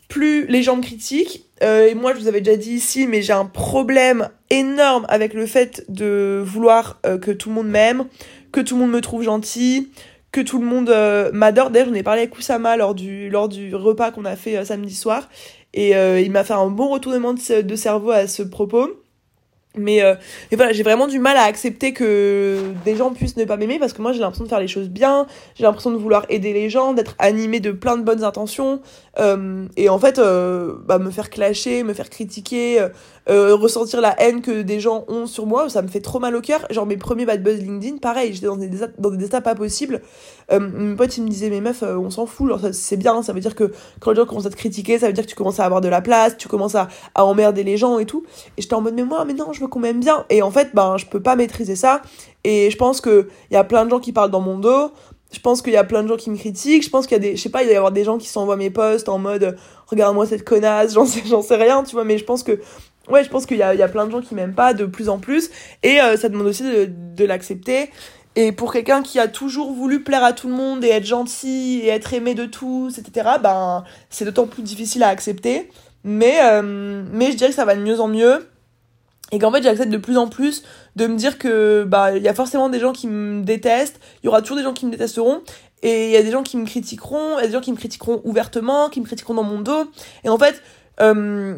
plus 0.07 0.45
les 0.47 0.63
gens 0.63 0.77
me 0.77 0.81
critiquent. 0.81 1.45
et 1.61 1.93
moi, 1.95 2.13
je 2.13 2.19
vous 2.19 2.27
avais 2.27 2.39
déjà 2.39 2.55
dit 2.55 2.73
ici, 2.73 3.07
mais 3.07 3.21
j'ai 3.21 3.33
un 3.33 3.45
problème 3.45 4.29
énorme 4.49 5.05
avec 5.09 5.33
le 5.33 5.45
fait 5.45 5.83
de 5.89 6.41
vouloir 6.45 7.01
que 7.01 7.31
tout 7.31 7.49
le 7.49 7.55
monde 7.55 7.67
m'aime, 7.67 8.05
que 8.53 8.61
tout 8.61 8.75
le 8.75 8.81
monde 8.81 8.91
me 8.91 9.01
trouve 9.01 9.23
gentil, 9.23 9.89
que 10.31 10.41
tout 10.41 10.59
le 10.59 10.65
monde 10.65 10.89
euh, 10.89 11.31
m'adore. 11.33 11.71
D'ailleurs, 11.71 11.89
j'en 11.89 11.93
ai 11.93 12.03
parlé 12.03 12.21
avec 12.21 12.33
Kusama 12.33 12.77
lors 12.77 12.95
du, 12.95 13.29
lors 13.29 13.49
du 13.49 13.73
repas 13.75 14.11
qu'on 14.11 14.25
a 14.25 14.35
fait 14.35 14.57
euh, 14.57 14.65
samedi 14.65 14.93
soir. 14.93 15.29
Et 15.73 15.95
euh, 15.95 16.19
il 16.19 16.31
m'a 16.31 16.43
fait 16.43 16.53
un 16.53 16.67
bon 16.67 16.89
retournement 16.89 17.33
de, 17.33 17.75
cerveau 17.75 18.11
à 18.11 18.27
ce 18.27 18.43
propos. 18.43 18.89
Mais, 19.77 20.01
voilà, 20.51 20.73
j'ai 20.73 20.83
vraiment 20.83 21.07
du 21.07 21.19
mal 21.19 21.37
à 21.37 21.43
accepter 21.43 21.93
que 21.93 22.59
des 22.85 22.95
gens 22.95 23.11
puissent 23.11 23.37
ne 23.37 23.45
pas 23.45 23.57
m'aimer 23.57 23.79
parce 23.79 23.93
que 23.93 24.01
moi 24.01 24.11
j'ai 24.11 24.19
l'impression 24.19 24.43
de 24.43 24.49
faire 24.49 24.59
les 24.59 24.67
choses 24.67 24.89
bien, 24.89 25.27
j'ai 25.55 25.63
l'impression 25.63 25.91
de 25.91 25.97
vouloir 25.97 26.25
aider 26.29 26.53
les 26.53 26.69
gens, 26.69 26.93
d'être 26.93 27.15
animé 27.19 27.59
de 27.59 27.71
plein 27.71 27.97
de 27.97 28.03
bonnes 28.03 28.23
intentions. 28.23 28.81
et 29.17 29.89
en 29.89 29.99
fait, 29.99 30.19
bah, 30.19 30.99
me 30.99 31.11
faire 31.11 31.29
clasher, 31.29 31.83
me 31.83 31.93
faire 31.93 32.09
critiquer, 32.09 32.87
euh, 33.29 33.55
ressentir 33.55 33.99
la 33.99 34.15
haine 34.21 34.41
que 34.41 34.61
des 34.61 34.79
gens 34.79 35.03
ont 35.09 35.25
sur 35.25 35.45
moi, 35.45 35.67
ça 35.69 35.81
me 35.81 35.89
fait 35.89 35.99
trop 35.99 36.19
mal 36.19 36.33
au 36.35 36.41
cœur. 36.41 36.65
Genre 36.69 36.85
mes 36.85 36.95
premiers 36.95 37.25
bad 37.25 37.43
buzz 37.43 37.59
LinkedIn, 37.59 37.97
pareil, 37.97 38.33
j'étais 38.33 38.45
dans 38.45 38.55
des, 38.55 38.69
dans 38.97 39.09
des 39.09 39.27
pas 39.27 39.53
possibles. 39.53 40.01
Euh, 40.51 40.95
pote 40.95 41.17
il 41.17 41.23
me 41.23 41.29
disait, 41.29 41.49
mais 41.49 41.61
meuf, 41.61 41.83
euh, 41.83 41.97
on 41.97 42.09
s'en 42.09 42.25
fout, 42.25 42.51
c'est 42.71 42.97
bien, 42.97 43.21
ça 43.21 43.33
veut 43.33 43.39
dire 43.39 43.55
que 43.55 43.71
quand 43.99 44.11
les 44.11 44.17
gens 44.17 44.25
commencent 44.25 44.45
à 44.45 44.49
te 44.49 44.55
critiquer, 44.55 44.97
ça 44.97 45.07
veut 45.07 45.13
dire 45.13 45.25
que 45.25 45.29
tu 45.29 45.35
commences 45.35 45.59
à 45.59 45.65
avoir 45.65 45.81
de 45.81 45.89
la 45.89 46.01
place, 46.01 46.37
tu 46.37 46.47
commences 46.47 46.75
à, 46.75 46.87
emmerder 47.15 47.63
les 47.63 47.77
gens 47.77 47.99
et 47.99 48.05
tout. 48.05 48.23
Et 48.57 48.61
j'étais 48.61 48.73
en 48.73 48.81
mode, 48.81 48.93
mais 48.93 49.03
moi, 49.03 49.25
mais 49.25 49.33
non, 49.33 49.51
je 49.51 49.59
veux 49.59 49.67
qu'on 49.67 49.79
m'aime 49.79 49.99
bien. 49.99 50.25
Et 50.29 50.41
en 50.41 50.51
fait, 50.51 50.69
ben, 50.73 50.97
je 50.97 51.05
peux 51.05 51.21
pas 51.21 51.35
maîtriser 51.35 51.75
ça. 51.75 52.01
Et 52.43 52.69
je 52.71 52.77
pense 52.77 53.01
qu'il 53.01 53.27
y 53.51 53.55
a 53.55 53.63
plein 53.63 53.85
de 53.85 53.89
gens 53.89 53.99
qui 53.99 54.13
parlent 54.13 54.31
dans 54.31 54.41
mon 54.41 54.57
dos 54.57 54.91
je 55.31 55.39
pense 55.39 55.61
qu'il 55.61 55.73
y 55.73 55.77
a 55.77 55.83
plein 55.83 56.03
de 56.03 56.07
gens 56.07 56.15
qui 56.15 56.29
me 56.29 56.37
critiquent. 56.37 56.83
Je 56.83 56.89
pense 56.89 57.05
qu'il 57.05 57.15
y 57.15 57.19
a 57.19 57.19
des, 57.19 57.35
je 57.35 57.41
sais 57.41 57.49
pas, 57.49 57.63
il 57.63 57.69
y 57.69 57.75
avoir 57.75 57.91
des 57.91 58.03
gens 58.03 58.17
qui 58.17 58.27
s'envoient 58.27 58.55
mes 58.55 58.69
posts 58.69 59.09
en 59.09 59.17
mode, 59.17 59.57
regarde-moi 59.87 60.25
cette 60.25 60.43
connasse, 60.43 60.93
j'en 61.25 61.41
sais, 61.41 61.55
rien, 61.55 61.83
tu 61.83 61.95
vois, 61.95 62.03
mais 62.03 62.17
je 62.17 62.23
pense 62.23 62.43
que 62.43 62.59
ouais, 63.09 63.23
je 63.23 63.29
pense 63.29 63.45
qu'il 63.45 63.57
y 63.57 63.63
a, 63.63 63.75
y 63.75 63.81
a 63.81 63.87
plein 63.87 64.05
de 64.05 64.11
gens 64.11 64.21
qui 64.21 64.35
m'aiment 64.35 64.55
pas 64.55 64.73
de 64.73 64.85
plus 64.85 65.09
en 65.09 65.19
plus. 65.19 65.49
Et 65.83 65.99
euh, 65.99 66.17
ça 66.17 66.29
demande 66.29 66.47
aussi 66.47 66.63
de 66.63 67.25
l'accepter. 67.25 67.89
Et 68.39 68.51
pour 68.51 68.71
quelqu'un 68.71 69.01
qui 69.01 69.17
a 69.17 69.27
toujours 69.27 69.73
voulu 69.73 70.03
plaire 70.03 70.23
à 70.23 70.31
tout 70.31 70.47
le 70.47 70.53
monde 70.53 70.83
et 70.83 70.89
être 70.89 71.07
gentil 71.07 71.79
et 71.83 71.87
être 71.87 72.13
aimé 72.13 72.35
de 72.35 72.45
tous, 72.45 72.99
etc., 72.99 73.29
ben, 73.41 73.83
c'est 74.11 74.25
d'autant 74.25 74.45
plus 74.45 74.61
difficile 74.61 75.01
à 75.01 75.07
accepter. 75.07 75.71
Mais, 76.03 76.35
euh, 76.43 77.03
mais 77.11 77.31
je 77.31 77.35
dirais 77.35 77.49
que 77.49 77.55
ça 77.55 77.65
va 77.65 77.75
de 77.75 77.81
mieux 77.81 77.99
en 77.99 78.07
mieux. 78.07 78.47
Et 79.31 79.39
qu'en 79.39 79.51
fait, 79.51 79.63
j'accepte 79.63 79.89
de 79.89 79.97
plus 79.97 80.19
en 80.19 80.27
plus 80.27 80.61
de 80.95 81.07
me 81.07 81.15
dire 81.15 81.39
que, 81.39 81.83
bah, 81.83 82.15
il 82.15 82.21
y 82.21 82.27
a 82.27 82.35
forcément 82.35 82.69
des 82.69 82.79
gens 82.79 82.93
qui 82.93 83.07
me 83.07 83.41
détestent, 83.41 83.99
il 84.21 84.27
y 84.27 84.29
aura 84.29 84.43
toujours 84.43 84.57
des 84.57 84.63
gens 84.63 84.73
qui 84.73 84.85
me 84.85 84.91
détesteront, 84.91 85.41
et 85.81 86.05
il 86.05 86.11
y 86.11 86.17
a 86.17 86.21
des 86.21 86.31
gens 86.31 86.43
qui 86.43 86.57
me 86.57 86.65
critiqueront, 86.67 87.39
il 87.39 87.41
y 87.41 87.43
a 87.45 87.47
des 87.47 87.53
gens 87.53 87.61
qui 87.61 87.71
me 87.71 87.77
critiqueront 87.77 88.21
ouvertement, 88.23 88.89
qui 88.89 89.01
me 89.01 89.05
critiqueront 89.07 89.33
dans 89.33 89.43
mon 89.43 89.61
dos. 89.61 89.91
Et 90.23 90.29
en 90.29 90.37
fait, 90.37 90.61
euh, 91.01 91.57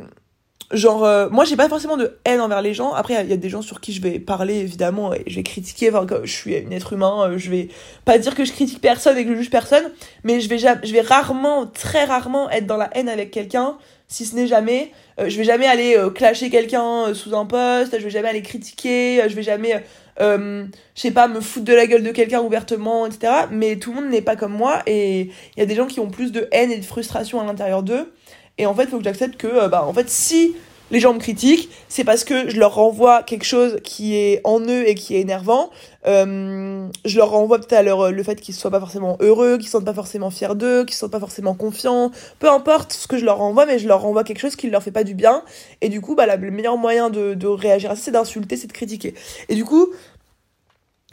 genre 0.71 1.03
euh, 1.03 1.29
moi 1.29 1.45
j'ai 1.45 1.55
pas 1.55 1.67
forcément 1.67 1.97
de 1.97 2.17
haine 2.25 2.41
envers 2.41 2.61
les 2.61 2.73
gens. 2.73 2.93
Après 2.93 3.15
il 3.23 3.29
y, 3.29 3.33
a 3.33 3.37
des 3.37 3.49
gens 3.49 3.61
sur 3.61 3.81
qui 3.81 3.93
je 3.93 4.01
vais 4.01 4.19
parler 4.19 4.55
évidemment 4.55 5.13
et 5.13 5.23
je 5.27 5.35
vais 5.35 5.43
critiquer. 5.43 5.89
Enfin 5.89 6.05
je 6.23 6.31
suis 6.31 6.55
un 6.55 6.71
être 6.71 6.93
humain 6.93 7.29
euh, 7.29 7.37
je 7.37 7.49
vais 7.49 7.69
pas 8.05 8.17
dire 8.17 8.35
que 8.35 8.45
je 8.45 8.51
critique 8.51 8.81
personne 8.81 9.17
et 9.17 9.25
que 9.25 9.31
je 9.31 9.37
juge 9.37 9.49
personne 9.49 9.83
mais 10.23 10.41
je 10.41 10.49
vais 10.49 10.57
je 10.57 10.93
vais 10.93 11.01
rarement 11.01 11.65
très 11.65 12.05
rarement 12.05 12.49
être 12.49 12.67
dans 12.67 12.77
la 12.77 12.89
haine 12.95 13.09
avec 13.09 13.31
quelqu'un 13.31 13.77
si 14.07 14.25
ce 14.25 14.35
n'est 14.35 14.47
jamais 14.47 14.91
euh, 15.19 15.29
je 15.29 15.37
vais 15.37 15.43
jamais 15.43 15.67
aller 15.67 15.97
clasher 16.13 16.49
quelqu'un 16.49 17.13
sous 17.13 17.35
un 17.35 17.45
poste 17.45 17.97
je 17.97 18.03
vais 18.03 18.09
jamais 18.09 18.29
aller 18.29 18.41
critiquer 18.41 19.23
je 19.27 19.35
vais 19.35 19.43
jamais 19.43 19.83
je 20.19 20.67
sais 20.95 21.11
pas 21.11 21.29
me 21.29 21.39
foutre 21.39 21.65
de 21.65 21.73
la 21.73 21.87
gueule 21.87 22.03
de 22.03 22.11
quelqu'un 22.11 22.41
ouvertement 22.41 23.05
etc 23.05 23.31
mais 23.51 23.77
tout 23.77 23.91
le 23.91 24.01
monde 24.01 24.11
n'est 24.11 24.21
pas 24.21 24.35
comme 24.35 24.53
moi 24.53 24.83
et 24.85 25.31
il 25.55 25.59
y 25.59 25.61
a 25.61 25.65
des 25.65 25.75
gens 25.75 25.87
qui 25.87 25.99
ont 25.99 26.09
plus 26.09 26.31
de 26.31 26.47
haine 26.51 26.71
et 26.71 26.77
de 26.77 26.85
frustration 26.85 27.39
à 27.39 27.45
l'intérieur 27.45 27.83
d'eux 27.83 28.11
et 28.59 28.65
en 28.65 28.75
fait, 28.75 28.83
il 28.83 28.89
faut 28.89 28.97
que 28.97 29.03
j'accepte 29.03 29.37
que, 29.37 29.47
euh, 29.47 29.67
bah, 29.69 29.85
en 29.85 29.93
fait, 29.93 30.09
si 30.09 30.53
les 30.91 30.99
gens 30.99 31.13
me 31.13 31.19
critiquent, 31.19 31.69
c'est 31.87 32.03
parce 32.03 32.23
que 32.23 32.49
je 32.49 32.59
leur 32.59 32.75
renvoie 32.75 33.23
quelque 33.23 33.45
chose 33.45 33.77
qui 33.83 34.15
est 34.15 34.41
en 34.43 34.59
eux 34.59 34.87
et 34.87 34.95
qui 34.95 35.15
est 35.15 35.21
énervant. 35.21 35.69
Euh, 36.07 36.87
je 37.05 37.17
leur 37.17 37.29
renvoie 37.29 37.59
peut-être 37.59 37.73
à 37.73 38.11
le 38.11 38.23
fait 38.23 38.41
qu'ils 38.41 38.55
soient 38.55 38.71
pas 38.71 38.79
forcément 38.79 39.15
heureux, 39.21 39.57
qu'ils 39.57 39.67
ne 39.67 39.71
sont 39.71 39.81
pas 39.81 39.93
forcément 39.93 40.29
fiers 40.29 40.55
d'eux, 40.55 40.83
qu'ils 40.85 40.95
ne 40.95 40.99
sont 40.99 41.09
pas 41.09 41.19
forcément 41.19 41.53
confiants. 41.53 42.11
Peu 42.39 42.49
importe 42.49 42.91
ce 42.91 43.07
que 43.07 43.17
je 43.17 43.25
leur 43.25 43.37
renvoie, 43.37 43.65
mais 43.65 43.79
je 43.79 43.87
leur 43.87 44.01
renvoie 44.01 44.23
quelque 44.23 44.39
chose 44.39 44.55
qui 44.55 44.67
ne 44.67 44.71
leur 44.71 44.83
fait 44.83 44.91
pas 44.91 45.03
du 45.03 45.13
bien. 45.13 45.43
Et 45.81 45.89
du 45.89 46.01
coup, 46.01 46.15
bah, 46.15 46.35
le 46.35 46.51
meilleur 46.51 46.77
moyen 46.77 47.09
de, 47.09 47.35
de 47.35 47.47
réagir 47.47 47.91
à 47.91 47.95
ça, 47.95 48.01
c'est 48.05 48.11
d'insulter, 48.11 48.57
c'est 48.57 48.67
de 48.67 48.73
critiquer. 48.73 49.13
Et 49.47 49.55
du 49.55 49.63
coup, 49.63 49.89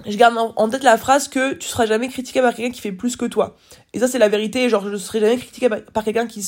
je 0.05 0.17
garde 0.17 0.37
en 0.57 0.69
tête 0.69 0.83
la 0.83 0.99
phrase 0.99 1.29
que 1.29 1.55
tu 1.55 1.69
seras 1.69 1.87
jamais 1.87 2.09
critiqué 2.09 2.41
par 2.41 2.55
quelqu'un 2.55 2.73
qui 2.73 2.81
fait 2.81 2.93
plus 2.93 3.17
que 3.17 3.25
toi. 3.25 3.57
Et 3.97 3.99
ça, 3.99 4.09
c'est 4.09 4.19
la 4.19 4.29
vérité. 4.29 4.69
Genre, 4.69 4.87
je 4.91 4.97
serai 4.97 5.21
jamais 5.21 5.39
critiqué 5.39 5.71
par 5.71 6.05
quelqu'un 6.05 6.27
qui 6.27 6.47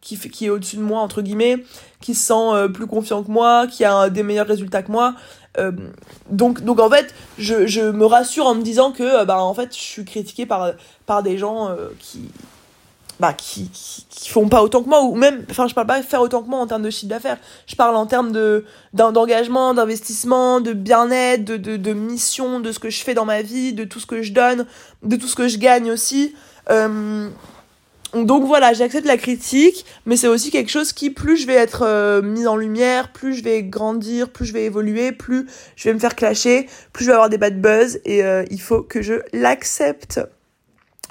qui 0.00 0.46
est 0.46 0.50
au-dessus 0.50 0.78
de 0.78 0.82
moi, 0.82 1.00
entre 1.00 1.22
guillemets, 1.22 1.62
qui 2.00 2.12
se 2.12 2.26
sent 2.26 2.34
euh, 2.34 2.66
plus 2.66 2.88
confiant 2.88 3.22
que 3.22 3.30
moi, 3.30 3.68
qui 3.68 3.84
a 3.84 4.10
des 4.10 4.24
meilleurs 4.24 4.48
résultats 4.48 4.82
que 4.82 4.90
moi. 4.90 5.14
Euh, 5.58 5.70
donc, 6.28 6.62
donc, 6.62 6.80
en 6.80 6.90
fait, 6.90 7.14
je, 7.38 7.92
me 7.92 8.04
rassure 8.04 8.46
en 8.46 8.56
me 8.56 8.62
disant 8.62 8.90
que, 8.90 9.04
euh, 9.04 9.24
bah, 9.24 9.40
en 9.40 9.54
fait, 9.54 9.72
je 9.76 9.80
suis 9.80 10.04
critiqué 10.04 10.44
par, 10.44 10.72
par 11.06 11.22
des 11.22 11.38
gens 11.38 11.70
qui, 12.00 12.32
bah, 13.20 13.32
qui, 13.32 13.70
qui, 13.70 14.28
font 14.28 14.48
pas 14.48 14.64
autant 14.64 14.82
que 14.82 14.88
moi, 14.88 15.04
ou 15.04 15.14
même, 15.14 15.44
enfin, 15.52 15.68
je 15.68 15.74
parle 15.74 15.86
pas 15.86 16.02
faire 16.02 16.20
autant 16.20 16.42
que 16.42 16.48
moi 16.48 16.58
en 16.58 16.66
termes 16.66 16.82
de 16.82 16.90
chiffre 16.90 17.10
d'affaires, 17.10 17.38
je 17.68 17.76
parle 17.76 17.94
en 17.94 18.06
termes 18.06 18.32
de, 18.32 18.64
d'engagement, 18.92 19.72
d'investissement, 19.72 20.60
de 20.60 20.72
bien-être, 20.72 21.44
de, 21.44 21.76
de 21.76 21.92
mission, 21.92 22.58
de 22.58 22.72
ce 22.72 22.80
que 22.80 22.90
je 22.90 23.04
fais 23.04 23.14
dans 23.14 23.24
ma 23.24 23.42
vie, 23.42 23.72
de 23.72 23.84
tout 23.84 24.00
ce 24.00 24.06
que 24.06 24.22
je 24.22 24.32
donne, 24.32 24.66
de 25.04 25.14
tout 25.14 25.28
ce 25.28 25.36
que 25.36 25.46
je 25.46 25.58
gagne 25.58 25.92
aussi. 25.92 26.34
Euh, 26.70 27.28
donc 28.14 28.44
voilà, 28.44 28.72
j'accepte 28.72 29.06
la 29.06 29.18
critique, 29.18 29.84
mais 30.06 30.16
c'est 30.16 30.28
aussi 30.28 30.50
quelque 30.50 30.70
chose 30.70 30.92
qui, 30.92 31.10
plus 31.10 31.36
je 31.36 31.46
vais 31.46 31.54
être 31.54 31.82
euh, 31.82 32.22
mise 32.22 32.46
en 32.46 32.56
lumière, 32.56 33.12
plus 33.12 33.34
je 33.34 33.44
vais 33.44 33.62
grandir, 33.62 34.30
plus 34.30 34.46
je 34.46 34.54
vais 34.54 34.64
évoluer, 34.64 35.12
plus 35.12 35.46
je 35.76 35.84
vais 35.88 35.94
me 35.94 35.98
faire 35.98 36.16
clasher, 36.16 36.68
plus 36.92 37.04
je 37.04 37.10
vais 37.10 37.14
avoir 37.14 37.28
des 37.28 37.38
bad 37.38 37.60
buzz, 37.60 38.00
et 38.04 38.24
euh, 38.24 38.44
il 38.50 38.60
faut 38.60 38.82
que 38.82 39.02
je 39.02 39.14
l'accepte. 39.32 40.20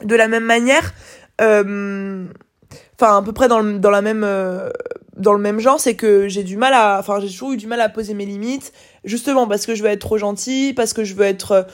De 0.03 0.15
la 0.15 0.27
même 0.27 0.43
manière, 0.43 0.93
enfin 1.39 2.27
à 2.99 3.21
peu 3.23 3.31
près 3.31 3.47
dans 3.47 3.59
le, 3.59 3.79
dans 3.79 3.91
la 3.91 4.01
même 4.01 4.25
dans 5.15 5.33
le 5.33 5.39
même 5.39 5.59
genre 5.59 5.79
c'est 5.79 5.95
que 5.95 6.27
j'ai 6.27 6.43
du 6.43 6.57
mal 6.57 6.73
à 6.73 6.97
enfin 6.99 7.19
j'ai 7.19 7.27
toujours 7.27 7.51
eu 7.51 7.57
du 7.57 7.65
mal 7.65 7.81
à 7.81 7.89
poser 7.89 8.13
mes 8.13 8.25
limites 8.25 8.73
justement 9.03 9.47
parce 9.47 9.65
que 9.65 9.73
je 9.73 9.81
veux 9.81 9.89
être 9.89 10.01
trop 10.01 10.19
gentil 10.19 10.73
parce 10.75 10.93
que 10.93 11.03
je 11.03 11.15
veux 11.15 11.25
être 11.25 11.65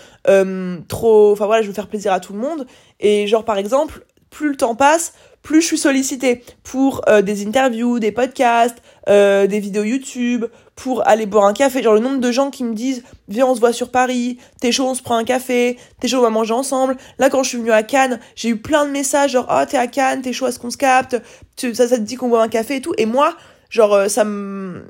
trop 0.88 1.34
enfin 1.34 1.46
voilà 1.48 1.62
je 1.62 1.68
veux 1.68 1.74
faire 1.74 1.88
plaisir 1.88 2.14
à 2.14 2.22
tout 2.22 2.32
le 2.32 2.40
monde 2.40 2.66
et 3.04 3.28
genre 3.28 3.46
par 3.46 3.60
exemple 3.60 4.04
plus 4.32 4.50
le 4.50 4.58
temps 4.58 4.74
passe 4.74 5.14
plus 5.44 5.62
je 5.62 5.68
suis 5.68 5.78
sollicitée 5.78 6.44
pour 6.64 7.04
des 7.24 7.46
interviews 7.46 8.00
des 8.00 8.12
podcasts 8.12 8.78
des 9.08 9.60
vidéos 9.60 9.84
YouTube 9.84 10.46
pour 10.76 11.08
aller 11.08 11.26
boire 11.26 11.46
un 11.46 11.54
café. 11.54 11.84
Genre 11.84 11.94
le 11.94 12.00
nombre 12.00 12.20
de 12.20 12.32
gens 12.32 12.50
qui 12.50 12.64
me 12.64 12.74
disent 12.74 13.04
viens 13.28 13.46
on 13.46 13.56
se 13.56 13.60
voit 13.60 13.74
sur 13.74 13.92
Paris, 13.92 14.38
t'es 14.60 14.72
chaud 14.72 14.88
on 14.88 14.96
se 14.96 15.04
prend 15.04 15.18
un 15.18 15.24
café, 15.24 15.78
t'es 16.00 16.08
chaud 16.08 16.20
on 16.20 16.22
va 16.22 16.30
manger 16.30 16.54
ensemble. 16.54 16.98
Là 17.20 17.30
quand 17.30 17.44
je 17.44 17.50
suis 17.50 17.58
venue 17.58 17.72
à 17.72 17.84
Cannes, 17.84 18.20
j'ai 18.36 18.50
eu 18.50 18.58
plein 18.58 18.86
de 18.86 18.92
messages 18.92 19.32
genre 19.32 19.48
oh 19.52 19.64
t'es 19.70 19.78
à 19.78 19.88
Cannes, 19.88 20.22
t'es 20.22 20.34
chaud 20.34 20.46
à 20.46 20.52
ce 20.52 20.60
qu'on 20.60 20.72
se 20.72 20.78
capte, 20.78 21.22
ça, 21.58 21.74
ça 21.74 21.98
te 21.98 22.04
dit 22.04 22.16
qu'on 22.16 22.30
boit 22.30 22.42
un 22.42 22.48
café 22.48 22.78
et 22.78 22.82
tout. 22.82 22.94
Et 22.98 23.06
moi 23.06 23.36
genre 23.74 23.94
euh, 23.96 24.08
ça 24.08 24.24
me 24.24 24.84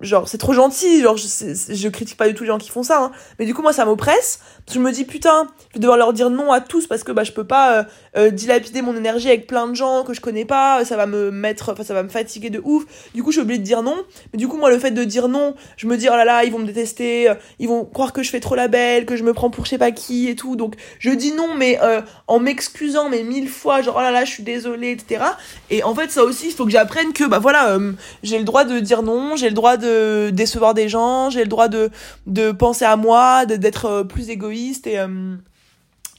genre 0.00 0.28
c'est 0.28 0.38
trop 0.38 0.54
gentil 0.54 1.02
genre 1.02 1.18
je, 1.18 1.26
je 1.68 1.88
critique 1.88 2.16
pas 2.16 2.26
du 2.26 2.32
tout 2.32 2.44
les 2.44 2.48
gens 2.48 2.56
qui 2.56 2.70
font 2.70 2.82
ça 2.82 3.02
hein. 3.02 3.12
mais 3.38 3.44
du 3.44 3.52
coup 3.52 3.60
moi 3.60 3.74
ça 3.74 3.84
m'oppresse 3.84 4.40
je 4.72 4.78
me 4.78 4.90
dis 4.92 5.04
putain 5.04 5.46
je 5.68 5.74
vais 5.74 5.80
devoir 5.80 5.98
leur 5.98 6.14
dire 6.14 6.30
non 6.30 6.50
à 6.50 6.62
tous 6.62 6.86
parce 6.86 7.04
que 7.04 7.12
bah 7.12 7.22
je 7.22 7.32
peux 7.32 7.44
pas 7.44 7.80
euh, 7.80 7.84
euh, 8.16 8.30
dilapider 8.30 8.80
mon 8.80 8.96
énergie 8.96 9.28
avec 9.28 9.46
plein 9.46 9.68
de 9.68 9.74
gens 9.74 10.04
que 10.04 10.14
je 10.14 10.22
connais 10.22 10.46
pas 10.46 10.86
ça 10.86 10.96
va 10.96 11.04
me 11.04 11.30
mettre 11.30 11.72
enfin 11.72 11.84
ça 11.84 11.92
va 11.92 12.02
me 12.02 12.08
fatiguer 12.08 12.48
de 12.48 12.62
ouf. 12.64 12.84
Du 13.14 13.22
coup 13.22 13.30
je 13.30 13.36
suis 13.36 13.42
obligée 13.42 13.58
de 13.58 13.64
dire 13.64 13.82
non. 13.82 13.96
Mais 14.32 14.38
du 14.38 14.48
coup 14.48 14.56
moi 14.56 14.70
le 14.70 14.78
fait 14.78 14.90
de 14.90 15.04
dire 15.04 15.28
non 15.28 15.54
je 15.76 15.86
me 15.86 15.98
dis 15.98 16.08
oh 16.08 16.16
là 16.16 16.24
là 16.24 16.44
ils 16.44 16.52
vont 16.52 16.58
me 16.58 16.66
détester 16.66 17.30
ils 17.58 17.68
vont 17.68 17.84
croire 17.84 18.14
que 18.14 18.22
je 18.22 18.30
fais 18.30 18.40
trop 18.40 18.54
la 18.54 18.68
belle 18.68 19.04
que 19.04 19.16
je 19.16 19.22
me 19.22 19.34
prends 19.34 19.50
pour 19.50 19.66
je 19.66 19.70
sais 19.70 19.78
pas 19.78 19.90
qui 19.90 20.28
et 20.28 20.34
tout. 20.34 20.56
Donc 20.56 20.76
je 20.98 21.10
dis 21.10 21.32
non 21.32 21.54
mais 21.54 21.78
en 22.26 22.40
m'excusant 22.40 23.10
mais 23.10 23.22
mille 23.22 23.50
fois 23.50 23.82
genre 23.82 23.96
oh 23.98 24.02
là 24.02 24.10
là 24.10 24.24
je 24.24 24.30
suis 24.30 24.42
désolée 24.42 24.92
etc 24.92 25.24
et 25.68 25.82
en 25.82 25.94
fait 25.94 26.10
ça 26.10 26.24
aussi 26.24 26.46
il 26.46 26.52
faut 26.52 26.64
que 26.64 26.70
j'apprenne 26.70 27.12
que 27.12 27.24
bah 27.24 27.38
voilà 27.38 27.78
j'ai 28.22 28.38
le 28.38 28.44
droit 28.44 28.64
de 28.64 28.78
dire 28.80 29.02
non, 29.02 29.36
j'ai 29.36 29.48
le 29.48 29.54
droit 29.54 29.76
de 29.76 30.30
décevoir 30.30 30.74
des 30.74 30.88
gens, 30.88 31.30
j'ai 31.30 31.42
le 31.42 31.48
droit 31.48 31.68
de, 31.68 31.90
de 32.26 32.52
penser 32.52 32.84
à 32.84 32.96
moi, 32.96 33.46
d'être 33.46 33.86
euh, 33.86 34.04
plus 34.04 34.30
égoïste 34.30 34.86
et, 34.86 34.98
euh, 34.98 35.36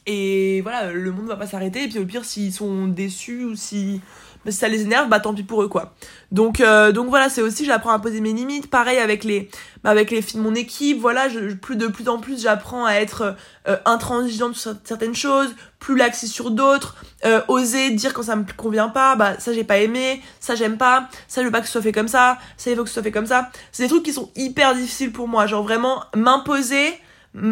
et 0.05 0.61
voilà, 0.61 0.91
le 0.91 1.11
monde 1.11 1.27
va 1.27 1.35
pas 1.35 1.47
s'arrêter. 1.47 1.83
Et 1.83 1.87
puis 1.87 1.99
au 1.99 2.05
pire, 2.05 2.25
s'ils 2.25 2.53
sont 2.53 2.87
déçus 2.87 3.43
ou 3.43 3.55
si 3.55 4.01
mais 4.45 4.51
si 4.51 4.59
ça 4.59 4.67
les 4.67 4.83
énerve, 4.83 5.09
bah 5.09 5.19
tant 5.19 5.33
pis 5.33 5.43
pour 5.43 5.63
eux 5.63 5.67
quoi. 5.67 5.95
Donc 6.31 6.61
euh, 6.61 6.91
donc 6.91 7.09
voilà, 7.09 7.29
c'est 7.29 7.41
aussi 7.41 7.65
j'apprends 7.65 7.91
à 7.91 7.99
poser 7.99 8.21
mes 8.21 8.31
limites. 8.31 8.69
Pareil 8.69 8.99
avec 8.99 9.23
les 9.23 9.49
bah, 9.83 9.89
avec 9.89 10.11
les 10.11 10.21
filles 10.21 10.39
de 10.39 10.43
mon 10.43 10.55
équipe, 10.55 10.99
voilà, 10.99 11.27
je, 11.27 11.53
plus 11.53 11.75
de 11.75 11.87
plus 11.87 12.07
en 12.07 12.19
plus 12.19 12.41
j'apprends 12.41 12.85
à 12.85 12.93
être 12.93 13.35
euh, 13.67 13.77
intransigeante 13.85 14.55
sur 14.55 14.75
certaines 14.83 15.15
choses, 15.15 15.55
plus 15.79 15.97
laxée 15.97 16.27
sur 16.27 16.51
d'autres, 16.51 16.95
euh, 17.25 17.41
oser 17.47 17.89
dire 17.91 18.13
quand 18.13 18.23
ça 18.23 18.35
me 18.35 18.45
convient 18.55 18.89
pas, 18.89 19.15
bah 19.15 19.39
ça 19.39 19.51
j'ai 19.51 19.63
pas 19.63 19.79
aimé, 19.79 20.21
ça 20.39 20.55
j'aime 20.55 20.77
pas, 20.77 21.09
ça 21.27 21.41
je 21.41 21.47
veux 21.47 21.51
pas 21.51 21.61
que 21.61 21.65
ce 21.65 21.73
soit 21.73 21.81
fait 21.81 21.91
comme 21.91 22.07
ça, 22.07 22.37
ça 22.57 22.69
il 22.69 22.77
faut 22.77 22.83
que 22.83 22.89
ce 22.89 22.93
soit 22.93 23.03
fait 23.03 23.11
comme 23.11 23.27
ça. 23.27 23.49
C'est 23.71 23.83
des 23.83 23.89
trucs 23.89 24.03
qui 24.03 24.13
sont 24.13 24.29
hyper 24.35 24.75
difficiles 24.75 25.11
pour 25.11 25.27
moi, 25.27 25.47
genre 25.47 25.63
vraiment 25.63 26.03
m'imposer, 26.15 26.93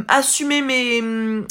assumer 0.08 0.62
mes 0.62 1.02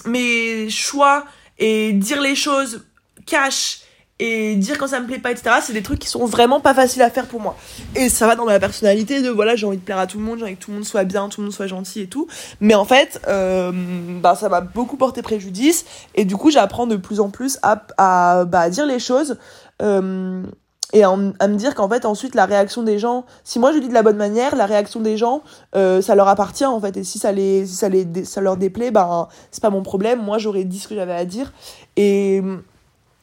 mes 0.06 0.70
choix 0.70 1.24
et 1.58 1.92
dire 1.92 2.20
les 2.20 2.34
choses 2.34 2.84
cash 3.26 3.81
et 4.22 4.54
dire 4.54 4.78
quand 4.78 4.86
ça 4.86 5.00
me 5.00 5.06
plaît 5.06 5.18
pas, 5.18 5.32
etc. 5.32 5.56
C'est 5.60 5.72
des 5.72 5.82
trucs 5.82 5.98
qui 5.98 6.06
sont 6.06 6.26
vraiment 6.26 6.60
pas 6.60 6.74
faciles 6.74 7.02
à 7.02 7.10
faire 7.10 7.26
pour 7.26 7.40
moi. 7.40 7.56
Et 7.96 8.08
ça 8.08 8.28
va 8.28 8.36
dans 8.36 8.44
ma 8.44 8.60
personnalité 8.60 9.20
de 9.20 9.28
voilà, 9.28 9.56
j'ai 9.56 9.66
envie 9.66 9.78
de 9.78 9.82
plaire 9.82 9.98
à 9.98 10.06
tout 10.06 10.18
le 10.18 10.24
monde, 10.24 10.38
j'ai 10.38 10.44
envie 10.44 10.54
que 10.54 10.62
tout 10.62 10.70
le 10.70 10.76
monde 10.76 10.86
soit 10.86 11.02
bien, 11.02 11.28
tout 11.28 11.40
le 11.40 11.46
monde 11.46 11.52
soit 11.52 11.66
gentil 11.66 12.02
et 12.02 12.06
tout. 12.06 12.28
Mais 12.60 12.76
en 12.76 12.84
fait, 12.84 13.20
euh, 13.26 13.72
bah, 14.20 14.36
ça 14.36 14.48
m'a 14.48 14.60
beaucoup 14.60 14.96
porté 14.96 15.22
préjudice. 15.22 15.84
Et 16.14 16.24
du 16.24 16.36
coup, 16.36 16.52
j'apprends 16.52 16.86
de 16.86 16.94
plus 16.94 17.18
en 17.18 17.30
plus 17.30 17.58
à, 17.62 17.84
à, 17.98 18.44
bah, 18.44 18.70
dire 18.70 18.86
les 18.86 19.00
choses. 19.00 19.38
Euh, 19.82 20.44
et 20.92 21.02
à, 21.02 21.16
me 21.16 21.54
dire 21.54 21.74
qu'en 21.74 21.88
fait 21.88 22.04
ensuite 22.04 22.34
la 22.34 22.44
réaction 22.44 22.82
des 22.82 22.98
gens 22.98 23.24
si 23.44 23.58
moi 23.58 23.72
je 23.72 23.78
dis 23.78 23.88
de 23.88 23.94
la 23.94 24.02
bonne 24.02 24.18
manière 24.18 24.54
la 24.56 24.66
réaction 24.66 25.00
des 25.00 25.16
gens 25.16 25.42
euh, 25.74 26.02
ça 26.02 26.14
leur 26.14 26.28
appartient 26.28 26.66
en 26.66 26.78
fait 26.78 26.98
et 26.98 27.02
si 27.02 27.18
ça 27.18 27.32
les 27.32 27.64
ça 27.64 27.88
les 27.88 28.24
ça 28.26 28.42
leur 28.42 28.58
déplaît 28.58 28.90
ben 28.90 29.28
c'est 29.50 29.62
pas 29.62 29.70
mon 29.70 29.82
problème 29.82 30.22
moi 30.22 30.36
j'aurais 30.36 30.64
dit 30.64 30.78
ce 30.78 30.88
que 30.88 30.94
j'avais 30.94 31.14
à 31.14 31.24
dire 31.24 31.54
et 31.96 32.42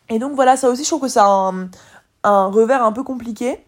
et 0.10 0.20
donc 0.20 0.34
voilà, 0.34 0.58
ça 0.58 0.70
aussi, 0.70 0.84
je 0.84 0.90
trouve 0.90 1.02
que 1.02 1.08
c'est 1.08 1.20
un, 1.20 1.70
revers 2.24 2.84
un 2.84 2.92
peu 2.92 3.04
compliqué. 3.04 3.64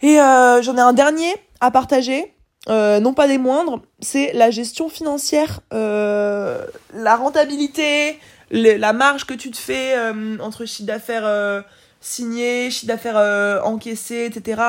Et 0.00 0.20
euh, 0.20 0.62
j'en 0.62 0.76
ai 0.76 0.80
un 0.80 0.92
dernier 0.92 1.32
à 1.60 1.70
partager, 1.70 2.34
euh, 2.68 3.00
non 3.00 3.14
pas 3.14 3.28
des 3.28 3.38
moindres, 3.38 3.82
c'est 4.00 4.32
la 4.32 4.50
gestion 4.50 4.88
financière, 4.88 5.60
euh, 5.72 6.64
la 6.94 7.16
rentabilité, 7.16 8.18
la 8.50 8.92
marge 8.92 9.24
que 9.24 9.34
tu 9.34 9.50
te 9.50 9.56
fais 9.56 9.94
entre 10.40 10.64
chiffre 10.64 10.86
d'affaires 10.86 11.64
signé, 12.00 12.70
chiffre 12.70 12.86
d'affaires 12.86 13.62
encaissé, 13.64 14.26
etc., 14.26 14.60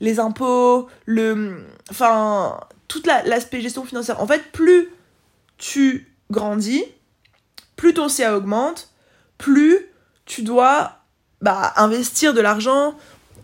les 0.00 0.20
impôts, 0.20 0.88
le, 1.04 1.66
enfin, 1.90 2.60
toute 2.88 3.06
l'aspect 3.06 3.60
gestion 3.60 3.84
financière. 3.84 4.22
En 4.22 4.26
fait, 4.26 4.52
plus 4.52 4.88
tu 5.58 6.12
grandis, 6.30 6.84
plus 7.76 7.92
ton 7.94 8.08
CA 8.08 8.36
augmente, 8.36 8.90
plus 9.36 9.86
tu 10.26 10.42
dois 10.42 10.92
bah, 11.40 11.72
investir 11.76 12.34
de 12.34 12.40
l'argent. 12.40 12.94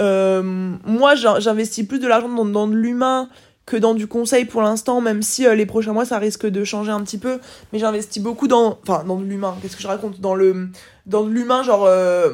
Euh, 0.01 0.43
moi, 0.85 1.15
j'investis 1.15 1.87
plus 1.87 1.99
de 1.99 2.09
l'argent 2.09 2.29
dans, 2.29 2.67
de 2.67 2.75
l'humain 2.75 3.29
que 3.65 3.77
dans 3.77 3.95
du 3.95 4.09
conseil 4.09 4.45
pour 4.45 4.61
l'instant, 4.61 5.01
même 5.01 5.23
si 5.23 5.47
euh, 5.47 5.55
les 5.55 5.67
prochains 5.67 5.93
mois 5.93 6.05
ça 6.05 6.19
risque 6.19 6.47
de 6.47 6.65
changer 6.65 6.91
un 6.91 7.01
petit 7.03 7.19
peu. 7.19 7.39
Mais 7.73 7.79
j'investis 7.79 8.21
beaucoup 8.21 8.49
dans, 8.49 8.79
enfin, 8.83 9.05
dans 9.05 9.17
de 9.17 9.25
l'humain. 9.25 9.57
Qu'est-ce 9.63 9.77
que 9.77 9.83
je 9.83 9.89
raconte? 9.89 10.21
Dans 10.21 10.35
le, 10.35 10.69
dans 11.07 11.25
l'humain, 11.25 11.63
genre 11.63 11.85
euh, 11.85 12.33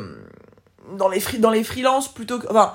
dans 0.97 1.09
les 1.09 1.23
dans 1.39 1.51
les 1.51 1.65
freelances 1.65 2.09
plutôt 2.13 2.39
que, 2.39 2.47
enfin, 2.49 2.73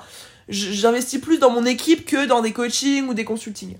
j'investis 0.48 1.20
plus 1.20 1.38
dans 1.38 1.50
mon 1.50 1.66
équipe 1.66 2.06
que 2.06 2.26
dans 2.26 2.42
des 2.42 2.52
coachings 2.52 3.08
ou 3.08 3.14
des 3.14 3.24
consultings 3.24 3.76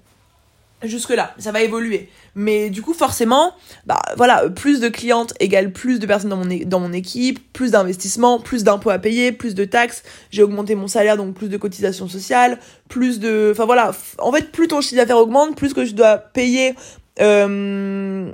jusque 0.86 1.10
là 1.10 1.34
ça 1.38 1.52
va 1.52 1.62
évoluer. 1.62 2.08
Mais 2.34 2.70
du 2.70 2.82
coup 2.82 2.94
forcément 2.94 3.52
bah 3.86 4.00
voilà 4.16 4.48
plus 4.50 4.80
de 4.80 4.88
clientes 4.88 5.34
égale 5.40 5.72
plus 5.72 5.98
de 5.98 6.06
personnes 6.06 6.30
dans 6.66 6.80
mon 6.80 6.92
équipe 6.92 7.52
plus 7.52 7.70
d'investissement 7.70 8.40
plus 8.40 8.64
d'impôts 8.64 8.90
à 8.90 8.98
payer 8.98 9.32
plus 9.32 9.54
de 9.54 9.64
taxes. 9.64 10.02
J'ai 10.30 10.42
augmenté 10.42 10.74
mon 10.74 10.88
salaire 10.88 11.16
donc 11.16 11.34
plus 11.34 11.48
de 11.48 11.56
cotisations 11.56 12.08
sociales 12.08 12.58
plus 12.88 13.20
de 13.20 13.50
enfin 13.52 13.66
voilà. 13.66 13.92
En 14.18 14.32
fait 14.32 14.52
plus 14.52 14.68
ton 14.68 14.80
chiffre 14.80 14.96
d'affaires 14.96 15.18
augmente 15.18 15.56
plus 15.56 15.74
que 15.74 15.84
je 15.84 15.94
dois 15.94 16.18
payer 16.18 16.74
euh, 17.20 18.32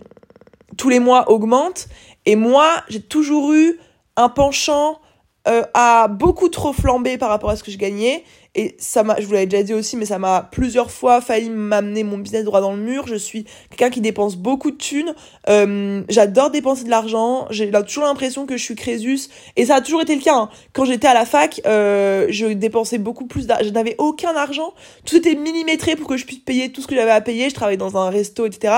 tous 0.77 0.89
les 0.89 1.01
mois 1.01 1.31
augmente. 1.31 1.89
Et 2.27 2.37
moi 2.37 2.69
j'ai 2.89 3.01
toujours 3.01 3.53
eu 3.53 3.79
un 4.17 4.29
penchant 4.29 5.01
euh, 5.49 5.63
à 5.73 6.09
beaucoup 6.09 6.51
trop 6.51 6.73
flamber 6.75 7.17
par 7.17 7.31
rapport 7.31 7.49
à 7.51 7.57
ce 7.57 7.65
que 7.65 7.71
je 7.71 7.79
gagnais 7.79 8.25
et 8.55 8.75
ça 8.79 9.05
m'a 9.05 9.21
je 9.21 9.27
vous 9.27 9.33
l'avais 9.33 9.47
déjà 9.47 9.63
dit 9.63 9.75
aussi 9.75 9.97
mais 9.97 10.07
ça 10.07 10.19
m'a 10.19 10.49
plusieurs 10.51 10.91
fois 10.91 11.21
failli 11.21 11.51
m'amener 11.51 12.03
mon 12.03 12.19
business 12.19 12.45
droit 12.45 12.61
dans 12.61 12.73
le 12.73 12.83
mur. 12.83 13.07
Je 13.07 13.15
suis 13.15 13.45
quelqu'un 13.71 13.91
qui 13.91 14.01
dépense 14.01 14.37
beaucoup 14.37 14.73
de 14.73 14.77
thunes. 14.77 15.15
Euh, 15.49 16.03
j'adore 16.09 16.51
dépenser 16.51 16.85
de 16.85 16.91
l'argent. 16.91 17.47
J'ai 17.51 17.71
toujours 17.71 18.05
l'impression 18.05 18.47
que 18.47 18.57
je 18.57 18.63
suis 18.63 18.75
Crésus. 18.75 19.29
Et 19.57 19.67
ça 19.67 19.77
a 19.77 19.81
toujours 19.81 20.03
été 20.03 20.17
le 20.17 20.21
cas 20.21 20.35
hein. 20.35 20.51
quand 20.73 20.85
j'étais 20.85 21.07
à 21.07 21.15
la 21.15 21.25
fac 21.25 21.61
euh, 21.67 22.27
je 22.31 22.47
dépensais 22.47 22.99
beaucoup 22.99 23.27
plus 23.27 23.47
d'argent 23.47 23.65
je 23.65 23.71
n'avais 23.73 23.95
aucun 23.99 24.35
argent. 24.35 24.75
Tout 25.05 25.17
était 25.17 25.37
millimétré 25.37 25.95
pour 25.95 26.09
que 26.09 26.17
je 26.17 26.27
puisse 26.27 26.41
payer 26.41 26.73
tout 26.73 26.83
ce 26.83 26.89
que 26.89 26.97
j'avais 26.97 27.13
à 27.13 27.21
payer. 27.21 27.51
Je 27.51 27.55
travaillais 27.55 27.77
dans 27.77 27.97
un 27.97 28.11
resto 28.11 28.47
etc 28.47 28.75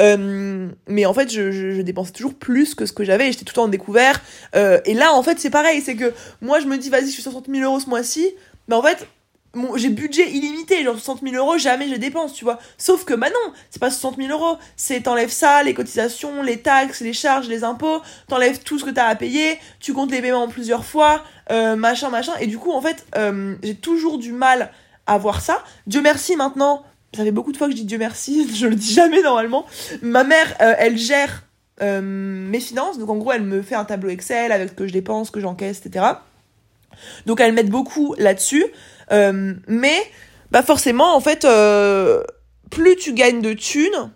euh, 0.00 0.68
mais 0.86 1.06
en 1.06 1.14
fait 1.14 1.32
je, 1.32 1.82
dépensais 1.82 2.12
toujours 2.12 2.34
plus 2.34 2.74
que 2.74 2.86
ce 2.86 2.92
que 2.92 3.04
j'avais. 3.04 3.32
J'étais 3.32 3.44
tout 3.44 3.52
le 3.52 3.56
temps 3.56 3.64
en 3.64 3.68
découvert. 3.68 4.20
Euh, 4.54 4.80
et 4.84 4.94
là 4.94 5.12
en 5.12 5.22
fait 5.22 5.40
c'est 5.40 5.50
pareil. 5.50 5.80
C'est 5.80 5.96
que 5.96 6.12
moi 6.40 6.60
je 6.60 6.66
me 6.66 6.78
dis 6.78 6.88
vas-y 6.88 7.06
je 7.06 7.10
suis 7.10 7.22
60 7.22 7.46
000 7.48 7.64
euros 7.64 7.80
ce 7.80 7.88
mois-ci 7.88 8.28
mais 8.68 8.74
en 8.74 8.82
fait 8.82 9.08
j'ai 9.76 9.88
budget 9.88 10.30
illimité, 10.30 10.82
genre 10.84 10.94
60 10.94 11.22
000 11.22 11.34
euros, 11.36 11.58
jamais 11.58 11.88
je 11.88 11.94
dépense, 11.94 12.34
tu 12.34 12.44
vois. 12.44 12.58
Sauf 12.76 13.04
que 13.04 13.14
bah 13.14 13.28
non, 13.28 13.52
c'est 13.70 13.80
pas 13.80 13.90
60 13.90 14.16
000 14.16 14.30
euros, 14.30 14.58
c'est 14.76 15.02
t'enlèves 15.02 15.30
ça, 15.30 15.62
les 15.62 15.74
cotisations, 15.74 16.42
les 16.42 16.60
taxes, 16.60 17.00
les 17.00 17.12
charges, 17.12 17.48
les 17.48 17.64
impôts, 17.64 18.00
t'enlèves 18.28 18.62
tout 18.62 18.78
ce 18.78 18.84
que 18.84 18.90
t'as 18.90 19.06
à 19.06 19.14
payer, 19.14 19.58
tu 19.80 19.92
comptes 19.94 20.10
les 20.10 20.20
paiements 20.20 20.42
en 20.42 20.48
plusieurs 20.48 20.84
fois, 20.84 21.24
euh, 21.50 21.76
machin, 21.76 22.10
machin, 22.10 22.32
et 22.40 22.46
du 22.46 22.58
coup, 22.58 22.72
en 22.72 22.80
fait, 22.80 23.06
euh, 23.16 23.56
j'ai 23.62 23.74
toujours 23.74 24.18
du 24.18 24.32
mal 24.32 24.70
à 25.06 25.18
voir 25.18 25.40
ça. 25.40 25.64
Dieu 25.86 26.02
merci 26.02 26.36
maintenant, 26.36 26.84
ça 27.14 27.24
fait 27.24 27.32
beaucoup 27.32 27.52
de 27.52 27.56
fois 27.56 27.68
que 27.68 27.72
je 27.72 27.78
dis 27.78 27.86
Dieu 27.86 27.98
merci, 27.98 28.48
je 28.54 28.66
le 28.66 28.76
dis 28.76 28.92
jamais 28.92 29.22
normalement. 29.22 29.64
Ma 30.02 30.24
mère, 30.24 30.54
euh, 30.60 30.74
elle 30.78 30.98
gère 30.98 31.44
mes 31.80 32.58
finances, 32.58 32.98
donc 32.98 33.08
en 33.08 33.16
gros, 33.18 33.30
elle 33.30 33.44
me 33.44 33.62
fait 33.62 33.76
un 33.76 33.84
tableau 33.84 34.10
Excel 34.10 34.50
avec 34.50 34.70
ce 34.70 34.74
que 34.74 34.88
je 34.88 34.92
dépense, 34.92 35.28
ce 35.28 35.32
que 35.32 35.38
j'encaisse, 35.38 35.80
etc. 35.86 36.06
Donc 37.26 37.40
elle 37.40 37.52
m'aide 37.52 37.70
beaucoup 37.70 38.14
là-dessus. 38.18 38.66
Euh, 39.12 39.54
mais 39.66 39.98
bah 40.50 40.62
forcément, 40.62 41.14
en 41.14 41.20
fait, 41.20 41.44
euh, 41.44 42.22
plus 42.70 42.96
tu 42.96 43.12
gagnes 43.12 43.40
de 43.40 43.52
thunes, 43.52 44.10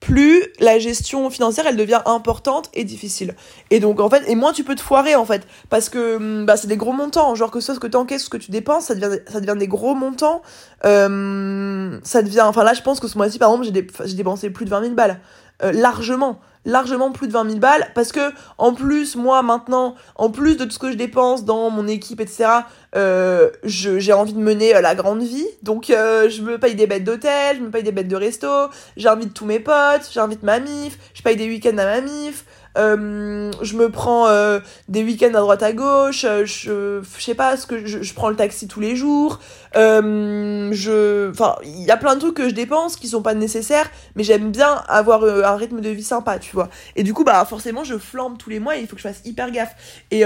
plus 0.00 0.44
la 0.60 0.78
gestion 0.78 1.28
financière 1.28 1.66
elle 1.66 1.76
devient 1.76 2.02
importante 2.06 2.70
et 2.72 2.84
difficile. 2.84 3.34
Et 3.70 3.80
donc 3.80 4.00
en 4.00 4.08
fait, 4.08 4.22
et 4.28 4.34
moins 4.34 4.52
tu 4.52 4.64
peux 4.64 4.74
te 4.74 4.80
foirer 4.80 5.14
en 5.14 5.24
fait, 5.24 5.46
parce 5.70 5.88
que 5.88 6.16
hum, 6.16 6.46
bah 6.46 6.56
c'est 6.56 6.68
des 6.68 6.76
gros 6.76 6.92
montants, 6.92 7.34
genre 7.34 7.50
que 7.50 7.60
ce 7.60 7.66
soit 7.66 7.74
ce 7.74 7.80
que 7.80 7.86
tu 7.86 7.96
encaisses, 7.96 8.24
ce 8.24 8.30
que 8.30 8.36
tu 8.36 8.50
dépenses, 8.50 8.86
ça 8.86 8.94
devient 8.94 9.20
ça 9.26 9.40
devient 9.40 9.58
des 9.58 9.68
gros 9.68 9.94
montants. 9.94 10.42
Euh, 10.84 11.98
ça 12.04 12.22
devient, 12.22 12.42
enfin 12.42 12.64
là 12.64 12.74
je 12.74 12.82
pense 12.82 13.00
que 13.00 13.08
ce 13.08 13.18
mois-ci 13.18 13.38
par 13.38 13.50
exemple 13.50 13.66
j'ai 14.04 14.14
dépensé 14.14 14.50
plus 14.50 14.64
de 14.64 14.70
20 14.70 14.82
000 14.82 14.94
balles, 14.94 15.20
largement 15.60 16.40
largement 16.64 17.12
plus 17.12 17.28
de 17.28 17.32
20 17.32 17.48
000 17.48 17.58
balles 17.58 17.90
parce 17.94 18.12
que 18.12 18.32
en 18.58 18.74
plus 18.74 19.16
moi 19.16 19.42
maintenant 19.42 19.94
en 20.16 20.30
plus 20.30 20.56
de 20.56 20.64
tout 20.64 20.70
ce 20.70 20.78
que 20.78 20.90
je 20.90 20.96
dépense 20.96 21.44
dans 21.44 21.70
mon 21.70 21.86
équipe 21.86 22.20
etc 22.20 22.62
euh, 22.96 23.50
j'ai 23.64 24.12
envie 24.12 24.32
de 24.32 24.38
mener 24.38 24.74
euh, 24.74 24.80
la 24.80 24.94
grande 24.94 25.22
vie. 25.22 25.46
Donc 25.62 25.90
euh, 25.90 26.30
je 26.30 26.40
me 26.40 26.58
paye 26.58 26.74
des 26.74 26.86
bêtes 26.86 27.04
d'hôtel 27.04 27.58
je 27.58 27.62
me 27.62 27.70
paye 27.70 27.82
des 27.82 27.92
bêtes 27.92 28.08
de 28.08 28.16
resto 28.16 28.48
j'invite 28.96 29.34
tous 29.34 29.44
mes 29.44 29.60
potes 29.60 30.08
j'invite 30.12 30.42
ma 30.42 30.58
mif 30.58 30.98
je 31.12 31.22
paye 31.22 31.36
des 31.36 31.46
week-ends 31.46 31.76
à 31.76 31.84
ma 31.84 32.00
mif 32.00 32.44
euh, 32.76 33.50
je 33.62 33.76
me 33.76 33.90
prends 33.90 34.28
euh, 34.28 34.60
des 34.88 35.02
week-ends 35.02 35.34
à 35.34 35.40
droite 35.40 35.62
à 35.62 35.72
gauche, 35.72 36.24
euh, 36.24 36.44
je, 36.44 37.00
je 37.02 37.24
sais 37.24 37.34
pas, 37.34 37.56
que 37.56 37.86
je, 37.86 38.02
je, 38.02 38.14
prends 38.14 38.28
le 38.28 38.36
taxi 38.36 38.68
tous 38.68 38.80
les 38.80 38.94
jours, 38.94 39.40
je, 39.74 41.30
enfin, 41.30 41.56
il 41.64 41.82
y 41.82 41.90
a 41.90 41.96
plein 41.96 42.14
de 42.14 42.20
trucs 42.20 42.34
que 42.34 42.48
je 42.48 42.54
dépense 42.54 42.96
qui 42.96 43.08
sont 43.08 43.22
pas 43.22 43.34
nécessaires, 43.34 43.90
mais 44.16 44.22
j'aime 44.22 44.50
bien 44.50 44.82
avoir 44.88 45.24
un 45.24 45.56
rythme 45.56 45.80
de 45.80 45.90
vie 45.90 46.04
sympa, 46.04 46.38
tu 46.38 46.54
vois. 46.54 46.68
Et 46.96 47.02
du 47.02 47.14
coup, 47.14 47.24
bah 47.24 47.44
forcément, 47.44 47.84
je 47.84 47.96
flambe 47.96 48.38
tous 48.38 48.50
les 48.50 48.60
mois 48.60 48.76
et 48.76 48.80
il 48.80 48.86
faut 48.86 48.96
que 48.96 49.02
je 49.02 49.08
fasse 49.08 49.22
hyper 49.24 49.50
gaffe. 49.50 49.74
Et 50.10 50.24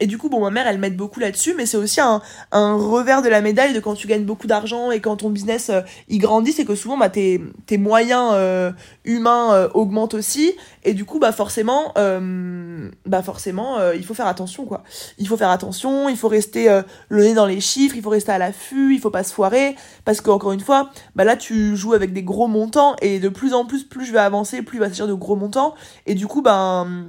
et 0.00 0.06
du 0.06 0.16
coup, 0.16 0.30
bon, 0.30 0.40
ma 0.40 0.50
mère, 0.50 0.66
elle 0.66 0.78
m'aide 0.78 0.96
beaucoup 0.96 1.20
là-dessus, 1.20 1.54
mais 1.54 1.66
c'est 1.66 1.76
aussi 1.76 2.00
un, 2.00 2.20
revers 2.52 3.20
de 3.20 3.28
la 3.28 3.42
médaille 3.42 3.74
de 3.74 3.80
quand 3.80 3.94
tu 3.94 4.06
gagnes 4.06 4.24
beaucoup 4.24 4.46
d'argent 4.46 4.90
et 4.90 5.00
quand 5.00 5.16
ton 5.16 5.28
business 5.28 5.68
euh, 5.68 5.82
il 6.08 6.18
grandit, 6.18 6.52
c'est 6.52 6.64
que 6.64 6.74
souvent 6.74 6.96
bah, 6.96 7.10
tes, 7.10 7.40
tes 7.66 7.76
moyens 7.76 8.30
euh, 8.32 8.72
humains 9.04 9.52
euh, 9.52 9.68
augmentent 9.74 10.14
aussi. 10.14 10.52
Et 10.84 10.94
du 10.94 11.04
coup, 11.04 11.18
bah 11.18 11.32
forcément, 11.32 11.92
bah 13.04 13.22
forcément, 13.22 13.76
il 13.92 14.02
faut 14.02 14.14
faire 14.14 14.26
attention, 14.26 14.64
quoi. 14.64 14.82
Il 15.18 15.28
faut 15.28 15.36
faire 15.36 15.50
attention, 15.50 16.08
il 16.08 16.16
faut 16.16 16.28
rester 16.28 16.80
le 17.10 17.22
nez 17.22 17.34
dans 17.34 17.44
les 17.44 17.60
chiffres, 17.60 17.96
il 17.96 18.02
faut 18.02 18.08
rester 18.08 18.32
à 18.32 18.38
l'affût, 18.38 18.94
il 18.94 18.98
faut 18.98 19.10
pas 19.10 19.22
se 19.22 19.34
foirer, 19.34 19.76
parce 20.06 20.22
qu'encore 20.22 20.52
une 20.52 20.60
fois, 20.60 20.90
bah 21.16 21.24
là, 21.24 21.36
tu 21.36 21.76
joues 21.76 21.92
avec 21.92 22.14
des 22.14 22.22
gros 22.22 22.48
montants 22.48 22.96
et 23.02 23.20
de 23.20 23.28
plus 23.28 23.52
en 23.52 23.66
plus, 23.66 23.84
plus 23.84 24.06
je 24.06 24.12
vais 24.12 24.20
avancer, 24.20 24.62
plus 24.62 24.78
il 24.78 24.80
va 24.80 24.88
s'agir 24.88 25.06
de 25.06 25.12
gros 25.12 25.36
montants. 25.36 25.74
Et 26.06 26.14
du 26.14 26.26
coup, 26.26 26.40
ben 26.40 27.08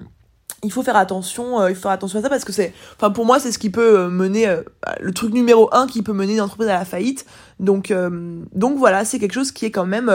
il 0.64 0.72
faut 0.72 0.84
faire 0.84 0.95
attention 0.95 1.62
euh, 1.62 1.70
il 1.70 1.76
faut 1.76 1.84
faire 1.84 1.91
attention 1.91 2.20
à 2.20 2.22
ça 2.22 2.30
parce 2.30 2.45
que 2.45 2.52
c'est 2.52 2.74
enfin 2.95 3.12
pour 3.12 3.26
moi 3.26 3.39
c'est 3.39 3.52
ce 3.52 3.60
qui 3.60 3.70
peut 3.70 3.99
euh, 3.99 4.10
mener 4.10 4.47
euh, 4.47 4.62
le 4.99 5.12
truc 5.14 5.34
numéro 5.34 5.70
un 5.74 5.88
qui 5.88 6.02
peut 6.02 6.14
mener 6.14 6.34
une 6.34 6.41
entreprise 6.41 6.70
à 6.70 6.78
la 6.78 6.86
faillite 6.86 7.26
donc 7.60 7.93
donc 8.54 8.78
voilà 8.78 9.06
c'est 9.06 9.20
quelque 9.20 9.34
chose 9.34 9.52
qui 9.52 9.66
est 9.66 9.72
quand 9.72 9.86
même 9.86 10.12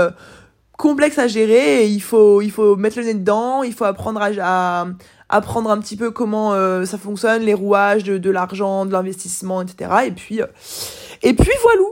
complexe 0.76 1.18
à 1.18 1.28
gérer 1.28 1.86
il 1.86 2.00
faut 2.00 2.42
il 2.42 2.50
faut 2.50 2.76
mettre 2.76 2.98
le 2.98 3.04
nez 3.04 3.14
dedans 3.14 3.62
il 3.62 3.72
faut 3.72 3.84
apprendre 3.84 4.20
à, 4.20 4.86
apprendre 5.28 5.70
un 5.70 5.78
petit 5.78 5.96
peu 5.96 6.10
comment 6.10 6.52
ça 6.84 6.98
fonctionne 6.98 7.42
les 7.42 7.54
rouages 7.54 8.02
de, 8.02 8.18
de 8.18 8.30
l'argent 8.30 8.84
de 8.84 8.92
l'investissement 8.92 9.62
etc 9.62 9.90
et 10.06 10.10
puis 10.10 10.40
et 11.22 11.34
puis 11.34 11.52
voilà 11.62 11.82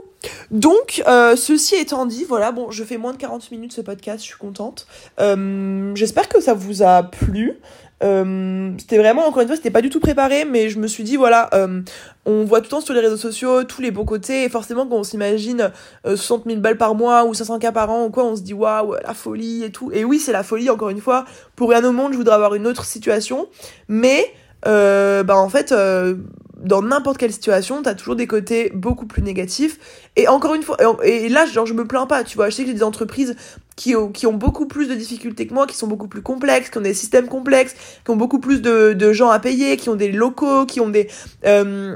donc, 0.49 1.03
ceci 1.35 1.75
étant 1.75 2.07
dit, 2.07 2.25
voilà, 2.27 2.51
bon, 2.51 2.71
je 2.71 2.83
fais 2.83 2.97
moins 2.97 3.13
de 3.13 3.17
40 3.17 3.51
minutes 3.51 3.73
ce 3.73 3.81
podcast, 3.81 4.19
je 4.19 4.25
suis 4.25 4.37
contente. 4.39 4.87
J'espère 5.19 6.27
que 6.27 6.41
ça 6.41 6.53
vous 6.53 6.83
a 6.83 7.03
plu. 7.03 7.59
Euh, 8.03 8.71
c'était 8.77 8.97
vraiment, 8.97 9.25
encore 9.25 9.41
une 9.41 9.47
fois, 9.47 9.55
c'était 9.55 9.71
pas 9.71 9.81
du 9.81 9.89
tout 9.89 9.99
préparé, 9.99 10.45
mais 10.45 10.69
je 10.69 10.79
me 10.79 10.87
suis 10.87 11.03
dit, 11.03 11.15
voilà, 11.15 11.49
euh, 11.53 11.81
on 12.25 12.43
voit 12.43 12.59
tout 12.59 12.65
le 12.65 12.69
temps 12.69 12.81
sur 12.81 12.93
les 12.93 12.99
réseaux 12.99 13.17
sociaux 13.17 13.63
tous 13.63 13.81
les 13.81 13.91
beaux 13.91 14.05
côtés, 14.05 14.43
et 14.43 14.49
forcément, 14.49 14.85
quand 14.85 14.97
on 14.97 15.03
s'imagine 15.03 15.71
60 16.05 16.43
000 16.45 16.59
balles 16.59 16.77
par 16.77 16.95
mois 16.95 17.25
ou 17.25 17.33
500 17.33 17.59
k 17.59 17.71
par 17.71 17.89
an 17.89 18.05
ou 18.05 18.09
quoi, 18.09 18.25
on 18.25 18.35
se 18.35 18.41
dit, 18.41 18.53
waouh, 18.53 18.95
la 18.95 19.13
folie 19.13 19.63
et 19.63 19.71
tout. 19.71 19.91
Et 19.93 20.03
oui, 20.03 20.19
c'est 20.19 20.33
la 20.33 20.43
folie, 20.43 20.69
encore 20.69 20.89
une 20.89 21.01
fois. 21.01 21.25
Pour 21.55 21.69
rien 21.69 21.83
au 21.83 21.91
monde, 21.91 22.11
je 22.11 22.17
voudrais 22.17 22.35
avoir 22.35 22.55
une 22.55 22.67
autre 22.67 22.85
situation, 22.85 23.47
mais, 23.87 24.33
euh, 24.67 25.23
bah, 25.23 25.37
en 25.37 25.49
fait, 25.49 25.71
euh, 25.71 26.15
dans 26.57 26.81
n'importe 26.81 27.17
quelle 27.17 27.31
situation, 27.31 27.81
t'as 27.83 27.93
toujours 27.93 28.15
des 28.15 28.27
côtés 28.27 28.71
beaucoup 28.73 29.05
plus 29.05 29.21
négatifs. 29.21 29.77
Et 30.15 30.27
encore 30.27 30.55
une 30.55 30.63
fois, 30.63 30.77
et, 31.03 31.29
là, 31.29 31.45
genre, 31.45 31.65
je 31.65 31.73
me 31.73 31.85
plains 31.85 32.07
pas, 32.07 32.23
tu 32.23 32.35
vois. 32.35 32.49
Je 32.49 32.55
sais 32.55 32.63
que 32.63 32.69
j'ai 32.69 32.75
des 32.75 32.83
entreprises 32.83 33.35
qui 33.75 33.95
ont, 33.95 34.11
qui 34.11 34.25
ont 34.25 34.33
beaucoup 34.33 34.67
plus 34.67 34.87
de 34.87 34.95
difficultés 34.95 35.47
que 35.47 35.53
moi, 35.53 35.67
qui 35.67 35.75
sont 35.75 35.87
beaucoup 35.87 36.07
plus 36.07 36.21
complexes, 36.21 36.69
qui 36.69 36.77
ont 36.77 36.81
des 36.81 36.93
systèmes 36.93 37.27
complexes, 37.27 37.75
qui 38.03 38.11
ont 38.11 38.15
beaucoup 38.15 38.39
plus 38.39 38.61
de, 38.61 38.93
de 38.93 39.13
gens 39.13 39.29
à 39.29 39.39
payer, 39.39 39.77
qui 39.77 39.89
ont 39.89 39.95
des 39.95 40.11
locaux, 40.11 40.65
qui 40.65 40.79
ont 40.79 40.89
des... 40.89 41.09
Euh, 41.45 41.95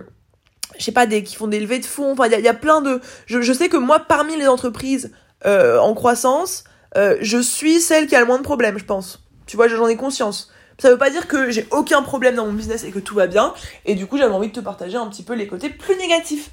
je 0.77 0.83
sais 0.83 0.91
pas, 0.91 1.07
des, 1.07 1.23
qui 1.23 1.35
font 1.35 1.47
des 1.47 1.59
levées 1.59 1.79
de 1.79 1.85
fonds. 1.85 2.13
Enfin, 2.13 2.27
il 2.27 2.39
y 2.39 2.47
a, 2.47 2.53
plein 2.53 2.81
de... 2.81 3.01
Je, 3.25 3.53
sais 3.53 3.67
que 3.69 3.77
moi, 3.77 3.99
parmi 3.99 4.37
les 4.37 4.47
entreprises 4.47 5.11
euh, 5.45 5.77
en 5.79 5.93
croissance, 5.93 6.63
je 6.95 7.41
suis 7.41 7.81
celle 7.81 8.07
qui 8.07 8.15
a 8.15 8.19
le 8.19 8.25
moins 8.25 8.37
de 8.37 8.43
problèmes, 8.43 8.77
je 8.77 8.85
pense. 8.85 9.23
Tu 9.45 9.57
vois, 9.57 9.67
j'en 9.67 9.87
ai 9.87 9.95
conscience. 9.95 10.51
Ça 10.79 10.89
veut 10.89 10.97
pas 10.97 11.09
dire 11.09 11.27
que 11.27 11.51
j'ai 11.51 11.67
aucun 11.71 12.01
problème 12.01 12.35
dans 12.35 12.45
mon 12.45 12.53
business 12.53 12.85
et 12.85 12.91
que 12.91 12.99
tout 12.99 13.13
va 13.13 13.27
bien. 13.27 13.53
Et 13.85 13.95
du 13.95 14.07
coup, 14.07 14.17
j'avais 14.17 14.33
envie 14.33 14.47
de 14.47 14.53
te 14.53 14.59
partager 14.61 14.97
un 14.97 15.07
petit 15.07 15.23
peu 15.23 15.33
les 15.33 15.45
côtés 15.45 15.69
plus 15.69 15.95
négatifs. 15.97 16.49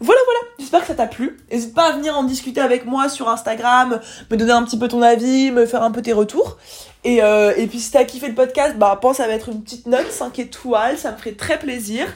Voilà, 0.00 0.20
voilà. 0.24 0.40
J'espère 0.58 0.80
que 0.82 0.86
ça 0.86 0.94
t'a 0.94 1.06
plu. 1.06 1.38
N'hésite 1.50 1.74
pas 1.74 1.88
à 1.88 1.92
venir 1.92 2.16
en 2.16 2.24
discuter 2.24 2.60
avec 2.60 2.84
moi 2.84 3.08
sur 3.08 3.28
Instagram, 3.28 4.00
me 4.30 4.36
donner 4.36 4.52
un 4.52 4.62
petit 4.64 4.78
peu 4.78 4.88
ton 4.88 5.02
avis, 5.02 5.50
me 5.50 5.64
faire 5.64 5.82
un 5.82 5.90
peu 5.90 6.02
tes 6.02 6.12
retours. 6.12 6.58
Et, 7.04 7.22
euh, 7.22 7.54
et 7.56 7.66
puis 7.66 7.80
si 7.80 7.90
t'as 7.90 8.04
kiffé 8.04 8.28
le 8.28 8.34
podcast, 8.34 8.76
bah 8.76 8.98
pense 9.00 9.20
à 9.20 9.26
mettre 9.26 9.48
une 9.48 9.62
petite 9.62 9.86
note 9.86 10.10
5 10.10 10.38
étoiles, 10.38 10.98
ça 10.98 11.12
me 11.12 11.16
ferait 11.16 11.32
très 11.32 11.58
plaisir. 11.58 12.06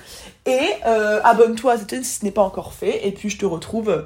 Et 0.46 0.60
euh, 0.86 1.20
abonne-toi 1.24 1.72
à 1.72 1.78
cette 1.78 1.90
chaîne 1.90 2.04
si 2.04 2.20
ce 2.20 2.24
n'est 2.24 2.30
pas 2.30 2.42
encore 2.42 2.74
fait. 2.74 3.06
Et 3.06 3.12
puis 3.12 3.30
je 3.30 3.38
te 3.38 3.46
retrouve 3.46 3.88
euh, 3.88 4.02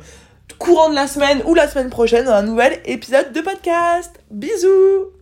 courant 0.59 0.91
de 0.91 0.95
la 0.95 1.09
semaine 1.09 1.43
ou 1.47 1.55
la 1.55 1.69
semaine 1.69 1.91
prochaine 1.91 2.27
dans 2.27 2.33
un 2.33 2.43
nouvel 2.43 2.81
épisode 2.85 3.33
de 3.33 3.41
podcast. 3.41 4.21
Bisous 4.31 5.18